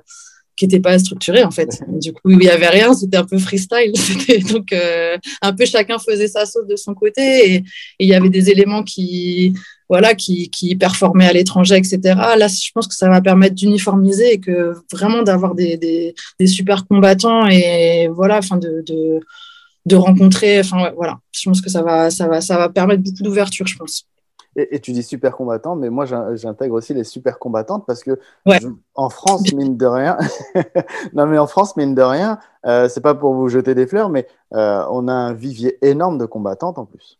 qui 0.56 0.64
n'était 0.64 0.80
pas 0.80 0.98
structurée, 0.98 1.44
en 1.44 1.50
fait. 1.50 1.82
Du 1.88 2.14
coup, 2.14 2.30
il 2.30 2.38
n'y 2.38 2.48
avait 2.48 2.68
rien, 2.68 2.94
c'était 2.94 3.18
un 3.18 3.26
peu 3.26 3.36
freestyle. 3.36 3.92
Donc, 4.50 4.72
euh, 4.72 5.18
un 5.42 5.52
peu 5.52 5.66
chacun 5.66 5.98
faisait 5.98 6.28
sa 6.28 6.46
sauce 6.46 6.66
de 6.66 6.76
son 6.76 6.94
côté 6.94 7.52
et 7.52 7.64
il 7.98 8.08
y 8.08 8.14
avait 8.14 8.30
des 8.30 8.48
éléments 8.48 8.82
qui, 8.82 9.52
voilà, 9.88 10.14
qui, 10.14 10.50
qui 10.50 10.74
performaient 10.76 11.28
à 11.28 11.32
l'étranger, 11.32 11.76
etc. 11.76 12.00
Là, 12.04 12.48
je 12.48 12.70
pense 12.74 12.88
que 12.88 12.94
ça 12.94 13.08
va 13.08 13.20
permettre 13.20 13.54
d'uniformiser 13.54 14.34
et 14.34 14.40
que 14.40 14.74
vraiment 14.92 15.22
d'avoir 15.22 15.54
des, 15.54 15.76
des, 15.76 16.14
des, 16.38 16.46
super 16.46 16.86
combattants 16.86 17.46
et 17.46 18.08
voilà, 18.08 18.38
enfin 18.38 18.56
de, 18.56 18.82
de, 18.86 19.20
de, 19.86 19.96
rencontrer, 19.96 20.60
enfin 20.60 20.90
voilà, 20.96 21.18
je 21.32 21.48
pense 21.48 21.60
que 21.60 21.70
ça 21.70 21.82
va, 21.82 22.10
ça 22.10 22.26
va, 22.28 22.40
ça 22.40 22.56
va 22.56 22.68
permettre 22.68 23.02
beaucoup 23.02 23.22
d'ouverture, 23.22 23.66
je 23.66 23.76
pense. 23.76 24.06
Et, 24.58 24.80
tu 24.80 24.92
dis 24.92 25.02
super 25.02 25.36
combattant, 25.36 25.76
mais 25.76 25.90
moi 25.90 26.06
j'intègre 26.06 26.76
aussi 26.76 26.94
les 26.94 27.04
super 27.04 27.38
combattantes 27.38 27.84
parce 27.86 28.02
que 28.02 28.18
en 28.94 29.10
France, 29.10 29.52
mine 29.52 29.76
de 29.76 29.84
rien, 29.84 30.16
non 31.12 31.26
mais 31.26 31.36
en 31.36 31.46
France, 31.46 31.76
mine 31.76 31.94
de 31.94 32.00
rien, 32.00 32.38
euh, 32.64 32.88
c'est 32.88 33.02
pas 33.02 33.14
pour 33.14 33.34
vous 33.34 33.48
jeter 33.48 33.74
des 33.74 33.86
fleurs, 33.86 34.08
mais 34.08 34.26
euh, 34.54 34.82
on 34.90 35.08
a 35.08 35.12
un 35.12 35.34
vivier 35.34 35.76
énorme 35.86 36.16
de 36.16 36.24
combattantes 36.24 36.78
en 36.78 36.86
plus. 36.86 37.18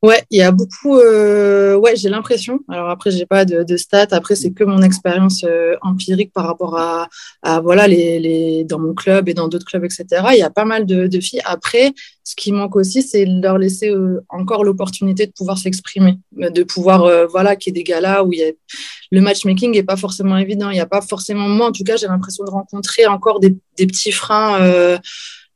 Ouais, 0.00 0.22
il 0.30 0.38
y 0.38 0.42
a 0.42 0.52
beaucoup. 0.52 0.96
Euh, 0.96 1.74
ouais, 1.74 1.96
j'ai 1.96 2.08
l'impression. 2.08 2.60
Alors 2.68 2.88
après, 2.88 3.10
j'ai 3.10 3.26
pas 3.26 3.44
de, 3.44 3.64
de, 3.64 3.76
stats. 3.76 4.06
Après, 4.12 4.36
c'est 4.36 4.52
que 4.52 4.62
mon 4.62 4.80
expérience 4.82 5.42
euh, 5.42 5.74
empirique 5.82 6.32
par 6.32 6.46
rapport 6.46 6.78
à, 6.78 7.08
à 7.42 7.60
voilà 7.60 7.88
les, 7.88 8.20
les, 8.20 8.64
dans 8.64 8.78
mon 8.78 8.94
club 8.94 9.28
et 9.28 9.34
dans 9.34 9.48
d'autres 9.48 9.66
clubs, 9.66 9.84
etc. 9.84 10.06
Il 10.32 10.38
y 10.38 10.42
a 10.42 10.50
pas 10.50 10.64
mal 10.64 10.86
de, 10.86 11.08
de 11.08 11.20
filles. 11.20 11.40
Après, 11.44 11.92
ce 12.22 12.36
qui 12.36 12.52
manque 12.52 12.76
aussi, 12.76 13.02
c'est 13.02 13.24
leur 13.24 13.58
laisser 13.58 13.90
euh, 13.90 14.24
encore 14.28 14.62
l'opportunité 14.62 15.26
de 15.26 15.32
pouvoir 15.32 15.58
s'exprimer, 15.58 16.18
de 16.30 16.62
pouvoir 16.62 17.02
euh, 17.02 17.26
voilà 17.26 17.56
qu'il 17.56 17.74
y 17.74 17.80
ait 17.80 17.82
des 17.82 17.84
galas 17.84 18.22
où 18.22 18.32
il 18.32 18.38
y 18.38 18.44
a 18.44 18.52
le 19.10 19.20
matchmaking 19.20 19.76
est 19.76 19.82
pas 19.82 19.96
forcément 19.96 20.36
évident. 20.36 20.70
Il 20.70 20.74
n'y 20.74 20.80
a 20.80 20.86
pas 20.86 21.00
forcément 21.00 21.48
moi, 21.48 21.66
en 21.66 21.72
tout 21.72 21.82
cas, 21.82 21.96
j'ai 21.96 22.06
l'impression 22.06 22.44
de 22.44 22.50
rencontrer 22.50 23.06
encore 23.06 23.40
des, 23.40 23.56
des 23.76 23.86
petits 23.88 24.12
freins. 24.12 24.60
Euh, 24.62 24.98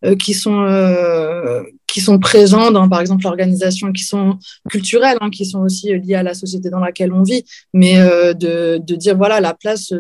euh, 0.05 0.17
qui 0.17 0.35
sont 0.35 0.65
euh, 0.65 1.63
qui 1.93 2.01
sont 2.01 2.19
présents 2.19 2.71
dans 2.71 2.89
par 2.89 3.03
exemple 3.03 3.25
l'organisation 3.25 3.93
qui 3.93 4.05
sont 4.05 4.39
culturelles 4.71 5.19
hein, 5.21 5.29
qui 5.29 5.45
sont 5.45 5.61
aussi 5.61 5.93
liées 5.99 6.15
à 6.15 6.23
la 6.23 6.33
société 6.33 6.71
dans 6.71 6.79
laquelle 6.79 7.13
on 7.13 7.23
vit. 7.23 7.45
Mais 7.75 7.99
euh, 7.99 8.33
de, 8.33 8.79
dire 8.79 9.15
voilà 9.15 9.41
la 9.41 9.53
place 9.53 9.93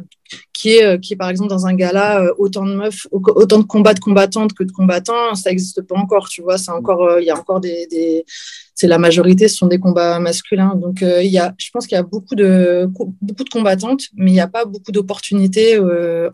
qui 0.54 0.70
est 0.70 0.98
qui 1.00 1.12
est 1.12 1.16
par 1.16 1.28
exemple 1.28 1.50
dans 1.50 1.66
un 1.66 1.74
gala 1.74 2.24
autant 2.38 2.64
de 2.64 2.74
meufs 2.74 3.06
autant 3.10 3.58
de 3.58 3.64
combats 3.64 3.92
de 3.92 4.00
combattantes 4.00 4.54
que 4.54 4.64
de 4.64 4.72
combattants 4.72 5.34
ça 5.34 5.50
n'existe 5.50 5.82
pas 5.82 5.96
encore 5.96 6.30
tu 6.30 6.40
vois. 6.40 6.56
C'est 6.56 6.70
encore 6.70 7.20
il 7.20 7.26
y 7.26 7.30
a 7.30 7.36
encore 7.36 7.60
des, 7.60 7.86
des 7.90 8.24
c'est 8.74 8.86
la 8.86 8.98
majorité 8.98 9.48
ce 9.48 9.56
sont 9.56 9.66
des 9.66 9.78
combats 9.78 10.18
masculins. 10.18 10.74
Donc 10.76 11.02
il 11.02 11.30
y 11.30 11.38
a 11.38 11.54
je 11.58 11.68
pense 11.72 11.86
qu'il 11.86 11.96
y 11.96 11.98
a 11.98 12.02
beaucoup 12.02 12.34
de 12.34 12.88
beaucoup 13.20 13.44
de 13.44 13.50
combattantes 13.50 14.04
mais 14.14 14.30
il 14.30 14.34
n'y 14.34 14.40
a 14.40 14.48
pas 14.48 14.64
beaucoup 14.64 14.92
d'opportunités 14.92 15.78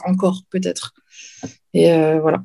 encore 0.04 0.42
peut-être. 0.50 0.94
Et 1.74 1.88
voilà 2.20 2.42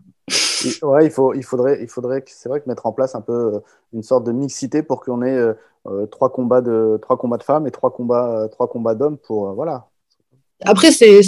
ouais, 0.82 1.06
il, 1.06 1.12
faudrait, 1.44 1.86
que 1.86 2.70
mettre 2.70 2.86
en 2.86 2.92
place 2.92 3.16
un 3.16 3.22
peu 3.22 3.56
euh, 3.56 3.60
une 3.94 4.04
sorte 4.04 4.26
de 4.26 4.32
mixité 4.32 4.84
pour 4.84 5.02
qu'on 5.02 5.22
ait 5.22 5.36
euh, 5.36 5.54
euh, 5.88 6.06
trois, 6.08 6.32
combats 6.32 6.62
de, 6.62 7.00
femmes 7.44 7.68
et 7.68 7.72
trois 7.72 7.92
combats, 7.92 8.96
d'hommes 8.96 9.18
pour. 9.18 9.54
voilà. 9.54 9.88
Après, 10.66 10.92
c'est 10.92 11.20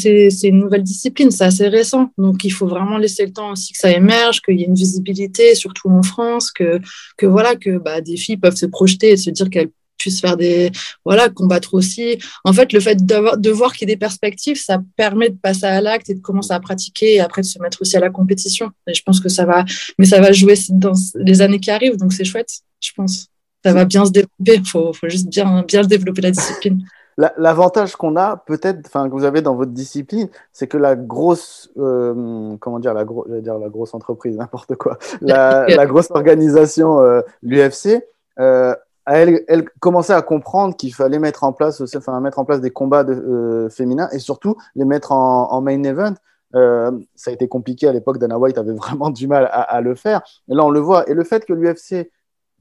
une 0.44 0.60
nouvelle 0.60 0.84
discipline, 0.84 1.30
c'est 1.30 1.44
assez 1.44 1.68
récent. 1.68 2.10
Donc, 2.18 2.44
il 2.46 2.52
faut 2.52 2.68
vraiment 2.68 2.98
laisser 2.98 3.26
le 3.26 3.34
temps 3.34 3.52
aussi 3.52 3.74
que 3.74 3.80
ça 3.80 3.92
émerge, 3.92 4.42
qu'il 4.42 4.58
y 4.60 4.64
ait 4.64 4.68
une 4.68 4.76
visibilité, 4.76 5.56
surtout 5.56 5.90
en 5.90 6.04
France, 6.04 6.52
que, 6.52 6.80
que 7.18 7.26
voilà, 7.26 7.56
que 7.56 7.78
bah, 7.78 8.00
des 8.00 8.16
filles 8.16 8.38
peuvent 8.38 8.56
se 8.56 8.66
projeter 8.66 9.12
et 9.12 9.18
se 9.18 9.30
dire 9.30 9.50
qu'elles 9.50 9.72
puisse 10.06 10.22
faire 10.22 10.38
des 10.38 10.72
voilà 11.04 11.30
combattre 11.30 11.74
aussi. 11.74 12.20
En 12.44 12.54
fait 12.54 12.72
le 12.74 12.80
fait 12.80 13.04
de 13.04 13.50
voir 13.50 13.74
qu'il 13.74 13.90
y 13.90 13.92
ait 13.92 13.96
des 13.96 14.00
perspectives 14.00 14.60
ça 14.70 14.78
permet 14.96 15.30
de 15.30 15.38
passer 15.48 15.66
à 15.66 15.82
l'acte 15.82 16.10
et 16.12 16.14
de 16.14 16.20
commencer 16.20 16.54
à 16.54 16.60
pratiquer 16.60 17.16
et 17.16 17.20
après 17.20 17.42
de 17.42 17.48
se 17.48 17.60
mettre 17.60 17.82
aussi 17.82 17.98
à 17.98 18.00
la 18.00 18.12
compétition. 18.12 18.70
Et 18.88 18.94
je 18.94 19.02
pense 19.02 19.20
que 19.20 19.30
ça 19.30 19.46
va 19.46 19.66
mais 19.98 20.06
ça 20.06 20.20
va 20.22 20.32
jouer 20.32 20.56
dans 20.70 20.94
les 21.16 21.42
années 21.42 21.60
qui 21.60 21.72
arrivent 21.72 21.98
donc 21.98 22.14
c'est 22.14 22.26
chouette 22.26 22.54
je 22.82 22.92
pense. 22.96 23.28
Ça 23.64 23.74
va 23.74 23.86
bien 23.86 24.06
se 24.06 24.12
développer 24.12 24.62
faut 24.64 24.94
faut 24.94 25.10
juste 25.10 25.30
bien 25.30 25.64
bien 25.64 25.82
développer 25.82 26.22
la 26.22 26.32
discipline. 26.32 26.86
L'avantage 27.18 27.96
qu'on 27.96 28.18
a, 28.18 28.36
peut-être, 28.36 28.82
enfin, 28.88 29.08
que 29.08 29.14
vous 29.14 29.24
avez 29.24 29.42
dans 29.42 29.56
votre 29.56 29.72
discipline, 29.72 30.28
c'est 30.52 30.68
que 30.68 30.78
la 30.78 30.98
grosse, 30.98 31.72
euh, 31.78 32.58
comment 32.60 32.80
dire, 32.80 32.94
la, 32.94 33.06
gros, 33.06 33.26
dire 33.40 33.58
la 33.58 33.70
grosse 33.70 33.94
entreprise, 33.94 34.36
n'importe 34.38 34.76
quoi, 34.76 34.98
la, 35.22 35.66
la, 35.76 35.86
grosse 35.86 36.12
organisation, 36.12 37.00
euh, 37.00 37.22
l'UFC, 37.42 38.04
euh, 38.40 38.76
elle, 39.06 39.70
commençait 39.80 40.14
à 40.14 40.22
comprendre 40.22 40.76
qu'il 40.76 40.94
fallait 40.94 41.20
mettre 41.20 41.44
en 41.44 41.54
place, 41.54 41.82
enfin, 41.96 42.20
mettre 42.22 42.40
en 42.40 42.46
place 42.46 42.62
des 42.62 42.72
combats 42.72 43.06
euh, 43.08 43.70
féminins 43.70 44.10
et 44.12 44.20
surtout 44.20 44.56
les 44.76 44.86
mettre 44.86 45.12
en, 45.12 45.62
main 45.62 45.84
event. 45.84 46.14
Euh, 46.56 46.92
ça 47.16 47.32
a 47.32 47.34
été 47.34 47.48
compliqué 47.48 47.88
à 47.88 47.94
l'époque. 47.94 48.18
Dana 48.18 48.40
White 48.40 48.58
avait 48.58 48.74
vraiment 48.74 49.10
du 49.10 49.28
mal 49.28 49.46
à, 49.46 49.62
à, 49.62 49.82
le 49.82 49.96
faire. 49.96 50.22
Et 50.50 50.56
là, 50.56 50.66
on 50.66 50.70
le 50.70 50.80
voit. 50.80 51.08
Et 51.10 51.14
le 51.14 51.24
fait 51.24 51.46
que 51.46 51.54
l'UFC, 51.54 52.12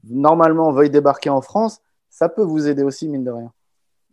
normalement, 0.03 0.71
veuille 0.71 0.89
débarquer 0.89 1.29
en 1.29 1.41
France, 1.41 1.81
ça 2.09 2.29
peut 2.29 2.43
vous 2.43 2.67
aider 2.67 2.83
aussi, 2.83 3.09
mine 3.09 3.23
de 3.23 3.31
rien. 3.31 3.51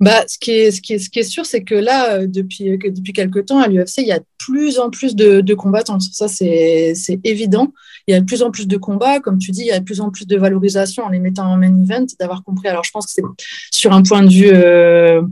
Bah, 0.02 0.24
ce, 0.26 0.36
qui 0.36 0.50
est, 0.50 0.72
ce, 0.72 0.82
qui 0.82 0.94
est, 0.94 0.98
ce 0.98 1.08
qui 1.08 1.20
est 1.20 1.22
sûr, 1.22 1.46
c'est 1.46 1.62
que 1.62 1.76
là, 1.76 2.14
euh, 2.14 2.26
depuis, 2.26 2.76
que 2.76 2.88
depuis 2.88 3.12
quelques 3.12 3.46
temps, 3.46 3.60
à 3.60 3.68
l'UFC, 3.68 3.98
il 3.98 4.08
y 4.08 4.12
a 4.12 4.18
de 4.18 4.24
plus 4.36 4.80
en 4.80 4.90
plus 4.90 5.14
de, 5.14 5.54
combattantes. 5.54 6.02
Ça, 6.02 6.26
c'est 6.26 7.20
évident. 7.22 7.72
Il 8.08 8.12
y 8.12 8.16
a 8.16 8.20
de 8.20 8.24
plus 8.24 8.42
en 8.42 8.50
plus 8.50 8.66
de 8.66 8.76
combats. 8.76 9.20
Comme 9.20 9.38
tu 9.38 9.52
dis, 9.52 9.60
il 9.60 9.68
y 9.68 9.70
a 9.70 9.78
de 9.78 9.84
plus 9.84 10.00
en 10.00 10.10
plus 10.10 10.26
de 10.26 10.36
valorisation 10.36 11.04
en 11.04 11.08
les 11.10 11.20
mettant 11.20 11.46
en 11.46 11.56
main 11.56 11.72
event, 11.80 12.04
d'avoir 12.18 12.42
compris. 12.42 12.66
Alors, 12.66 12.82
je 12.82 12.90
pense 12.90 13.06
que 13.06 13.12
c'est 13.12 13.22
sur 13.70 13.92
un 13.92 14.02
point 14.02 14.24
de 14.24 14.28
vue 14.28 14.50
euh, 14.52 15.22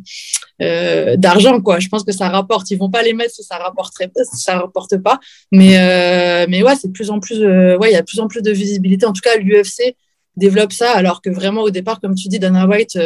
euh, 0.62 1.16
d'argent, 1.16 1.60
quoi. 1.60 1.80
Je 1.80 1.88
pense 1.88 2.04
que 2.04 2.12
ça 2.12 2.28
rapporte. 2.28 2.70
Ils 2.70 2.78
vont 2.78 2.90
pas 2.90 3.02
les 3.02 3.12
mettre 3.12 3.34
si 3.34 3.42
ça 3.42 3.56
rapporterait 3.56 4.08
si 4.32 4.40
ça 4.40 4.56
rapporte 4.56 4.98
pas. 4.98 5.18
Mais, 5.50 5.78
euh, 5.78 6.46
mais 6.48 6.62
ouais, 6.62 6.76
c'est 6.76 6.88
de 6.88 6.92
plus 6.92 7.10
en 7.10 7.18
plus, 7.18 7.42
euh, 7.42 7.76
ouais, 7.78 7.90
il 7.90 7.94
y 7.94 7.96
a 7.96 8.02
de 8.02 8.06
plus 8.06 8.20
en 8.20 8.28
plus 8.28 8.40
de 8.40 8.52
visibilité. 8.52 9.04
En 9.04 9.12
tout 9.12 9.22
cas, 9.22 9.36
l'UFC 9.36 9.96
développe 10.36 10.72
ça, 10.72 10.92
alors 10.92 11.22
que 11.22 11.30
vraiment, 11.30 11.62
au 11.62 11.70
départ, 11.70 12.00
comme 12.00 12.14
tu 12.14 12.28
dis, 12.28 12.38
Dana 12.38 12.68
White, 12.68 12.96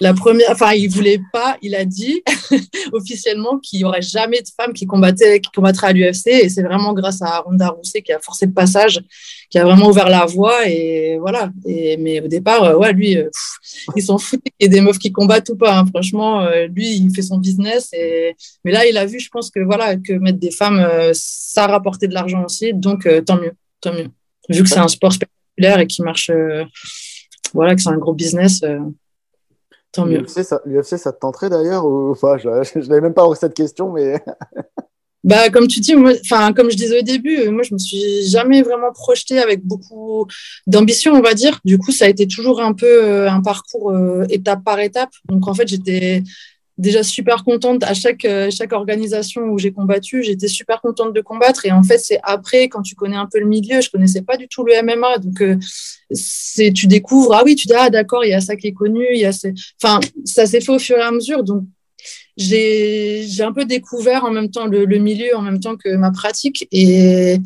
la 0.00 0.14
première, 0.14 0.50
enfin, 0.50 0.72
il 0.72 0.88
voulait 0.88 1.20
pas, 1.32 1.56
il 1.60 1.74
a 1.74 1.84
dit 1.84 2.22
officiellement 2.92 3.58
qu'il 3.58 3.80
y 3.80 3.84
aurait 3.84 4.02
jamais 4.02 4.40
de 4.40 4.48
femme 4.56 4.72
qui 4.72 4.86
combattait, 4.86 5.40
qui 5.40 5.50
combattrait 5.50 5.88
à 5.88 5.92
l'UFC. 5.92 6.28
Et 6.28 6.48
c'est 6.48 6.62
vraiment 6.62 6.92
grâce 6.92 7.20
à 7.20 7.40
Ronda 7.40 7.70
Rousset 7.70 8.02
qui 8.02 8.12
a 8.12 8.20
forcé 8.20 8.46
le 8.46 8.52
passage, 8.52 9.00
qui 9.50 9.58
a 9.58 9.64
vraiment 9.64 9.88
ouvert 9.88 10.08
la 10.08 10.24
voie. 10.26 10.68
Et 10.68 11.18
voilà. 11.18 11.50
Et, 11.66 11.96
mais 11.96 12.20
au 12.20 12.28
départ, 12.28 12.62
euh, 12.62 12.76
ouais, 12.76 12.92
lui, 12.92 13.16
euh, 13.16 13.28
ils 13.96 14.02
s'en 14.02 14.18
foutent 14.18 14.42
qu'il 14.42 14.52
y 14.60 14.64
ait 14.66 14.68
des 14.68 14.80
meufs 14.80 14.98
qui 14.98 15.10
combattent 15.10 15.48
ou 15.48 15.56
pas. 15.56 15.78
Hein. 15.78 15.86
Franchement, 15.86 16.42
euh, 16.42 16.68
lui, 16.68 16.96
il 16.96 17.12
fait 17.12 17.22
son 17.22 17.38
business. 17.38 17.88
Et, 17.92 18.36
mais 18.64 18.70
là, 18.70 18.86
il 18.86 18.96
a 18.96 19.04
vu, 19.04 19.18
je 19.18 19.30
pense 19.30 19.50
que 19.50 19.60
voilà, 19.60 19.96
que 19.96 20.12
mettre 20.12 20.38
des 20.38 20.52
femmes, 20.52 20.86
ça 21.12 21.66
rapportait 21.66 22.06
de 22.06 22.14
l'argent 22.14 22.44
aussi. 22.44 22.72
Donc, 22.72 23.08
tant 23.26 23.36
mieux, 23.36 23.52
tant 23.80 23.92
mieux. 23.92 24.08
Vu 24.48 24.62
que 24.62 24.68
c'est 24.68 24.78
un 24.78 24.88
sport 24.88 25.12
spectaculaire 25.12 25.80
et 25.80 25.86
qui 25.86 26.02
marche, 26.02 26.30
voilà, 27.52 27.74
que 27.74 27.82
c'est 27.82 27.90
un 27.90 27.98
gros 27.98 28.14
business. 28.14 28.62
Tant 29.92 30.06
mieux. 30.06 30.18
L'UFC, 30.18 30.42
ça, 30.44 30.60
ça, 30.98 31.12
te 31.12 31.18
tenterait 31.18 31.50
d'ailleurs 31.50 31.86
ou... 31.86 32.10
enfin, 32.10 32.36
Je 32.38 32.78
n'avais 32.88 33.00
même 33.00 33.14
pas 33.14 33.26
cette 33.34 33.54
question, 33.54 33.92
mais. 33.92 34.22
bah, 35.24 35.48
comme 35.50 35.66
tu 35.66 35.80
dis, 35.80 35.94
moi, 35.94 36.12
comme 36.54 36.70
je 36.70 36.76
disais 36.76 37.00
au 37.00 37.02
début, 37.02 37.48
moi, 37.48 37.62
je 37.62 37.74
me 37.74 37.78
suis 37.78 38.28
jamais 38.28 38.62
vraiment 38.62 38.92
projetée 38.92 39.38
avec 39.38 39.64
beaucoup 39.64 40.26
d'ambition, 40.66 41.14
on 41.14 41.22
va 41.22 41.34
dire. 41.34 41.58
Du 41.64 41.78
coup, 41.78 41.92
ça 41.92 42.04
a 42.04 42.08
été 42.08 42.26
toujours 42.26 42.60
un 42.60 42.74
peu 42.74 43.04
euh, 43.04 43.30
un 43.30 43.40
parcours 43.40 43.90
euh, 43.90 44.24
étape 44.28 44.62
par 44.64 44.78
étape. 44.80 45.10
Donc, 45.26 45.48
en 45.48 45.54
fait, 45.54 45.68
j'étais 45.68 46.22
déjà 46.78 47.02
super 47.02 47.44
contente 47.44 47.82
à 47.82 47.92
chaque, 47.92 48.24
euh, 48.24 48.50
chaque 48.50 48.72
organisation 48.72 49.42
où 49.42 49.58
j'ai 49.58 49.72
combattu. 49.72 50.22
J'étais 50.22 50.48
super 50.48 50.80
contente 50.80 51.12
de 51.12 51.20
combattre. 51.20 51.66
Et 51.66 51.72
en 51.72 51.82
fait, 51.82 51.98
c'est 51.98 52.20
après, 52.22 52.68
quand 52.68 52.82
tu 52.82 52.94
connais 52.94 53.16
un 53.16 53.26
peu 53.26 53.40
le 53.40 53.46
milieu, 53.46 53.80
je 53.80 53.90
connaissais 53.90 54.22
pas 54.22 54.36
du 54.36 54.48
tout 54.48 54.64
le 54.64 54.80
MMA. 54.82 55.18
Donc, 55.18 55.42
euh, 55.42 55.56
c'est, 56.10 56.72
tu 56.72 56.86
découvres, 56.86 57.34
ah 57.34 57.42
oui, 57.44 57.56
tu 57.56 57.66
dis, 57.66 57.74
ah 57.76 57.90
d'accord, 57.90 58.24
il 58.24 58.30
y 58.30 58.34
a 58.34 58.40
ça 58.40 58.56
qui 58.56 58.68
est 58.68 58.72
connu. 58.72 59.04
Il 59.12 59.20
y 59.20 59.26
a 59.26 59.32
Enfin, 59.82 60.00
ça 60.24 60.46
s'est 60.46 60.60
fait 60.60 60.72
au 60.72 60.78
fur 60.78 60.96
et 60.96 61.02
à 61.02 61.10
mesure. 61.10 61.42
Donc, 61.42 61.64
j'ai, 62.36 63.24
j'ai 63.26 63.42
un 63.42 63.52
peu 63.52 63.64
découvert 63.64 64.24
en 64.24 64.30
même 64.30 64.50
temps 64.50 64.66
le, 64.66 64.84
le, 64.84 64.98
milieu, 64.98 65.36
en 65.36 65.42
même 65.42 65.60
temps 65.60 65.76
que 65.76 65.96
ma 65.96 66.12
pratique. 66.12 66.68
Et, 66.70 67.36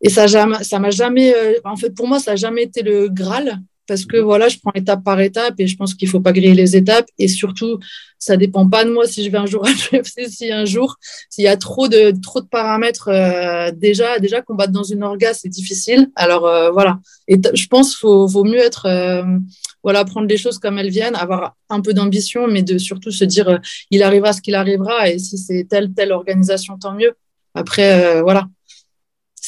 et 0.00 0.08
ça, 0.08 0.26
ça 0.26 0.78
m'a 0.78 0.90
jamais, 0.90 1.34
euh, 1.34 1.54
en 1.64 1.76
fait, 1.76 1.90
pour 1.90 2.08
moi, 2.08 2.18
ça 2.18 2.32
n'a 2.32 2.36
jamais 2.36 2.62
été 2.62 2.82
le 2.82 3.08
Graal 3.08 3.60
parce 3.90 4.04
que 4.04 4.18
voilà, 4.18 4.46
je 4.46 4.56
prends 4.62 4.70
étape 4.76 5.02
par 5.02 5.20
étape 5.20 5.54
et 5.58 5.66
je 5.66 5.76
pense 5.76 5.94
qu'il 5.94 6.08
faut 6.08 6.20
pas 6.20 6.30
griller 6.30 6.54
les 6.54 6.76
étapes 6.76 7.08
et 7.18 7.26
surtout, 7.26 7.80
ça 8.20 8.36
dépend 8.36 8.68
pas 8.68 8.84
de 8.84 8.92
moi 8.92 9.04
si 9.04 9.24
je 9.24 9.30
vais 9.32 9.38
un 9.38 9.46
jour 9.46 9.66
à 9.66 9.70
l'UFC, 9.70 10.28
si 10.28 10.52
un 10.52 10.64
jour, 10.64 10.94
s'il 11.28 11.42
y 11.42 11.48
a 11.48 11.56
trop 11.56 11.88
de 11.88 12.12
trop 12.22 12.40
de 12.40 12.46
paramètres 12.46 13.08
euh, 13.08 13.72
déjà 13.72 14.20
déjà 14.20 14.42
combattre 14.42 14.70
dans 14.70 14.84
une 14.84 15.02
orga, 15.02 15.34
c'est 15.34 15.48
difficile. 15.48 16.08
Alors 16.14 16.46
euh, 16.46 16.70
voilà, 16.70 17.00
et 17.26 17.40
je 17.52 17.66
pense 17.66 17.96
faut 17.96 18.28
vaut 18.28 18.44
mieux 18.44 18.60
être 18.60 18.86
euh, 18.86 19.24
voilà, 19.82 20.04
prendre 20.04 20.28
les 20.28 20.36
choses 20.36 20.58
comme 20.60 20.78
elles 20.78 20.90
viennent, 20.90 21.16
avoir 21.16 21.56
un 21.68 21.80
peu 21.80 21.92
d'ambition 21.92 22.46
mais 22.46 22.62
de 22.62 22.78
surtout 22.78 23.10
se 23.10 23.24
dire 23.24 23.58
il 23.90 24.04
arrivera 24.04 24.32
ce 24.32 24.40
qu'il 24.40 24.54
arrivera 24.54 25.08
et 25.08 25.18
si 25.18 25.36
c'est 25.36 25.66
telle 25.68 25.92
telle 25.94 26.12
organisation 26.12 26.78
tant 26.78 26.94
mieux. 26.94 27.14
Après 27.54 28.22
voilà, 28.22 28.46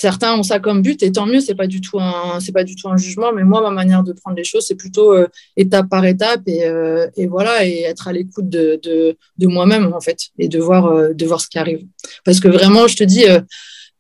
certains 0.03 0.37
ont 0.37 0.43
ça 0.43 0.59
comme 0.59 0.83
but 0.83 1.01
et 1.05 1.13
tant 1.13 1.27
mieux 1.27 1.41
c'est 1.41 1.55
pas 1.55 1.69
du 1.69 1.81
tout 1.81 2.01
un 2.01 2.39
pas 2.53 2.65
du 2.65 2.75
tout 2.75 2.89
un 2.89 2.97
jugement 2.97 3.31
mais 3.33 3.45
moi 3.45 3.61
ma 3.63 3.71
manière 3.71 4.03
de 4.03 4.13
prendre 4.13 4.37
les 4.37 4.43
choses 4.43 4.65
c'est 4.67 4.75
plutôt 4.85 5.09
euh, 5.15 5.29
étape 5.57 5.89
par 5.89 6.05
étape 6.05 6.43
et, 6.47 6.65
euh, 6.65 7.07
et, 7.17 7.29
voilà 7.29 7.65
et 7.65 7.83
être 7.83 8.09
à 8.09 8.13
l'écoute 8.13 8.49
de 8.49 9.17
moi-même 9.57 9.93
en 9.95 10.01
fait 10.01 10.21
et 10.41 10.49
de 10.49 10.59
voir 10.59 10.87
euh, 10.87 11.13
de 11.21 11.25
voir 11.25 11.41
ce 11.41 11.49
qui 11.53 11.59
arrive. 11.59 11.83
Parce 12.25 12.41
que 12.41 12.49
vraiment 12.49 12.89
je 12.89 12.97
te 12.97 13.05
dis 13.05 13.25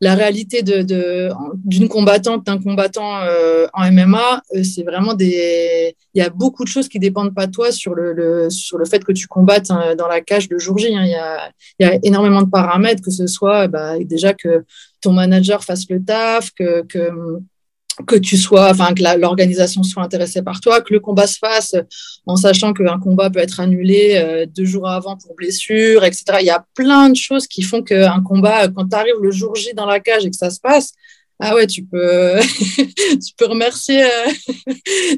la 0.02 0.16
réalité 0.16 0.64
d'une 0.64 1.88
combattante, 1.88 2.44
d'un 2.44 2.58
combattant 2.58 3.20
euh, 3.22 3.68
en 3.72 3.88
MMA, 3.88 4.42
euh, 4.52 4.64
c'est 4.64 4.82
vraiment 4.82 5.14
des. 5.14 5.94
Il 6.12 6.18
y 6.18 6.26
a 6.26 6.28
beaucoup 6.28 6.64
de 6.64 6.68
choses 6.68 6.88
qui 6.88 6.98
dépendent 6.98 7.32
pas 7.32 7.46
de 7.46 7.52
toi 7.52 7.70
sur 7.70 7.94
le, 7.94 8.50
sur 8.50 8.78
le 8.78 8.84
fait 8.84 9.04
que 9.04 9.12
tu 9.12 9.28
combattes 9.28 9.70
hein, 9.70 9.94
dans 9.96 10.08
la 10.08 10.20
cage 10.20 10.48
le 10.50 10.58
jour 10.58 10.76
J. 10.76 10.96
Hein. 10.96 11.04
Il, 11.04 11.10
y 11.10 11.14
a, 11.14 11.50
il, 11.78 11.86
y 11.86 11.88
a, 11.88 11.98
énormément 12.02 12.42
de 12.42 12.50
paramètres, 12.50 13.00
que 13.00 13.12
ce 13.12 13.28
soit 13.28 13.68
bah, 13.68 13.96
déjà 14.00 14.34
que 14.34 14.64
ton 15.00 15.12
manager 15.12 15.62
fasse 15.62 15.88
le 15.88 16.02
taf, 16.04 16.50
que, 16.50 16.82
que 16.82 17.38
que 18.06 18.16
tu 18.16 18.36
sois, 18.36 18.70
enfin 18.70 18.94
que 18.94 19.02
l'organisation 19.18 19.82
soit 19.82 20.02
intéressée 20.02 20.42
par 20.42 20.60
toi, 20.60 20.80
que 20.80 20.92
le 20.92 21.00
combat 21.00 21.26
se 21.26 21.38
fasse 21.38 21.74
en 22.26 22.36
sachant 22.36 22.72
qu'un 22.72 22.98
combat 22.98 23.30
peut 23.30 23.40
être 23.40 23.60
annulé 23.60 24.14
euh, 24.16 24.46
deux 24.46 24.64
jours 24.64 24.88
avant 24.88 25.16
pour 25.16 25.34
blessure, 25.34 26.04
etc. 26.04 26.24
Il 26.40 26.46
y 26.46 26.50
a 26.50 26.64
plein 26.74 27.10
de 27.10 27.16
choses 27.16 27.46
qui 27.46 27.62
font 27.62 27.82
qu'un 27.82 28.22
combat, 28.22 28.68
quand 28.68 28.88
tu 28.88 28.96
arrives 28.96 29.20
le 29.20 29.30
jour 29.30 29.54
J 29.54 29.74
dans 29.74 29.86
la 29.86 30.00
cage 30.00 30.24
et 30.24 30.30
que 30.30 30.36
ça 30.36 30.50
se 30.50 30.60
passe, 30.60 30.92
ah 31.38 31.54
ouais, 31.54 31.66
tu 31.66 31.84
peux, 31.84 32.38
tu 32.78 33.34
peux 33.36 33.46
remercier, 33.46 34.04
euh, 34.04 34.32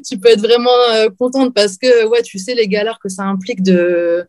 tu 0.07 0.17
peux 0.17 0.29
être 0.29 0.41
vraiment 0.41 0.69
euh, 0.91 1.07
contente 1.17 1.53
parce 1.53 1.77
que 1.77 2.05
ouais, 2.07 2.23
tu 2.23 2.39
sais 2.39 2.55
les 2.55 2.67
galères 2.67 2.99
que 3.01 3.09
ça 3.09 3.23
implique 3.23 3.61
de 3.61 4.25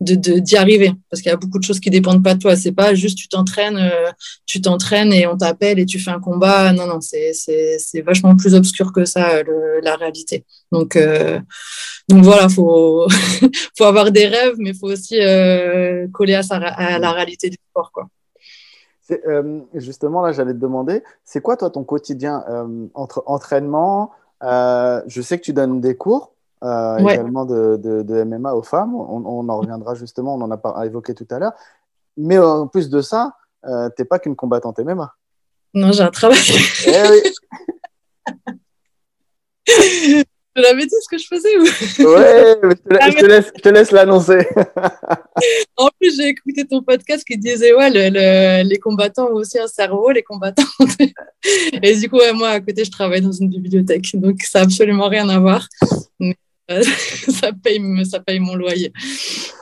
d'y 0.00 0.16
de, 0.16 0.56
arriver. 0.56 0.92
Parce 1.10 1.22
qu'il 1.22 1.30
y 1.30 1.32
a 1.32 1.36
beaucoup 1.36 1.58
de 1.58 1.64
choses 1.64 1.80
qui 1.80 1.90
dépendent 1.90 2.24
pas 2.24 2.34
de 2.34 2.38
toi. 2.38 2.56
C'est 2.56 2.72
pas 2.72 2.94
juste 2.94 3.18
tu 3.18 3.28
t'entraînes 3.28 3.76
euh, 3.76 4.10
tu 4.46 4.60
t'entraînes 4.60 5.12
et 5.12 5.26
on 5.26 5.36
t'appelle 5.36 5.78
et 5.78 5.86
tu 5.86 5.98
fais 5.98 6.10
un 6.10 6.20
combat. 6.20 6.72
Non 6.72 6.86
non 6.86 7.00
c'est 7.00 7.32
c'est 7.32 8.00
vachement 8.02 8.36
plus 8.36 8.54
obscur 8.54 8.92
que 8.92 9.04
ça 9.04 9.42
le, 9.42 9.80
la 9.82 9.96
réalité. 9.96 10.44
Donc 10.72 10.96
euh, 10.96 11.38
donc 12.08 12.24
voilà 12.24 12.48
faut 12.48 13.06
faut 13.78 13.84
avoir 13.84 14.10
des 14.10 14.26
rêves 14.26 14.56
mais 14.58 14.72
faut 14.72 14.90
aussi 14.90 15.20
euh, 15.20 16.06
coller 16.12 16.34
à, 16.34 16.42
sa, 16.42 16.56
à 16.56 16.98
la 16.98 17.12
réalité 17.12 17.50
du 17.50 17.58
sport 17.70 17.92
quoi. 17.92 18.08
Euh, 19.26 19.60
justement 19.74 20.22
là 20.22 20.32
j'allais 20.32 20.52
te 20.52 20.58
demander 20.58 21.02
c'est 21.24 21.40
quoi 21.40 21.56
toi 21.56 21.68
ton 21.70 21.84
quotidien 21.84 22.44
entre 22.94 23.22
entraînement? 23.26 24.12
Je 24.42 25.20
sais 25.20 25.38
que 25.38 25.44
tu 25.44 25.52
donnes 25.52 25.80
des 25.80 25.96
cours 25.96 26.32
euh, 26.62 26.98
également 26.98 27.46
de, 27.46 27.76
de, 27.76 28.24
MMA 28.24 28.54
aux 28.54 28.62
femmes. 28.62 28.94
On, 28.94 29.48
en 29.48 29.58
reviendra 29.58 29.94
justement, 29.94 30.34
on 30.34 30.42
en 30.42 30.50
a 30.50 30.56
pas 30.56 30.84
évoqué 30.84 31.14
tout 31.14 31.26
à 31.30 31.38
l'heure. 31.38 31.54
Mais 32.16 32.38
en 32.38 32.66
plus 32.66 32.90
de 32.90 33.00
ça, 33.00 33.34
euh, 33.66 33.88
tu 33.96 34.02
n'es 34.02 34.06
pas 34.06 34.18
qu'une 34.18 34.36
combattante 34.36 34.78
MMA. 34.78 35.14
Non, 35.74 35.92
j'ai 35.92 36.02
un 36.02 36.10
travail. 36.10 36.38
Eh 36.86 37.02
oui. 37.10 37.22
Je 40.56 40.62
l'avais 40.62 40.84
dit 40.84 40.94
ce 41.00 41.08
que 41.08 41.16
je 41.16 41.26
faisais 41.28 41.56
ou... 41.58 41.62
Ouais, 41.62 42.58
je, 42.62 43.18
te, 43.18 43.26
laisse, 43.26 43.52
je 43.56 43.62
te 43.62 43.68
laisse 43.68 43.92
l'annoncer. 43.92 44.48
en 45.76 45.88
plus, 45.98 46.16
j'ai 46.16 46.26
écouté 46.26 46.66
ton 46.66 46.82
podcast 46.82 47.24
qui 47.24 47.38
disait 47.38 47.72
ouais, 47.72 47.88
le, 47.88 48.68
les 48.68 48.78
combattants 48.78 49.28
ont 49.28 49.34
aussi 49.34 49.60
un 49.60 49.68
cerveau, 49.68 50.10
les 50.10 50.24
combattants. 50.24 50.64
Et 51.82 51.96
du 51.96 52.10
coup, 52.10 52.18
moi, 52.34 52.48
à 52.48 52.60
côté, 52.60 52.84
je 52.84 52.90
travaille 52.90 53.20
dans 53.20 53.30
une 53.30 53.48
bibliothèque. 53.48 54.10
Donc, 54.14 54.42
ça 54.42 54.58
n'a 54.58 54.64
absolument 54.64 55.08
rien 55.08 55.28
à 55.28 55.38
voir. 55.38 55.68
ça, 57.28 57.52
paye, 57.52 57.80
ça 58.04 58.20
paye 58.20 58.38
mon 58.38 58.54
loyer. 58.54 58.92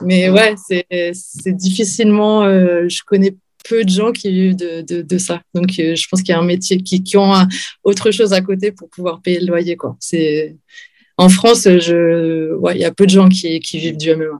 Mais 0.02 0.30
ouais, 0.30 0.54
c'est 0.58 1.56
difficilement. 1.56 2.44
Euh, 2.44 2.88
je 2.88 3.02
connais 3.04 3.34
peu 3.68 3.84
de 3.84 3.90
gens 3.90 4.12
qui 4.12 4.30
vivent 4.30 4.56
de, 4.56 4.82
de, 4.82 5.02
de 5.02 5.18
ça. 5.18 5.42
Donc, 5.54 5.78
euh, 5.78 5.94
je 5.94 6.06
pense 6.08 6.22
qu'il 6.22 6.32
y 6.32 6.36
a 6.36 6.38
un 6.38 6.44
métier 6.44 6.78
qui, 6.78 7.02
qui 7.02 7.16
ont 7.16 7.32
autre 7.84 8.10
chose 8.10 8.32
à 8.32 8.40
côté 8.40 8.72
pour 8.72 8.88
pouvoir 8.88 9.20
payer 9.20 9.40
le 9.40 9.46
loyer. 9.46 9.76
Quoi. 9.76 9.96
En 11.16 11.28
France, 11.28 11.64
je, 11.64 12.54
ouais, 12.54 12.76
il 12.76 12.80
y 12.80 12.84
a 12.84 12.92
peu 12.92 13.04
de 13.04 13.10
gens 13.10 13.28
qui, 13.28 13.60
qui 13.60 13.78
vivent 13.78 13.96
du 13.96 14.14
MMA. 14.14 14.38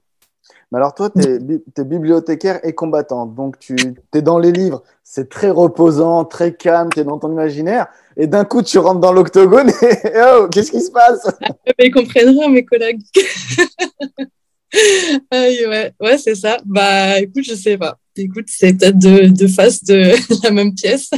Mais 0.71 0.77
alors, 0.77 0.95
toi, 0.95 1.09
tu 1.11 1.21
es, 1.27 1.85
bibliothécaire 1.85 2.61
et 2.63 2.75
combattante. 2.75 3.35
Donc, 3.35 3.59
tu 3.59 3.75
es 4.15 4.23
dans 4.23 4.39
les 4.39 4.53
livres. 4.53 4.83
C'est 5.03 5.31
très 5.31 5.49
reposant, 5.49 6.27
très 6.27 6.55
calme, 6.55 6.91
tu 6.93 7.01
es 7.01 7.05
dans 7.05 7.19
ton 7.19 7.33
imaginaire. 7.33 7.87
Et 8.19 8.27
d'un 8.27 8.45
coup, 8.45 8.63
tu 8.63 8.79
rentres 8.79 9.01
dans 9.01 9.13
l'octogone 9.13 9.71
et 9.71 9.73
oh, 10.27 10.49
qu'est-ce 10.53 10.71
qui 10.71 10.83
se 10.83 10.91
passe? 10.91 11.27
Ils 11.79 11.91
comprennent 11.91 12.29
rien, 12.29 12.51
mes 12.51 12.65
collègues. 12.67 13.01
ouais, 15.33 15.93
ouais 16.01 16.19
c'est 16.19 16.35
ça. 16.35 16.59
Bah, 16.67 17.19
écoute, 17.21 17.45
je 17.45 17.55
sais 17.55 17.79
pas. 17.79 17.97
Écoute, 18.17 18.47
c'est 18.49 18.75
peut-être 18.75 18.99
deux, 18.99 19.49
faces 19.49 19.85
de 19.85 20.13
la 20.45 20.51
même 20.51 20.75
pièce. 20.75 21.09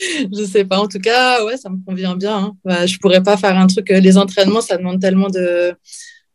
je 0.00 0.44
sais 0.44 0.64
pas. 0.64 0.80
En 0.80 0.88
tout 0.88 0.98
cas, 0.98 1.44
ouais, 1.44 1.56
ça 1.56 1.68
me 1.68 1.76
convient 1.86 2.16
bien. 2.16 2.36
Hein. 2.36 2.52
Bah, 2.64 2.86
je 2.86 2.98
pourrais 2.98 3.22
pas 3.22 3.36
faire 3.36 3.56
un 3.56 3.68
truc. 3.68 3.90
Les 3.90 4.18
entraînements, 4.18 4.60
ça 4.62 4.76
demande 4.76 5.00
tellement 5.00 5.28
de 5.28 5.72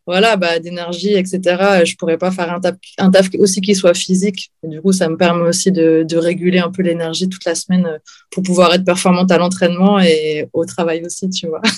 voilà, 0.06 0.38
bah, 0.38 0.60
d'énergie, 0.60 1.14
etc. 1.14 1.84
Je 1.84 1.96
pourrais 1.96 2.18
pas 2.18 2.32
faire 2.32 2.54
un 2.54 2.60
taf, 2.60 2.76
un 2.98 3.10
taf 3.10 3.30
aussi 3.40 3.62
qui 3.62 3.76
soit 3.76 3.94
physique. 3.94 4.52
du 4.64 4.82
coup, 4.82 4.92
ça 4.92 5.10
me 5.10 5.18
permet 5.18 5.48
aussi 5.48 5.72
de, 5.72 6.04
de 6.08 6.18
réguler 6.18 6.60
un 6.60 6.72
peu 6.72 6.84
l'énergie 6.84 7.28
toute 7.28 7.46
la 7.46 7.56
semaine 7.56 7.86
euh, 7.86 7.98
pour 8.32 8.44
pouvoir 8.44 8.74
être 8.74 8.86
performante 8.86 9.32
à 9.32 9.38
l'entraînement 9.38 10.00
et 10.00 10.48
au 10.54 10.66
travail 10.66 11.04
aussi, 11.06 11.30
tu 11.30 11.48
vois. 11.48 11.62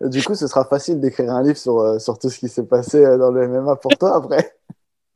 Du 0.00 0.22
coup, 0.22 0.34
ce 0.34 0.46
sera 0.46 0.64
facile 0.64 1.00
d'écrire 1.00 1.30
un 1.30 1.42
livre 1.42 1.56
sur, 1.56 1.78
euh, 1.78 1.98
sur 1.98 2.18
tout 2.18 2.30
ce 2.30 2.38
qui 2.38 2.48
s'est 2.48 2.64
passé 2.64 2.98
euh, 2.98 3.18
dans 3.18 3.30
le 3.30 3.48
MMA 3.48 3.76
pour 3.76 3.92
toi 3.98 4.16
après. 4.16 4.52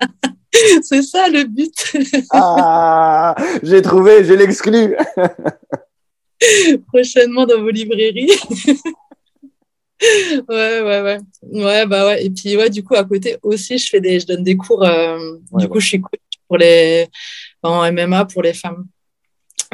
C'est 0.82 1.02
ça 1.02 1.28
le 1.28 1.44
but. 1.44 1.96
ah, 2.32 3.34
j'ai 3.62 3.82
trouvé, 3.82 4.24
j'ai 4.24 4.36
l'exclu. 4.36 4.96
Prochainement 6.88 7.46
dans 7.46 7.60
vos 7.60 7.70
librairies 7.70 8.32
ouais, 10.48 10.80
ouais, 10.82 11.00
ouais. 11.02 11.18
Ouais, 11.42 11.86
bah 11.86 12.06
ouais. 12.06 12.24
Et 12.24 12.30
puis, 12.30 12.56
ouais, 12.56 12.70
du 12.70 12.84
coup, 12.84 12.94
à 12.94 13.04
côté 13.04 13.36
aussi, 13.42 13.78
je 13.78 13.88
fais 13.88 14.00
des, 14.00 14.20
je 14.20 14.26
donne 14.26 14.44
des 14.44 14.56
cours. 14.56 14.84
Euh, 14.84 15.36
du 15.52 15.68
coup, 15.68 15.80
je 15.80 15.86
suis 15.86 16.00
coach 16.00 16.20
pour 16.46 16.56
les, 16.56 17.08
en 17.62 17.90
MMA 17.92 18.26
pour 18.26 18.42
les 18.42 18.54
femmes. 18.54 18.86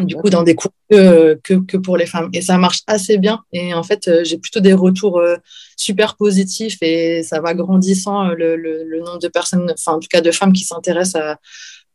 Du 0.01 0.17
coup, 0.17 0.29
dans 0.29 0.43
des 0.43 0.57
cours 0.57 0.73
que, 0.91 1.39
que, 1.45 1.55
que, 1.55 1.77
pour 1.77 1.97
les 1.97 2.07
femmes. 2.07 2.29
Et 2.33 2.41
ça 2.43 2.59
marche 2.59 2.81
assez 2.87 3.17
bien. 3.17 3.45
Et 3.53 3.75
en 3.75 3.85
fait, 3.85 4.09
euh, 4.09 4.25
j'ai 4.25 4.39
plutôt 4.39 4.59
des 4.59 4.73
retours 4.73 5.21
euh, 5.21 5.37
super 5.77 6.17
positifs 6.17 6.79
et 6.83 7.23
ça 7.23 7.41
va 7.41 7.55
grandissant 7.55 8.25
le, 8.29 8.57
le, 8.57 8.83
le, 8.85 9.01
nombre 9.01 9.21
de 9.21 9.29
personnes, 9.29 9.73
enfin, 9.73 9.93
en 9.93 10.01
tout 10.01 10.09
cas, 10.11 10.21
de 10.21 10.33
femmes 10.33 10.53
qui 10.53 10.65
s'intéressent 10.65 11.23
à, 11.23 11.39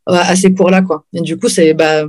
à 0.06 0.36
ces 0.38 0.54
cours-là, 0.54 0.82
quoi. 0.82 1.04
Et 1.12 1.20
du 1.22 1.38
coup, 1.38 1.50
c'est, 1.50 1.74
bah, 1.74 2.06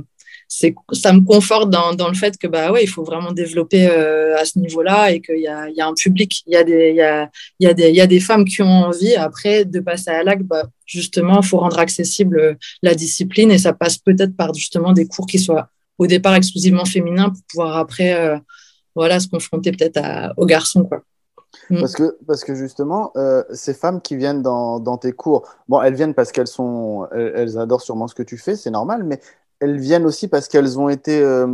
c'est 0.53 0.75
ça 0.91 1.13
me 1.13 1.21
conforte 1.21 1.69
dans, 1.69 2.09
le 2.09 2.13
fait 2.13 2.37
que 2.37 2.45
bah 2.45 2.73
ouais 2.73 2.83
il 2.83 2.89
faut 2.89 3.05
vraiment 3.05 3.31
développer 3.31 3.87
euh, 3.87 4.37
à 4.37 4.43
ce 4.43 4.59
niveau-là 4.59 5.11
et 5.11 5.21
qu'il 5.21 5.39
y 5.39 5.47
a, 5.47 5.87
un 5.87 5.93
public 5.93 6.43
il 6.45 6.51
y 6.51 6.57
a 6.57 6.65
des 6.65 6.89
il 6.89 6.97
y 6.97 7.01
a, 7.01 7.29
y 7.61 7.67
a 7.67 7.89
y 7.89 8.01
a 8.01 8.07
des 8.07 8.19
femmes 8.19 8.43
qui 8.43 8.61
ont 8.61 8.83
envie 8.89 9.15
après 9.15 9.63
de 9.63 9.79
passer 9.79 10.09
à 10.09 10.23
l'acte 10.23 10.43
bah 10.43 10.65
justement 10.85 11.41
faut 11.41 11.57
rendre 11.57 11.79
accessible 11.79 12.37
euh, 12.37 12.53
la 12.83 12.95
discipline 12.95 13.49
et 13.49 13.57
ça 13.59 13.71
passe 13.71 13.97
peut-être 13.97 14.35
par 14.35 14.53
justement 14.53 14.91
des 14.91 15.07
cours 15.07 15.25
qui 15.25 15.39
soient 15.39 15.69
au 15.97 16.05
départ 16.05 16.35
exclusivement 16.35 16.83
féminins 16.83 17.29
pour 17.29 17.43
pouvoir 17.49 17.77
après 17.77 18.13
euh, 18.13 18.37
voilà 18.93 19.21
se 19.21 19.29
confronter 19.29 19.71
peut-être 19.71 20.01
aux 20.35 20.45
garçons 20.45 20.83
quoi 20.83 21.01
mm. 21.69 21.79
parce 21.79 21.93
que, 21.93 22.17
parce 22.27 22.43
que 22.43 22.55
justement, 22.55 23.13
ces 23.53 23.73
femmes 23.73 24.01
qui 24.01 24.17
viennent 24.17 24.41
dans, 24.41 24.81
dans, 24.81 24.97
tes 24.97 25.13
cours, 25.13 25.47
bon, 25.69 25.81
elles 25.81 25.95
viennent 25.95 26.13
parce 26.13 26.31
qu'elles 26.33 26.47
sont, 26.47 27.07
elles, 27.13 27.57
adorent 27.57 27.81
sûrement 27.81 28.07
ce 28.07 28.15
que 28.15 28.23
tu 28.23 28.37
fais, 28.37 28.55
c'est 28.55 28.71
normal, 28.71 29.03
mais 29.03 29.19
elles 29.61 29.79
viennent 29.79 30.05
aussi 30.05 30.27
parce 30.27 30.47
qu'elles 30.47 30.77
ont 30.79 30.89
été, 30.89 31.21
euh, 31.21 31.47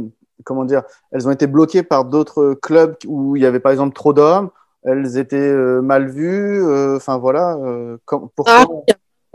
comment 0.44 0.66
dire, 0.66 0.84
elles 1.12 1.28
ont 1.28 1.32
été 1.32 1.46
bloquées 1.46 1.84
par 1.84 2.06
d'autres 2.06 2.58
clubs 2.62 2.96
où 3.06 3.36
il 3.36 3.44
y 3.44 3.46
avait 3.46 3.60
par 3.60 3.72
exemple 3.72 3.94
trop 3.94 4.14
d'hommes. 4.14 4.50
Elles 4.84 5.18
étaient 5.18 5.36
euh, 5.36 5.82
mal 5.82 6.10
vues. 6.10 6.64
Euh, 6.66 6.96
enfin 6.96 7.18
voilà. 7.18 7.58
pourquoi 8.08 8.46
ah, 8.48 8.66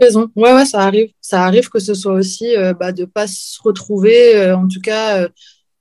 raison. 0.01 0.29
Ouais, 0.35 0.53
ouais, 0.53 0.65
ça 0.65 0.81
arrive. 0.81 1.11
Ça 1.21 1.43
arrive 1.43 1.69
que 1.69 1.79
ce 1.79 1.93
soit 1.93 2.13
aussi 2.13 2.55
bah, 2.79 2.91
de 2.91 3.05
pas 3.05 3.27
se 3.27 3.61
retrouver. 3.63 4.51
en 4.51 4.67
tout 4.67 4.81
cas, 4.81 5.27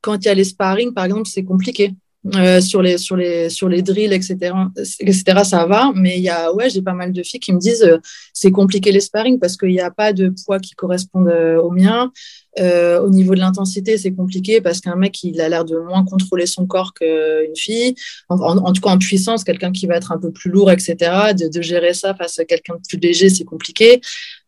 quand 0.03 0.17
il 0.17 0.27
y 0.27 0.29
a 0.29 0.35
les 0.35 0.45
sparring, 0.45 0.93
par 0.93 1.07
exemple, 1.07 1.27
c'est 1.27 1.45
compliqué. 1.45 1.95
Euh, 2.37 2.61
sur 2.61 2.83
les 2.83 2.99
sur 2.99 3.17
les 3.17 3.51
sur 3.51 3.69
les 3.69 3.83
drills 3.83 4.13
etc 4.13 4.55
etc 5.01 5.43
ça 5.43 5.67
va 5.67 5.91
mais 5.93 6.19
il 6.19 6.23
y 6.23 6.29
a 6.29 6.55
ouais 6.55 6.71
j'ai 6.71 6.81
pas 6.81 6.93
mal 6.93 7.13
de 7.13 7.21
filles 7.25 7.41
qui 7.41 7.53
me 7.53 7.59
disent 7.59 7.83
euh, 7.83 7.99
c'est 8.33 8.53
compliqué 8.53 8.93
les 8.93 9.01
sparring 9.01 9.41
parce 9.41 9.57
qu'il 9.57 9.71
n'y 9.71 9.81
a 9.81 9.91
pas 9.91 10.13
de 10.13 10.33
poids 10.47 10.61
qui 10.61 10.77
correspondent 10.77 11.27
euh, 11.27 11.61
au 11.61 11.73
mien 11.73 12.13
euh, 12.61 13.01
au 13.01 13.11
niveau 13.11 13.35
de 13.35 13.41
l'intensité 13.41 13.99
c'est 13.99 14.13
compliqué 14.13 14.61
parce 14.61 14.81
qu'un 14.81 14.95
mec 14.95 15.23
il 15.25 15.41
a 15.41 15.49
l'air 15.49 15.65
de 15.65 15.77
moins 15.79 16.05
contrôler 16.05 16.47
son 16.47 16.67
corps 16.67 16.95
qu'une 16.95 17.57
fille 17.57 17.95
en, 18.29 18.39
en, 18.39 18.73
tout 18.73 18.81
cas 18.81 18.91
en 18.91 18.99
puissance 18.99 19.43
quelqu'un 19.43 19.73
qui 19.73 19.87
va 19.87 19.97
être 19.97 20.13
un 20.13 20.19
peu 20.19 20.31
plus 20.31 20.51
lourd 20.51 20.71
etc 20.71 21.33
de, 21.35 21.63
gérer 21.63 21.95
ça 21.95 22.15
face 22.15 22.39
à 22.39 22.45
quelqu'un 22.45 22.75
de 22.75 22.83
plus 22.89 22.99
léger 22.99 23.29
c'est 23.31 23.45
compliqué 23.45 24.01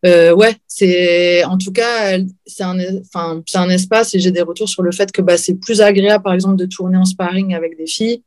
ouais 0.03 0.55
c'est 0.67 1.43
en 1.45 1.57
tout 1.57 1.71
cas 1.71 2.17
c'est 2.45 2.63
un 2.63 2.77
enfin 3.01 3.41
c'est 3.47 3.57
un 3.57 3.69
espace 3.69 4.13
et 4.13 4.19
j'ai 4.19 4.31
des 4.31 4.41
retours 4.43 4.69
sur 4.69 4.83
le 4.83 4.91
fait 4.91 5.11
que 5.11 5.21
bah, 5.21 5.37
c'est 5.37 5.55
plus 5.55 5.81
agréable 5.81 6.23
par 6.23 6.33
exemple 6.33 6.57
de 6.57 6.65
tourner 6.65 6.97
en 6.97 7.05
sparring 7.05 7.53
avec 7.53 7.65
avec 7.65 7.77
des 7.77 7.87
filles, 7.87 8.23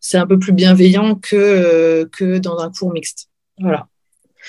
c'est 0.00 0.18
un 0.18 0.26
peu 0.26 0.38
plus 0.38 0.52
bienveillant 0.52 1.14
que, 1.14 1.36
euh, 1.36 2.06
que 2.10 2.38
dans 2.38 2.58
un 2.58 2.70
cours 2.70 2.92
mixte. 2.92 3.28
Voilà. 3.58 3.86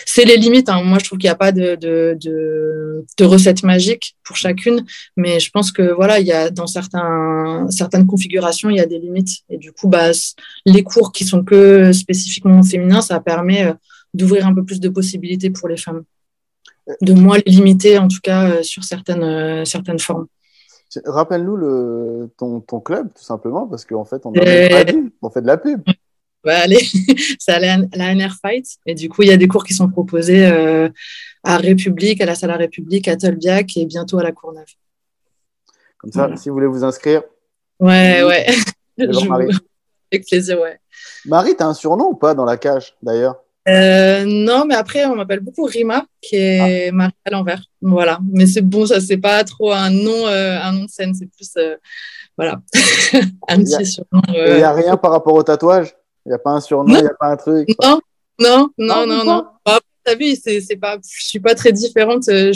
C'est 0.06 0.26
les 0.26 0.38
limites. 0.38 0.70
Hein. 0.70 0.84
Moi, 0.84 0.98
je 1.00 1.06
trouve 1.06 1.20
qu'il 1.20 1.28
n'y 1.28 1.34
a 1.34 1.36
pas 1.36 1.52
de, 1.52 1.76
de, 1.76 2.18
de, 2.20 3.26
recette 3.26 3.64
magique 3.64 4.16
pour 4.24 4.36
chacune, 4.36 4.86
mais 5.16 5.40
je 5.40 5.50
pense 5.52 5.72
que 5.72 5.94
voilà, 5.94 6.20
il 6.20 6.28
y 6.28 6.32
a 6.32 6.50
dans 6.50 6.68
certains, 6.68 7.68
certaines 7.70 8.08
configurations, 8.08 8.70
il 8.70 8.78
y 8.78 8.82
a 8.82 8.86
des 8.86 9.00
limites. 9.00 9.40
Et 9.50 9.58
du 9.58 9.72
coup, 9.72 9.88
bah, 9.88 10.12
les 10.66 10.84
cours 10.84 11.12
qui 11.12 11.26
sont 11.26 11.44
que 11.44 11.92
spécifiquement 11.94 12.64
féminins, 12.64 13.02
ça 13.02 13.20
permet 13.20 13.66
euh, 13.66 13.74
d'ouvrir 14.14 14.48
un 14.48 14.54
peu 14.54 14.64
plus 14.64 14.80
de 14.80 14.90
possibilités 14.90 15.50
pour 15.50 15.68
les 15.68 15.78
femmes, 15.78 16.04
de 17.02 17.14
moins 17.14 17.38
les 17.38 17.52
limiter 17.52 17.98
en 17.98 18.08
tout 18.08 18.22
cas 18.22 18.50
euh, 18.50 18.64
sur 18.64 18.84
certaines, 18.84 19.66
certaines 19.66 20.00
formes. 20.00 20.28
Rappelle-nous 21.06 21.56
le, 21.56 22.30
ton, 22.38 22.60
ton, 22.62 22.80
club, 22.80 23.10
tout 23.16 23.24
simplement, 23.24 23.68
parce 23.68 23.86
qu'en 23.86 24.06
fait, 24.06 24.26
on, 24.26 24.32
a 24.34 24.42
on 25.22 25.30
fait 25.30 25.42
de 25.42 25.48
la 25.48 25.58
pub. 25.58 25.82
Bah, 26.44 26.60
allez, 26.60 26.86
c'est 27.40 27.52
à 27.52 27.60
la, 27.60 27.78
NR 28.16 28.36
Fight. 28.42 28.66
Et 28.86 28.96
du 28.96 29.10
coup, 29.10 29.22
il 29.22 29.30
y 29.30 29.32
a 29.32 29.38
des 29.38 29.48
cours 29.48 29.64
qui 29.64 29.74
sont 29.74 29.90
proposés 29.90 30.46
euh, 30.46 30.90
à 31.44 31.58
République, 31.58 32.22
à 32.22 32.26
la 32.26 32.36
salle 32.36 32.52
à 32.52 32.58
République, 32.58 33.08
à 33.08 33.16
Tolbiac 33.16 33.78
et 33.78 33.86
bientôt 33.86 34.20
à 34.20 34.24
la 34.24 34.32
Courneuve. 34.32 34.66
Comme 35.98 36.12
ça, 36.12 36.30
si 36.36 36.50
vous 36.50 36.56
voulez 36.56 36.68
vous 36.68 36.84
inscrire. 36.84 37.24
Ouais, 37.80 38.24
ouais. 38.24 38.48
Avec 40.12 40.28
plaisir, 40.28 40.60
ouais. 40.60 40.80
Marie, 41.26 41.56
tu 41.56 41.64
as 41.64 41.68
un 41.68 41.74
surnom 41.74 42.10
ou 42.10 42.16
pas 42.16 42.34
dans 42.34 42.46
la 42.46 42.58
cage, 42.58 42.96
d'ailleurs? 43.02 43.38
Euh, 43.70 44.26
non, 44.28 44.66
mais 44.66 44.76
après, 44.76 45.06
on 45.06 45.16
m'appelle 45.16 45.40
beaucoup 45.40 45.64
Rima, 45.64 46.06
qui 46.22 46.36
est 46.36 46.90
ah. 46.90 46.92
Marie 46.92 47.14
à 47.26 47.32
l'envers. 47.32 47.64
Voilà. 47.82 48.20
Mais 48.30 48.46
c'est 48.46 48.62
bon, 48.62 48.86
ça, 48.86 49.00
c'est 49.00 49.18
pas 49.18 49.44
trop 49.46 49.72
un 49.72 49.90
nom, 49.90 50.28
euh, 50.28 50.60
un 50.62 50.74
nom 50.74 50.84
de 50.84 50.90
scène, 50.90 51.14
c'est 51.16 51.28
plus, 51.28 51.58
voilà, 52.38 52.62
un 53.48 53.64
petit 53.64 53.86
surnom. 53.86 54.22
Il 54.28 54.56
n'y 54.56 54.64
a 54.64 54.74
rien 54.74 54.98
par 54.98 55.12
rapport 55.12 55.36
au 55.36 55.44
tatouage? 55.44 55.96
Il 56.26 56.30
n'y 56.30 56.34
a 56.34 56.40
pas 56.40 56.52
un 56.52 56.62
surnom, 56.62 56.96
il 56.96 57.02
n'y 57.02 57.08
a 57.08 57.14
pas 57.14 57.28
un 57.28 57.38
truc. 57.38 57.70
Non, 57.82 58.00
non, 58.40 58.70
non, 58.78 59.06
non, 59.08 59.24
non. 59.24 59.46
Bah, 59.66 59.80
T'as 60.06 60.16
vu, 60.16 60.36
c'est 60.36 60.76
pas, 60.76 60.98
je 60.98 61.26
suis 61.26 61.40
pas 61.40 61.56
très 61.56 61.72
différente. 61.72 62.28
Euh, 62.28 62.52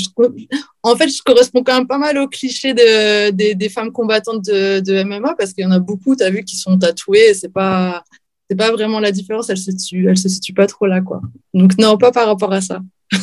en 0.83 0.95
fait, 0.97 1.07
je 1.07 1.21
corresponds 1.23 1.63
quand 1.63 1.77
même 1.77 1.87
pas 1.87 1.97
mal 1.97 2.17
au 2.17 2.27
cliché 2.27 2.73
de, 2.73 3.29
des, 3.31 3.69
femmes 3.69 3.93
combattantes 3.93 4.43
de, 4.43 4.81
de 4.81 5.03
MMA 5.03 5.33
parce 5.35 5.53
qu'il 5.53 5.63
y 5.63 5.67
en 5.67 5.71
a 5.71 5.79
beaucoup, 5.79 6.13
tu 6.15 6.23
as 6.23 6.29
vu, 6.29 6.43
qui 6.43 6.57
sont 6.57 6.77
tatouées. 6.77 7.33
C'est 7.33 7.53
pas, 7.53 8.03
c'est 8.49 8.57
pas 8.57 8.71
vraiment 8.71 8.99
la 8.99 9.13
différence. 9.13 9.49
Elle 9.49 9.57
se 9.57 9.71
situe, 9.71 10.09
elle 10.09 10.17
se 10.17 10.27
situe 10.27 10.53
pas 10.53 10.67
trop 10.67 10.87
là, 10.87 10.99
quoi. 10.99 11.21
Donc 11.53 11.77
non, 11.77 11.97
pas 11.97 12.11
par 12.11 12.27
rapport 12.27 12.51
à 12.51 12.59
ça. 12.59 12.81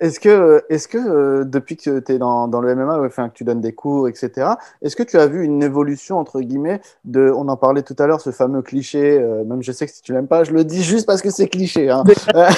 Est-ce 0.00 0.20
que, 0.20 0.64
est 0.70 0.86
que 0.88 0.96
euh, 0.96 1.44
depuis 1.44 1.76
que 1.76 1.98
tu 1.98 2.12
es 2.12 2.18
dans, 2.18 2.48
dans, 2.48 2.60
le 2.60 2.74
MMA, 2.74 3.00
enfin, 3.02 3.28
que 3.28 3.34
tu 3.34 3.44
donnes 3.44 3.60
des 3.60 3.74
cours, 3.74 4.08
etc., 4.08 4.52
est-ce 4.80 4.96
que 4.96 5.02
tu 5.02 5.18
as 5.18 5.26
vu 5.26 5.44
une 5.44 5.62
évolution, 5.62 6.18
entre 6.18 6.40
guillemets, 6.40 6.80
de, 7.04 7.30
on 7.30 7.48
en 7.48 7.56
parlait 7.56 7.82
tout 7.82 7.96
à 7.98 8.06
l'heure, 8.06 8.20
ce 8.20 8.30
fameux 8.30 8.62
cliché, 8.62 9.18
euh, 9.18 9.44
même 9.44 9.62
je 9.62 9.72
sais 9.72 9.86
que 9.86 9.92
si 9.92 10.02
tu 10.02 10.12
l'aimes 10.12 10.28
pas, 10.28 10.44
je 10.44 10.52
le 10.52 10.64
dis 10.64 10.82
juste 10.82 11.06
parce 11.06 11.20
que 11.20 11.30
c'est 11.30 11.48
cliché, 11.48 11.90
hein. 11.90 12.04
euh, 12.34 12.48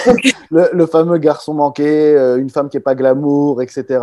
le, 0.50 0.86
fameux 0.86 1.18
garçon 1.18 1.54
manqué, 1.54 2.12
une 2.38 2.50
femme 2.50 2.68
qui 2.68 2.76
n'est 2.76 2.82
pas 2.82 2.94
glamour, 2.94 3.62
etc., 3.62 3.98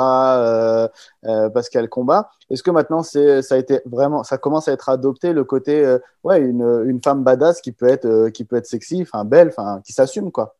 parce 1.53 1.69
qu'elle 1.69 1.89
combat. 1.89 2.29
Est-ce 2.49 2.63
que 2.63 2.71
maintenant, 2.71 3.01
c'est, 3.01 3.41
ça, 3.41 3.55
a 3.55 3.57
été 3.57 3.79
vraiment, 3.85 4.23
ça 4.23 4.37
commence 4.37 4.67
à 4.67 4.73
être 4.73 4.89
adopté, 4.89 5.33
le 5.33 5.43
côté, 5.43 5.97
ouais, 6.23 6.39
une, 6.39 6.83
une, 6.85 7.01
femme 7.01 7.23
badass 7.23 7.61
qui 7.61 7.71
peut 7.71 7.87
être, 7.87 8.29
qui 8.29 8.43
peut 8.43 8.57
être 8.57 8.67
sexy, 8.67 9.01
enfin, 9.01 9.23
belle, 9.25 9.49
enfin, 9.49 9.81
qui 9.83 9.93
s'assume, 9.93 10.31
quoi? 10.31 10.55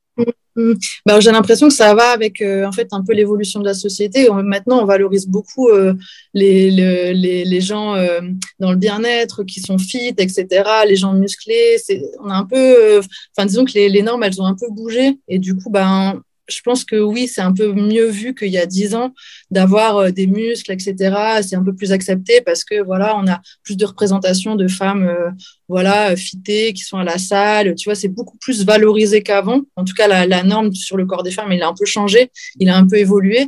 Bah, 1.05 1.19
j'ai 1.19 1.31
l'impression 1.31 1.67
que 1.67 1.73
ça 1.73 1.93
va 1.93 2.11
avec 2.11 2.41
euh, 2.41 2.65
en 2.65 2.71
fait 2.71 2.87
un 2.91 3.03
peu 3.03 3.13
l'évolution 3.13 3.59
de 3.59 3.65
la 3.65 3.73
société. 3.73 4.27
Maintenant, 4.29 4.81
on 4.81 4.85
valorise 4.85 5.27
beaucoup 5.27 5.69
euh, 5.69 5.93
les, 6.33 6.71
les, 6.71 7.43
les, 7.43 7.61
gens 7.61 7.95
euh, 7.95 8.21
dans 8.59 8.71
le 8.71 8.77
bien-être 8.77 9.43
qui 9.43 9.59
sont 9.59 9.77
fit, 9.77 10.13
etc. 10.17 10.63
Les 10.87 10.95
gens 10.95 11.13
musclés. 11.13 11.77
On 12.23 12.29
a 12.29 12.35
un 12.35 12.45
peu, 12.45 12.99
enfin 13.35 13.45
disons 13.45 13.65
que 13.65 13.73
les, 13.73 13.89
les, 13.89 14.01
normes 14.01 14.23
elles 14.23 14.41
ont 14.41 14.45
un 14.45 14.55
peu 14.55 14.67
bougé 14.71 15.19
et 15.27 15.39
du 15.39 15.55
coup, 15.55 15.69
ben 15.69 16.21
je 16.47 16.61
pense 16.61 16.83
que 16.83 16.95
oui, 16.95 17.27
c'est 17.27 17.41
un 17.41 17.53
peu 17.53 17.73
mieux 17.73 18.07
vu 18.07 18.35
qu'il 18.35 18.49
y 18.49 18.57
a 18.57 18.65
dix 18.65 18.95
ans 18.95 19.13
d'avoir 19.51 19.97
euh, 19.97 20.11
des 20.11 20.27
muscles, 20.27 20.71
etc. 20.71 21.41
C'est 21.41 21.55
un 21.55 21.63
peu 21.63 21.73
plus 21.73 21.91
accepté 21.91 22.41
parce 22.41 22.63
que 22.63 22.83
voilà, 22.83 23.15
on 23.17 23.27
a 23.27 23.41
plus 23.63 23.77
de 23.77 23.85
représentation 23.85 24.55
de 24.55 24.67
femmes, 24.67 25.07
euh, 25.07 25.31
voilà, 25.67 26.15
fitées 26.15 26.73
qui 26.73 26.83
sont 26.83 26.97
à 26.97 27.03
la 27.03 27.17
salle. 27.17 27.75
Tu 27.75 27.89
vois, 27.89 27.95
c'est 27.95 28.07
beaucoup 28.07 28.37
plus 28.37 28.65
valorisé 28.65 29.23
qu'avant. 29.23 29.61
En 29.75 29.83
tout 29.83 29.93
cas, 29.93 30.07
la, 30.07 30.43
norme 30.43 30.73
sur 30.73 30.97
le 30.97 31.05
corps 31.05 31.23
des 31.23 31.31
femmes, 31.31 31.51
il 31.51 31.61
a 31.63 31.67
un 31.67 31.73
peu 31.73 31.85
changé, 31.85 32.31
il 32.59 32.69
a 32.69 32.77
un 32.77 32.85
peu 32.85 32.97
évolué. 32.97 33.47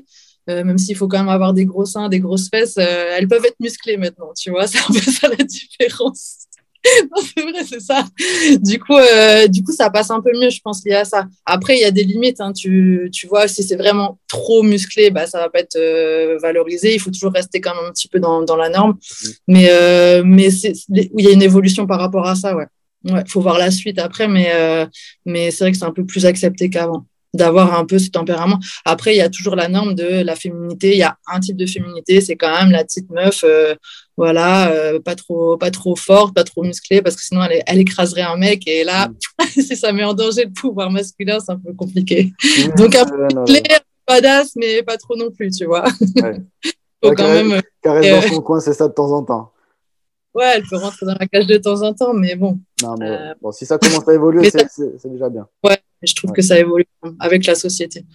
Euh, 0.50 0.64
même 0.64 0.78
s'il 0.78 0.96
faut 0.96 1.10
quand 1.10 1.20
même 1.20 1.30
avoir 1.30 1.54
des 1.54 1.66
gros 1.66 1.86
seins, 1.86 2.08
des 2.08 2.22
grosses 2.22 2.50
fesses, 2.50 2.78
elles 2.78 3.28
peuvent 3.28 3.44
être 3.46 3.60
musclées 3.60 3.98
maintenant, 3.98 4.32
tu 4.34 4.50
vois, 4.50 4.66
c'est 4.68 4.78
un 4.78 4.94
peu 4.94 5.12
ça 5.12 5.28
la 5.28 5.44
différence. 5.44 6.47
non, 7.04 7.22
c'est 7.22 7.42
vrai, 7.42 7.64
c'est 7.66 7.80
ça. 7.80 8.06
Du 8.60 8.80
coup, 8.80 8.96
euh, 8.96 9.48
du 9.48 9.64
coup, 9.64 9.72
ça 9.72 9.90
passe 9.90 10.12
un 10.12 10.22
peu 10.22 10.32
mieux, 10.40 10.50
je 10.50 10.62
pense, 10.62 10.84
lié 10.86 10.94
à 10.94 11.06
ça. 11.06 11.28
Après, 11.46 11.78
il 11.78 11.82
y 11.82 11.86
a 11.86 11.92
des 11.92 12.04
limites. 12.04 12.40
Hein. 12.40 12.54
Tu, 12.54 13.10
tu, 13.12 13.28
vois, 13.28 13.48
si 13.48 13.64
c'est 13.64 13.76
vraiment 13.76 14.20
trop 14.28 14.64
musclé, 14.64 15.10
bah, 15.10 15.28
ça 15.28 15.40
va 15.40 15.50
pas 15.50 15.60
être 15.60 15.76
euh, 15.76 16.38
valorisé. 16.42 16.94
Il 16.94 17.00
faut 17.00 17.12
toujours 17.12 17.34
rester 17.34 17.62
quand 17.62 17.76
même 17.76 17.86
un 17.86 17.92
petit 17.92 18.08
peu 18.08 18.20
dans, 18.20 18.42
dans 18.42 18.56
la 18.56 18.70
norme. 18.70 18.92
Mm. 18.92 19.30
Mais, 19.48 19.68
euh, 19.70 20.24
mais 20.26 20.48
il 20.50 21.22
y 21.22 21.28
a 21.28 21.32
une 21.32 21.42
évolution 21.42 21.88
par 21.88 22.00
rapport 22.00 22.28
à 22.28 22.36
ça, 22.36 22.56
ouais. 22.56 22.68
Ouais, 23.06 23.24
faut 23.28 23.42
voir 23.42 23.58
la 23.58 23.72
suite 23.72 24.00
après, 24.00 24.28
mais, 24.28 24.52
mais 25.26 25.52
c'est 25.52 25.64
vrai 25.64 25.72
que 25.72 25.78
c'est 25.78 25.86
un 25.86 25.92
peu 25.92 26.04
plus 26.04 26.26
accepté 26.26 26.70
qu'avant 26.70 27.06
d'avoir 27.38 27.80
un 27.80 27.86
peu 27.86 28.00
ce 28.00 28.10
tempérament. 28.10 28.60
Après, 28.84 29.14
il 29.14 29.18
y 29.18 29.22
a 29.22 29.30
toujours 29.30 29.56
la 29.56 29.70
norme 29.70 29.96
de 29.96 30.22
la 30.24 30.36
féminité. 30.36 30.92
Il 30.92 30.98
y 30.98 31.04
a 31.04 31.18
un 31.28 31.40
type 31.40 31.58
de 31.58 31.66
féminité, 31.66 32.20
c'est 32.22 32.36
quand 32.36 32.52
même 32.52 32.72
la 32.72 32.84
petite 32.84 33.10
meuf, 33.10 33.44
euh, 33.44 33.76
voilà, 34.18 34.72
euh, 34.72 35.00
pas 35.00 35.16
trop, 35.16 35.58
pas 35.58 35.72
trop 35.72 35.96
forte, 35.96 36.36
pas 36.36 36.44
trop 36.44 36.64
musclée, 36.64 37.02
parce 37.02 37.16
que 37.16 37.22
sinon 37.22 37.42
elle, 37.44 37.80
écraserait 37.80 38.22
un 38.22 38.36
mec. 38.36 38.68
Et 38.68 38.84
là, 38.84 39.08
mm. 39.08 39.46
si 39.62 39.76
ça 39.78 39.92
met 39.94 40.04
en 40.04 40.14
danger 40.14 40.46
le 40.46 40.52
pouvoir 40.52 40.92
masculin, 40.92 41.40
c'est 41.40 41.52
un 41.52 41.60
peu 41.60 41.74
compliqué. 41.74 42.34
Donc 42.78 42.96
un 42.96 43.06
peu 43.06 43.28
clair, 43.46 43.80
badass, 44.08 44.56
mais 44.56 44.84
pas 44.84 44.98
trop 44.98 45.16
non 45.16 45.32
plus, 45.32 45.52
tu 45.52 45.66
vois. 45.66 45.86
Ouais. 46.22 46.42
Faut 47.04 47.14
quand 47.14 47.30
même. 47.30 47.62
Caresse 47.82 48.24
dans 48.24 48.36
son 48.36 48.42
coin, 48.42 48.60
c'est 48.60 48.74
ça 48.74 48.88
de 48.88 48.94
temps 48.94 49.12
en 49.12 49.24
temps. 49.24 49.52
Ouais, 50.34 50.54
elle 50.56 50.64
peut 50.64 50.78
rentrer 50.78 51.06
dans 51.06 51.16
la 51.20 51.26
cage 51.26 51.48
de 51.48 51.58
temps 51.58 51.82
en 51.82 51.94
temps, 51.94 52.14
mais 52.14 52.36
bon. 52.36 52.60
Non, 52.84 52.96
mais 53.00 53.10
euh, 53.10 53.34
bon, 53.42 53.52
si 53.52 53.66
ça 53.66 53.80
commence 53.80 54.08
à 54.08 54.14
évoluer, 54.14 54.52
c'est 54.52 55.10
déjà 55.10 55.30
bien. 55.30 55.48
Ouais, 55.64 55.80
je 56.02 56.16
trouve 56.16 56.32
que 56.32 56.42
ça 56.42 56.60
évolue 56.60 56.88
avec 57.20 57.46
la 57.46 57.56
société. 57.56 58.06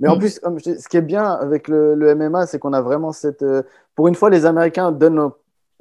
Mais 0.00 0.08
en 0.08 0.16
mm. 0.16 0.18
plus, 0.18 0.40
ce 0.64 0.88
qui 0.88 0.96
est 0.96 1.02
bien 1.02 1.24
avec 1.24 1.68
le, 1.68 2.14
MMA, 2.14 2.46
c'est 2.46 2.58
qu'on 2.58 2.72
a 2.72 2.80
vraiment 2.80 3.12
cette. 3.12 3.42
Euh, 3.42 3.62
pour 3.94 4.08
une 4.08 4.14
fois, 4.14 4.30
les 4.30 4.46
Américains 4.46 4.90
donnent 4.92 5.30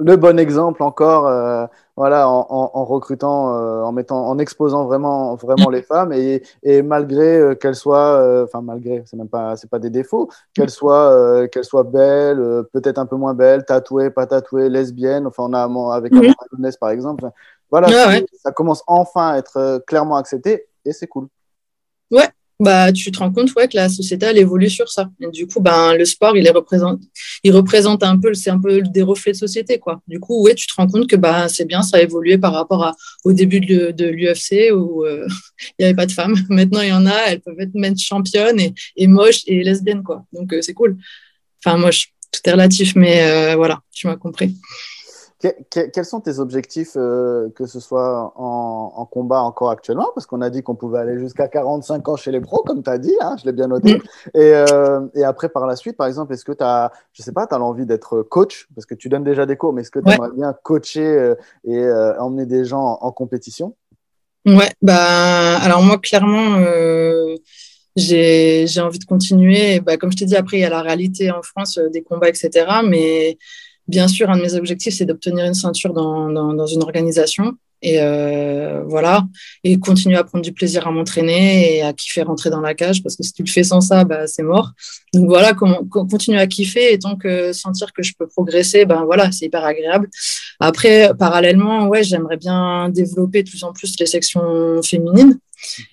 le 0.01 0.15
bon 0.15 0.39
exemple 0.39 0.81
encore, 0.81 1.27
euh, 1.27 1.65
voilà, 1.97 2.29
en, 2.29 2.85
recrutant, 2.85 3.53
euh, 3.53 3.81
en 3.81 3.91
mettant, 3.91 4.29
en 4.29 4.37
exposant 4.39 4.85
vraiment, 4.85 5.35
vraiment 5.35 5.69
les 5.69 5.81
femmes 5.81 6.13
et, 6.13 6.41
et 6.63 6.81
malgré 6.81 7.57
qu'elles 7.59 7.75
soient, 7.75 8.45
enfin 8.45 8.61
malgré, 8.61 9.03
c'est 9.05 9.17
même 9.17 9.27
pas, 9.27 9.57
c'est 9.57 9.69
pas 9.69 9.79
des 9.79 9.89
défauts, 9.89 10.29
qu'elles 10.53 10.69
soient, 10.69 11.49
qu'elles 11.49 11.65
soient 11.65 11.83
belles, 11.83 12.41
peut-être 12.71 12.97
un 12.97 13.05
peu 13.05 13.17
moins 13.17 13.33
belles, 13.33 13.65
tatouées, 13.65 14.09
pas 14.09 14.25
tatouées, 14.25 14.69
lesbiennes, 14.69 15.27
enfin 15.27 15.43
on 15.43 15.53
a 15.53 15.93
avec 15.93 16.13
mm 16.13 16.31
par 16.79 16.91
exemple, 16.91 17.29
voilà, 17.69 17.89
ah 17.91 18.19
ça 18.41 18.53
commence 18.53 18.83
enfin 18.87 19.31
à 19.31 19.37
être 19.37 19.83
clairement 19.85 20.15
accepté 20.15 20.68
c'est 20.93 21.07
cool. 21.07 21.27
Ouais, 22.11 22.29
bah, 22.59 22.91
tu 22.91 23.09
te 23.09 23.19
rends 23.19 23.31
compte 23.31 23.53
ouais, 23.55 23.69
que 23.69 23.77
la 23.77 23.87
société, 23.87 24.25
elle 24.25 24.37
évolue 24.37 24.69
sur 24.69 24.89
ça. 24.89 25.09
Et 25.21 25.27
du 25.27 25.47
coup, 25.47 25.61
ben, 25.61 25.93
le 25.95 26.03
sport, 26.03 26.35
il, 26.35 26.49
représente, 26.49 26.99
il 27.43 27.55
représente 27.55 28.03
un 28.03 28.19
peu, 28.19 28.33
c'est 28.33 28.49
un 28.49 28.59
peu 28.59 28.81
des 28.81 29.01
reflets 29.01 29.31
de 29.31 29.37
société. 29.37 29.79
Quoi. 29.79 30.01
Du 30.07 30.19
coup, 30.19 30.43
ouais, 30.43 30.55
tu 30.55 30.67
te 30.67 30.73
rends 30.75 30.87
compte 30.87 31.07
que 31.07 31.15
bah, 31.15 31.47
c'est 31.47 31.63
bien, 31.63 31.81
ça 31.81 31.97
a 31.97 32.01
évolué 32.01 32.37
par 32.37 32.53
rapport 32.53 32.93
au 33.23 33.31
début 33.31 33.61
de, 33.61 34.05
l'UFC 34.05 34.73
où 34.73 35.05
euh, 35.05 35.25
il 35.79 35.83
n'y 35.83 35.85
avait 35.85 35.95
pas 35.95 36.05
de 36.05 36.11
femmes. 36.11 36.35
Maintenant, 36.49 36.81
il 36.81 36.89
y 36.89 36.93
en 36.93 37.05
a, 37.05 37.17
elles 37.27 37.39
peuvent 37.39 37.59
être 37.59 37.75
même 37.75 37.97
championnes 37.97 38.59
et, 38.59 38.73
et 38.97 39.07
moches 39.07 39.43
et 39.47 39.63
lesbiennes. 39.63 40.03
Quoi. 40.03 40.25
Donc, 40.33 40.51
euh, 40.51 40.61
c'est 40.61 40.73
cool. 40.73 40.97
Enfin, 41.63 41.77
moche, 41.77 42.13
tout 42.31 42.41
est 42.43 42.51
relatif, 42.51 42.95
mais 42.95 43.21
euh, 43.23 43.55
voilà, 43.55 43.81
tu 43.91 44.07
m'as 44.07 44.17
compris 44.17 44.55
quels 45.39 46.05
sont 46.05 46.19
tes 46.19 46.39
objectifs, 46.39 46.93
euh, 46.97 47.49
que 47.55 47.65
ce 47.65 47.79
soit 47.79 48.33
en, 48.35 49.05
combat 49.05 49.41
encore 49.41 49.69
actuellement? 49.69 50.09
Parce 50.13 50.27
qu'on 50.27 50.41
a 50.41 50.49
dit 50.49 50.63
qu'on 50.63 50.75
pouvait 50.75 50.99
aller 50.99 51.17
jusqu'à 51.17 51.47
45 51.47 52.09
ans 52.09 52.15
chez 52.17 52.31
les 52.31 52.41
pros, 52.41 52.61
comme 52.63 52.83
tu 52.83 52.89
as 52.89 52.97
dit, 52.97 53.15
hein, 53.21 53.37
je 53.39 53.45
l'ai 53.45 53.53
bien 53.53 53.67
noté. 53.67 53.95
Mm. 53.95 54.01
Euh, 54.35 55.07
et, 55.15 55.23
après, 55.23 55.47
par 55.47 55.65
la 55.65 55.77
suite, 55.77 55.95
par 55.95 56.07
exemple, 56.07 56.33
est-ce 56.33 56.43
que 56.43 56.51
tu 56.51 56.63
as, 56.63 56.91
je 57.13 57.23
sais 57.23 57.31
pas, 57.31 57.47
tu 57.47 57.55
as 57.55 57.57
l'envie 57.57 57.85
d'être 57.85 58.21
coach? 58.21 58.67
Parce 58.75 58.85
que 58.85 58.95
tu 58.95 59.07
donnes 59.07 59.23
déjà 59.23 59.45
des 59.45 59.55
cours, 59.55 59.71
mais 59.71 59.81
est-ce 59.81 59.91
que 59.91 59.99
tu 59.99 60.11
aimerais 60.11 60.31
bien 60.35 60.53
coacher 60.61 61.05
euh, 61.05 61.35
et 61.63 61.89
emmener 62.19 62.45
des 62.45 62.65
gens 62.65 62.97
en, 62.99 63.11
compétition? 63.13 63.77
Ouais, 64.45 64.71
bah, 64.81 65.57
alors 65.59 65.81
moi, 65.81 65.99
clairement, 65.99 66.57
j'ai 67.95 68.67
envie 68.81 68.99
de 68.99 69.05
continuer. 69.05 69.79
Bah, 69.79 69.95
comme 69.95 70.11
je 70.11 70.17
t'ai 70.17 70.25
dit, 70.25 70.35
après, 70.35 70.57
il 70.57 70.61
y 70.61 70.65
a 70.65 70.69
la 70.69 70.81
réalité 70.81 71.31
en 71.31 71.41
France 71.41 71.79
des 71.93 72.01
combats, 72.01 72.27
etc. 72.27 72.65
Mais 72.85 73.37
bien 73.89 74.07
sûr, 74.07 74.29
un 74.29 74.37
de 74.37 74.43
mes 74.43 74.53
objectifs, 74.53 74.93
c'est 74.93 75.05
d'obtenir 75.05 75.45
une 75.45 75.53
ceinture 75.53 75.93
dans, 75.93 76.29
dans, 76.29 76.65
une 76.67 76.83
organisation. 76.83 77.55
Et 77.81 78.01
euh, 78.01 78.83
voilà, 78.87 79.23
et 79.63 79.79
continuer 79.79 80.17
à 80.17 80.25
prendre 80.25 80.43
du 80.43 80.51
plaisir 80.51 80.85
à 80.85 80.91
m'entraîner 80.91 81.77
et 81.77 81.81
à 81.81 81.93
kiffer 81.93 82.23
rentrer 82.23 82.49
dans 82.49 82.59
la 82.59 82.73
cage 82.73 83.01
parce 83.01 83.15
que 83.15 83.23
si 83.23 83.31
tu 83.31 83.41
le 83.43 83.49
fais 83.49 83.63
sans 83.63 83.79
ça, 83.79 84.03
bah, 84.03 84.27
c'est 84.27 84.43
mort. 84.43 84.71
Donc 85.13 85.27
voilà, 85.27 85.53
continuer 85.53 86.39
à 86.39 86.47
kiffer 86.47 86.91
et 86.93 86.99
tant 86.99 87.15
que 87.15 87.53
sentir 87.53 87.93
que 87.93 88.03
je 88.03 88.13
peux 88.19 88.27
progresser, 88.27 88.83
ben 88.83 89.05
voilà, 89.05 89.31
c'est 89.31 89.45
hyper 89.45 89.63
agréable. 89.63 90.09
Après, 90.59 91.11
parallèlement, 91.17 91.87
ouais, 91.87 92.03
j'aimerais 92.03 92.35
bien 92.35 92.89
développer 92.89 93.43
de 93.43 93.49
plus 93.49 93.63
en 93.63 93.71
plus 93.71 93.95
les 93.97 94.05
sections 94.05 94.81
féminines. 94.83 95.39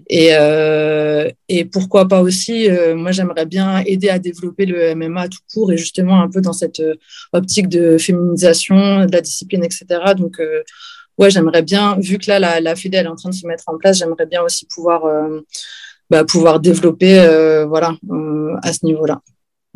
Et, 0.08 0.30
euh, 0.32 1.28
et 1.48 1.64
pourquoi 1.64 2.06
pas 2.06 2.20
aussi, 2.20 2.70
euh, 2.70 2.94
moi 2.94 3.10
j'aimerais 3.10 3.46
bien 3.46 3.80
aider 3.84 4.08
à 4.08 4.20
développer 4.20 4.64
le 4.64 4.94
MMA 4.94 5.28
tout 5.28 5.40
court 5.52 5.72
et 5.72 5.76
justement 5.76 6.20
un 6.20 6.30
peu 6.30 6.40
dans 6.40 6.52
cette 6.52 6.80
optique 7.32 7.68
de 7.68 7.98
féminisation 7.98 9.06
de 9.06 9.12
la 9.12 9.20
discipline, 9.20 9.64
etc. 9.64 9.86
Donc 10.16 10.40
ouais, 11.18 11.30
j'aimerais 11.30 11.62
bien, 11.62 11.96
vu 11.98 12.18
que 12.18 12.28
là 12.28 12.38
la, 12.38 12.60
la 12.60 12.72
est 12.72 13.06
en 13.06 13.16
train 13.16 13.30
de 13.30 13.34
se 13.34 13.46
mettre 13.46 13.64
en 13.68 13.76
place, 13.78 13.98
j'aimerais 13.98 14.26
bien 14.26 14.42
aussi 14.42 14.66
pouvoir, 14.66 15.02
bah, 16.10 16.24
pouvoir 16.24 16.60
développer 16.60 17.14
voilà, 17.68 17.96
à 18.62 18.72
ce 18.72 18.84
niveau-là. 18.84 19.20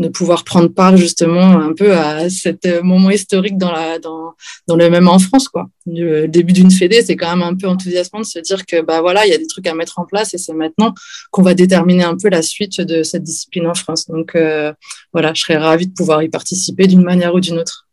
de 0.00 0.08
pouvoir 0.08 0.44
prendre 0.44 0.68
part 0.68 0.96
justement 0.96 1.60
un 1.60 1.74
peu 1.74 1.92
à 1.92 2.30
cet 2.30 2.64
euh, 2.64 2.82
moment 2.82 3.10
historique 3.10 3.58
dans, 3.58 3.70
la, 3.70 3.98
dans, 3.98 4.32
dans 4.66 4.76
le 4.76 4.88
même 4.88 5.08
en 5.08 5.18
France. 5.18 5.48
Quoi. 5.48 5.68
Le 5.86 6.26
début 6.26 6.54
d'une 6.54 6.70
fédé, 6.70 7.02
c'est 7.02 7.16
quand 7.16 7.30
même 7.36 7.42
un 7.46 7.54
peu 7.54 7.68
enthousiasmant 7.68 8.20
de 8.20 8.24
se 8.24 8.38
dire 8.38 8.64
que 8.64 8.80
bah, 8.80 9.02
voilà, 9.02 9.26
il 9.26 9.30
y 9.30 9.34
a 9.34 9.38
des 9.38 9.46
trucs 9.46 9.66
à 9.66 9.74
mettre 9.74 9.98
en 9.98 10.06
place 10.06 10.32
et 10.32 10.38
c'est 10.38 10.54
maintenant 10.54 10.94
qu'on 11.30 11.42
va 11.42 11.54
déterminer 11.54 12.04
un 12.04 12.16
peu 12.16 12.30
la 12.30 12.40
suite 12.42 12.80
de 12.80 13.02
cette 13.02 13.22
discipline 13.22 13.66
en 13.66 13.74
France. 13.74 14.08
Donc 14.08 14.34
euh, 14.34 14.72
voilà, 15.12 15.34
je 15.34 15.42
serais 15.42 15.58
ravie 15.58 15.86
de 15.86 15.92
pouvoir 15.92 16.22
y 16.22 16.30
participer 16.30 16.86
d'une 16.86 17.02
manière 17.02 17.34
ou 17.34 17.40
d'une 17.40 17.58
autre. 17.58 17.86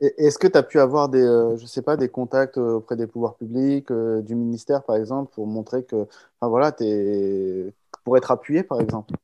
Est-ce 0.00 0.38
que 0.38 0.48
tu 0.48 0.58
as 0.58 0.62
pu 0.62 0.80
avoir 0.80 1.08
des, 1.08 1.22
euh, 1.22 1.56
je 1.56 1.66
sais 1.66 1.82
pas, 1.82 1.96
des 1.96 2.08
contacts 2.08 2.58
auprès 2.58 2.96
des 2.96 3.06
pouvoirs 3.06 3.36
publics, 3.36 3.88
du 3.90 4.34
ministère 4.34 4.82
par 4.82 4.96
exemple, 4.96 5.32
pour 5.34 5.46
montrer 5.46 5.84
que, 5.84 6.06
enfin 6.40 6.48
voilà, 6.48 6.74
es, 6.80 7.72
pour 8.04 8.16
être 8.16 8.30
appuyé 8.30 8.62
par 8.62 8.80
exemple? 8.80 9.14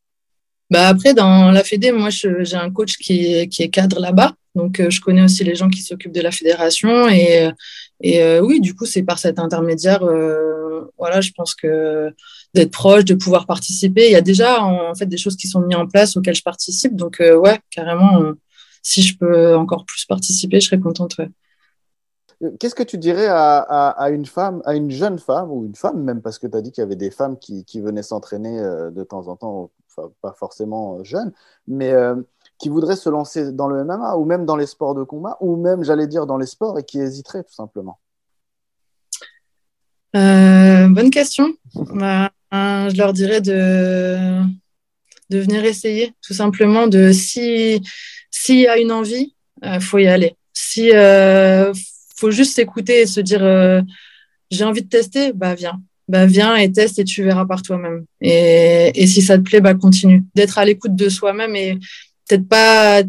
Bah 0.71 0.87
après, 0.87 1.15
dans 1.15 1.51
la 1.51 1.65
Fédé, 1.65 1.91
moi, 1.91 2.11
j'ai 2.11 2.57
un 2.57 2.71
coach 2.71 2.97
qui 2.97 3.49
qui 3.49 3.63
est 3.65 3.71
cadre 3.71 3.99
là-bas. 3.99 4.35
Donc, 4.55 4.81
euh, 4.81 4.91
je 4.91 5.01
connais 5.01 5.23
aussi 5.23 5.45
les 5.45 5.55
gens 5.55 5.69
qui 5.69 5.83
s'occupent 5.83 6.13
de 6.13 6.21
la 6.21 6.31
fédération. 6.31 7.09
Et, 7.09 7.51
et 8.01 8.23
euh, 8.23 8.41
oui, 8.41 8.61
du 8.61 8.75
coup, 8.75 8.87
c'est 8.87 9.03
par 9.03 9.19
cet 9.19 9.39
intermédiaire, 9.39 10.03
euh, 10.05 10.91
voilà, 10.99 11.21
je 11.21 11.31
pense 11.37 11.55
que 11.55 12.13
d'être 12.55 12.73
proche, 12.73 13.05
de 13.05 13.15
pouvoir 13.15 13.47
participer. 13.47 14.07
Il 14.07 14.13
y 14.13 14.17
a 14.17 14.21
déjà, 14.21 14.63
en, 14.63 14.95
fait, 14.95 15.07
des 15.07 15.17
choses 15.17 15.37
qui 15.37 15.47
sont 15.47 15.61
mises 15.61 15.77
en 15.77 15.87
place 15.87 16.17
auxquelles 16.17 16.35
je 16.35 16.43
participe. 16.43 16.97
Donc, 16.97 17.19
ouais, 17.21 17.61
carrément, 17.71 18.33
si 18.83 19.03
je 19.03 19.19
peux 19.19 19.57
encore 19.57 19.85
plus 19.85 20.05
participer, 20.05 20.61
je 20.61 20.67
serais 20.67 20.81
contente. 20.81 21.21
Qu'est-ce 22.59 22.75
que 22.75 22.83
tu 22.83 22.97
dirais 22.97 23.27
à, 23.27 23.59
à, 23.59 24.11
une 24.11 24.25
femme, 24.25 24.63
à 24.65 24.75
une 24.75 24.91
jeune 24.91 25.19
femme, 25.19 25.51
ou 25.51 25.67
une 25.67 25.75
femme 25.75 26.03
même, 26.03 26.23
parce 26.23 26.39
que 26.39 26.47
tu 26.47 26.57
as 26.57 26.63
dit 26.63 26.73
qu'il 26.73 26.81
y 26.81 26.87
avait 26.87 26.97
des 26.97 27.11
femmes 27.11 27.39
qui, 27.39 27.67
qui 27.67 27.81
venaient 27.81 28.03
s'entraîner 28.03 28.59
de 28.59 29.05
temps 29.05 29.29
en 29.29 29.37
temps 29.37 29.71
pas 30.23 30.33
forcément 30.33 30.99
euh, 30.99 31.05
jeune, 31.05 31.33
mais 31.67 31.93
euh, 31.93 32.17
qui 32.59 32.69
voudrait 32.69 32.97
se 32.97 33.09
lancer 33.09 33.53
dans 33.53 33.69
le 33.69 33.85
MMA 33.85 34.17
ou 34.17 34.25
même 34.25 34.45
dans 34.45 34.57
les 34.57 34.67
sports 34.67 34.95
de 34.95 35.03
combat 35.03 35.37
ou 35.41 35.57
même, 35.57 35.83
j'allais 35.85 36.07
dire, 36.07 36.27
dans 36.27 36.37
les 36.37 36.47
sports 36.47 36.79
et 36.79 36.85
qui 36.85 36.99
hésiterait 36.99 37.45
tout 37.45 37.55
simplement? 37.55 37.99
Euh, 40.17 40.89
Bonne 40.89 41.11
question. 41.11 41.53
Bah, 41.75 42.31
je 42.53 42.97
leur 42.97 43.13
dirais 43.13 43.41
de, 43.41 44.43
de 45.31 45.39
venir 45.39 45.65
essayer, 45.65 46.15
tout 46.23 46.35
simplement. 46.35 46.87
De 46.87 47.13
si 47.13 47.83
s'il 48.31 48.61
y 48.61 48.69
a 48.69 48.79
une 48.79 48.93
envie, 48.93 49.35
il 49.63 49.81
faut 49.81 49.99
y 49.99 50.07
aller. 50.07 50.37
Si 50.53 50.91
faut 52.17 52.31
juste 52.31 52.55
s'écouter 52.55 53.03
et 53.03 53.07
se 53.07 53.21
dire 53.21 53.43
j'ai 54.51 54.65
envie 54.65 54.83
de 54.83 54.89
tester, 54.89 55.33
bah 55.33 55.55
viens 55.55 55.81
bah, 56.11 56.27
viens 56.27 56.57
et 56.57 56.73
teste 56.73 56.99
et 56.99 57.05
tu 57.05 57.23
verras 57.23 57.47
par 57.47 57.63
toi-même. 57.63 58.05
Et, 58.21 58.91
et, 59.01 59.07
si 59.07 59.23
ça 59.23 59.39
te 59.39 59.43
plaît, 59.43 59.61
bah, 59.61 59.75
continue. 59.75 60.25
D'être 60.35 60.59
à 60.59 60.65
l'écoute 60.65 60.97
de 60.97 61.09
soi-même 61.09 61.55
et 61.55 61.79
peut-être 62.29 62.49
pas 62.49 63.03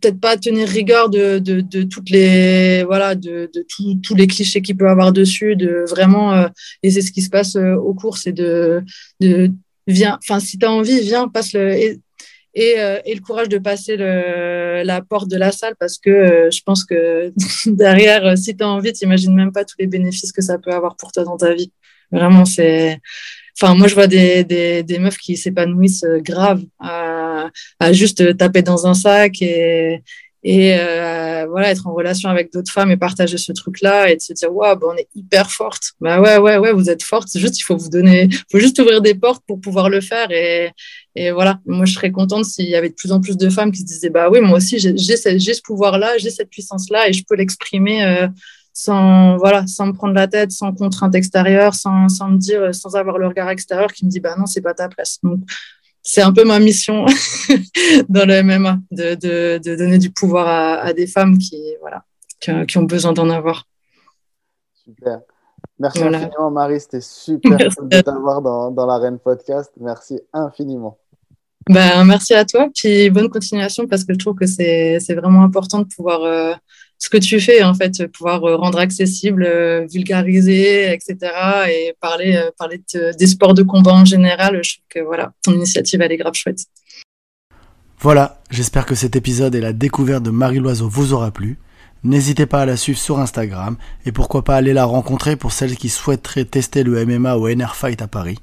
peut-être 0.00 0.20
pas 0.20 0.36
tenir 0.36 0.68
rigueur 0.68 1.08
de, 1.08 1.38
de, 1.38 1.82
toutes 1.84 2.10
les 2.10 2.82
voilà 2.82 3.14
de, 3.14 3.48
de 3.54 3.64
tous 4.02 4.14
les 4.16 4.26
clichés 4.26 4.60
qu'il 4.60 4.76
peut 4.76 4.88
avoir 4.88 5.12
dessus 5.12 5.54
de 5.54 5.84
vraiment 5.88 6.32
euh, 6.32 6.48
et 6.82 6.90
c'est 6.90 7.02
ce 7.02 7.12
qui 7.12 7.22
se 7.22 7.30
passe 7.30 7.54
euh, 7.54 7.76
au 7.76 7.94
cours 7.94 8.18
c'est 8.18 8.32
de 8.32 8.82
de 9.20 9.52
viens 9.86 10.18
enfin 10.20 10.40
si 10.40 10.58
tu 10.58 10.66
as 10.66 10.72
envie 10.72 11.00
viens 11.02 11.28
passe 11.28 11.52
le 11.52 11.72
et, 11.72 12.00
et, 12.56 12.74
euh, 12.78 12.98
et, 13.04 13.14
le 13.14 13.20
courage 13.20 13.48
de 13.48 13.58
passer 13.58 13.96
la 13.96 15.02
porte 15.02 15.30
de 15.30 15.36
la 15.36 15.52
salle 15.52 15.74
parce 15.78 15.98
que 15.98 16.48
je 16.50 16.60
pense 16.64 16.84
que 16.84 17.32
derrière 17.66 18.36
si 18.36 18.56
tu 18.56 18.64
as 18.64 18.68
envie 18.68 18.92
tu 18.92 19.04
n'imagines 19.04 19.34
même 19.34 19.52
pas 19.52 19.64
tous 19.64 19.76
les 19.78 19.86
bénéfices 19.86 20.32
que 20.32 20.42
ça 20.42 20.58
peut 20.58 20.72
avoir 20.72 20.96
pour 20.96 21.12
toi 21.12 21.24
dans 21.24 21.36
ta 21.36 21.54
vie 21.54 21.70
Vraiment, 22.12 22.44
c'est. 22.44 23.00
Enfin, 23.58 23.74
moi, 23.74 23.88
je 23.88 23.94
vois 23.94 24.06
des, 24.06 24.44
des, 24.44 24.98
meufs 24.98 25.16
qui 25.16 25.36
s'épanouissent 25.36 26.04
euh, 26.04 26.20
grave 26.20 26.62
à, 26.78 27.50
juste 27.92 28.36
taper 28.36 28.60
dans 28.62 28.86
un 28.86 28.92
sac 28.92 29.40
et, 29.40 30.02
euh, 30.78 31.46
voilà, 31.48 31.70
être 31.70 31.86
en 31.86 31.94
relation 31.94 32.28
avec 32.28 32.52
d'autres 32.52 32.70
femmes 32.70 32.90
et 32.90 32.98
partager 32.98 33.38
ce 33.38 33.52
truc-là 33.52 34.10
et 34.10 34.16
de 34.16 34.20
se 34.20 34.34
dire, 34.34 34.54
waouh, 34.54 34.76
bah, 34.76 34.88
on 34.92 34.96
est 34.96 35.08
hyper 35.14 35.50
forte. 35.50 35.92
Bah 36.00 36.20
ouais, 36.20 36.36
ouais, 36.36 36.58
ouais, 36.58 36.72
vous 36.72 36.90
êtes 36.90 37.02
forte. 37.02 37.28
Juste, 37.34 37.58
il 37.58 37.62
faut 37.62 37.76
vous 37.76 37.88
donner, 37.88 38.28
faut 38.50 38.58
juste 38.58 38.78
ouvrir 38.78 39.00
des 39.00 39.14
portes 39.14 39.42
pour 39.46 39.58
pouvoir 39.58 39.88
le 39.88 40.02
faire. 40.02 40.30
Et, 40.30 40.70
et 41.16 41.32
voilà, 41.32 41.60
moi, 41.64 41.86
je 41.86 41.94
serais 41.94 42.12
contente 42.12 42.44
s'il 42.44 42.68
y 42.68 42.76
avait 42.76 42.90
de 42.90 42.94
plus 42.94 43.10
en 43.10 43.20
plus 43.20 43.38
de 43.38 43.48
femmes 43.48 43.72
qui 43.72 43.80
se 43.80 43.86
disaient, 43.86 44.10
bah 44.10 44.28
oui, 44.30 44.40
moi 44.40 44.58
aussi, 44.58 44.78
j'ai 44.78 44.96
ce, 44.96 45.38
ce 45.38 45.62
pouvoir-là, 45.62 46.18
j'ai 46.18 46.30
cette 46.30 46.50
puissance-là 46.50 47.08
et 47.08 47.12
je 47.12 47.24
peux 47.26 47.34
l'exprimer. 47.34 48.04
Euh, 48.04 48.28
sans 48.78 49.38
voilà 49.38 49.66
sans 49.66 49.86
me 49.86 49.92
prendre 49.94 50.12
la 50.12 50.28
tête 50.28 50.52
sans 50.52 50.74
contrainte 50.74 51.14
extérieure 51.14 51.74
sans, 51.74 52.10
sans 52.10 52.28
me 52.28 52.36
dire 52.36 52.74
sans 52.74 52.94
avoir 52.94 53.16
le 53.16 53.26
regard 53.26 53.48
extérieur 53.48 53.90
qui 53.90 54.04
me 54.04 54.10
dit 54.10 54.20
bah 54.20 54.36
non 54.36 54.44
c'est 54.44 54.60
pas 54.60 54.74
ta 54.74 54.90
place. 54.90 55.18
Donc 55.22 55.40
c'est 56.02 56.20
un 56.20 56.30
peu 56.30 56.44
ma 56.44 56.58
mission 56.58 57.06
dans 58.10 58.28
le 58.28 58.42
MMA 58.42 58.78
de, 58.90 59.14
de, 59.14 59.58
de 59.64 59.76
donner 59.76 59.96
du 59.96 60.10
pouvoir 60.10 60.46
à, 60.46 60.74
à, 60.80 60.92
des 60.92 61.06
femmes 61.06 61.38
qui 61.38 61.58
voilà 61.80 62.04
qui, 62.38 62.76
ont 62.76 62.82
besoin 62.82 63.14
d'en 63.14 63.30
avoir. 63.30 63.66
Super. 64.74 65.20
Merci 65.78 66.02
infiniment 66.02 66.50
Marie 66.50 66.80
c'était 66.80 67.00
super 67.00 67.56
de 67.56 68.00
t'avoir 68.02 68.42
dans, 68.42 68.70
dans 68.70 68.84
l'arène 68.84 69.18
podcast. 69.18 69.72
Merci 69.80 70.20
infiniment 70.34 70.98
ben, 71.68 72.04
merci 72.04 72.32
à 72.32 72.44
toi, 72.44 72.68
puis 72.72 73.10
bonne 73.10 73.28
continuation 73.28 73.88
parce 73.88 74.04
que 74.04 74.12
je 74.12 74.18
trouve 74.18 74.36
que 74.36 74.46
c'est 74.46 74.98
vraiment 75.14 75.42
important 75.42 75.80
de 75.80 75.86
pouvoir 75.86 76.22
euh, 76.22 76.54
ce 76.98 77.08
que 77.08 77.16
tu 77.16 77.40
fais, 77.40 77.64
en 77.64 77.74
fait, 77.74 78.06
pouvoir 78.12 78.44
euh, 78.44 78.56
rendre 78.56 78.78
accessible, 78.78 79.44
euh, 79.44 79.84
vulgariser, 79.92 80.92
etc. 80.92 81.16
et 81.68 81.94
parler, 82.00 82.40
des 83.18 83.26
sports 83.26 83.54
de 83.54 83.64
combat 83.64 83.94
en 83.94 84.04
général. 84.04 84.60
Je 84.62 84.74
trouve 84.74 84.84
que 84.88 85.00
voilà, 85.00 85.32
ton 85.42 85.54
initiative, 85.54 86.00
elle 86.00 86.12
est 86.12 86.16
grave 86.16 86.34
chouette. 86.34 86.60
Voilà, 87.98 88.40
j'espère 88.50 88.86
que 88.86 88.94
cet 88.94 89.16
épisode 89.16 89.54
et 89.56 89.60
la 89.60 89.72
découverte 89.72 90.22
de 90.22 90.30
Marie 90.30 90.60
Loiseau 90.60 90.88
vous 90.88 91.14
aura 91.14 91.32
plu. 91.32 91.58
N'hésitez 92.04 92.46
pas 92.46 92.60
à 92.60 92.66
la 92.66 92.76
suivre 92.76 92.98
sur 92.98 93.18
Instagram 93.18 93.76
et 94.04 94.12
pourquoi 94.12 94.44
pas 94.44 94.54
aller 94.54 94.72
la 94.72 94.84
rencontrer 94.84 95.34
pour 95.34 95.50
celles 95.50 95.74
qui 95.74 95.88
souhaiteraient 95.88 96.44
tester 96.44 96.84
le 96.84 97.04
MMA 97.04 97.36
au 97.36 97.48
NR 97.48 97.74
Fight 97.74 98.00
à 98.02 98.06
Paris. 98.06 98.38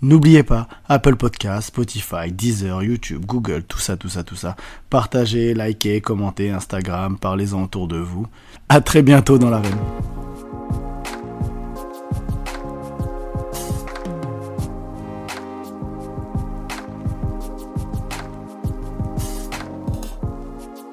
N'oubliez 0.00 0.44
pas, 0.44 0.68
Apple 0.88 1.16
Podcast, 1.16 1.68
Spotify, 1.68 2.30
Deezer, 2.30 2.84
YouTube, 2.84 3.24
Google, 3.26 3.64
tout 3.64 3.78
ça, 3.78 3.96
tout 3.96 4.08
ça, 4.08 4.22
tout 4.22 4.36
ça. 4.36 4.54
Partagez, 4.90 5.54
likez, 5.54 6.00
commentez, 6.00 6.50
Instagram, 6.50 7.18
parlez-en 7.18 7.64
autour 7.64 7.88
de 7.88 7.98
vous. 7.98 8.26
À 8.68 8.80
très 8.80 9.02
bientôt 9.02 9.38
dans 9.38 9.50
l'arène. 9.50 9.78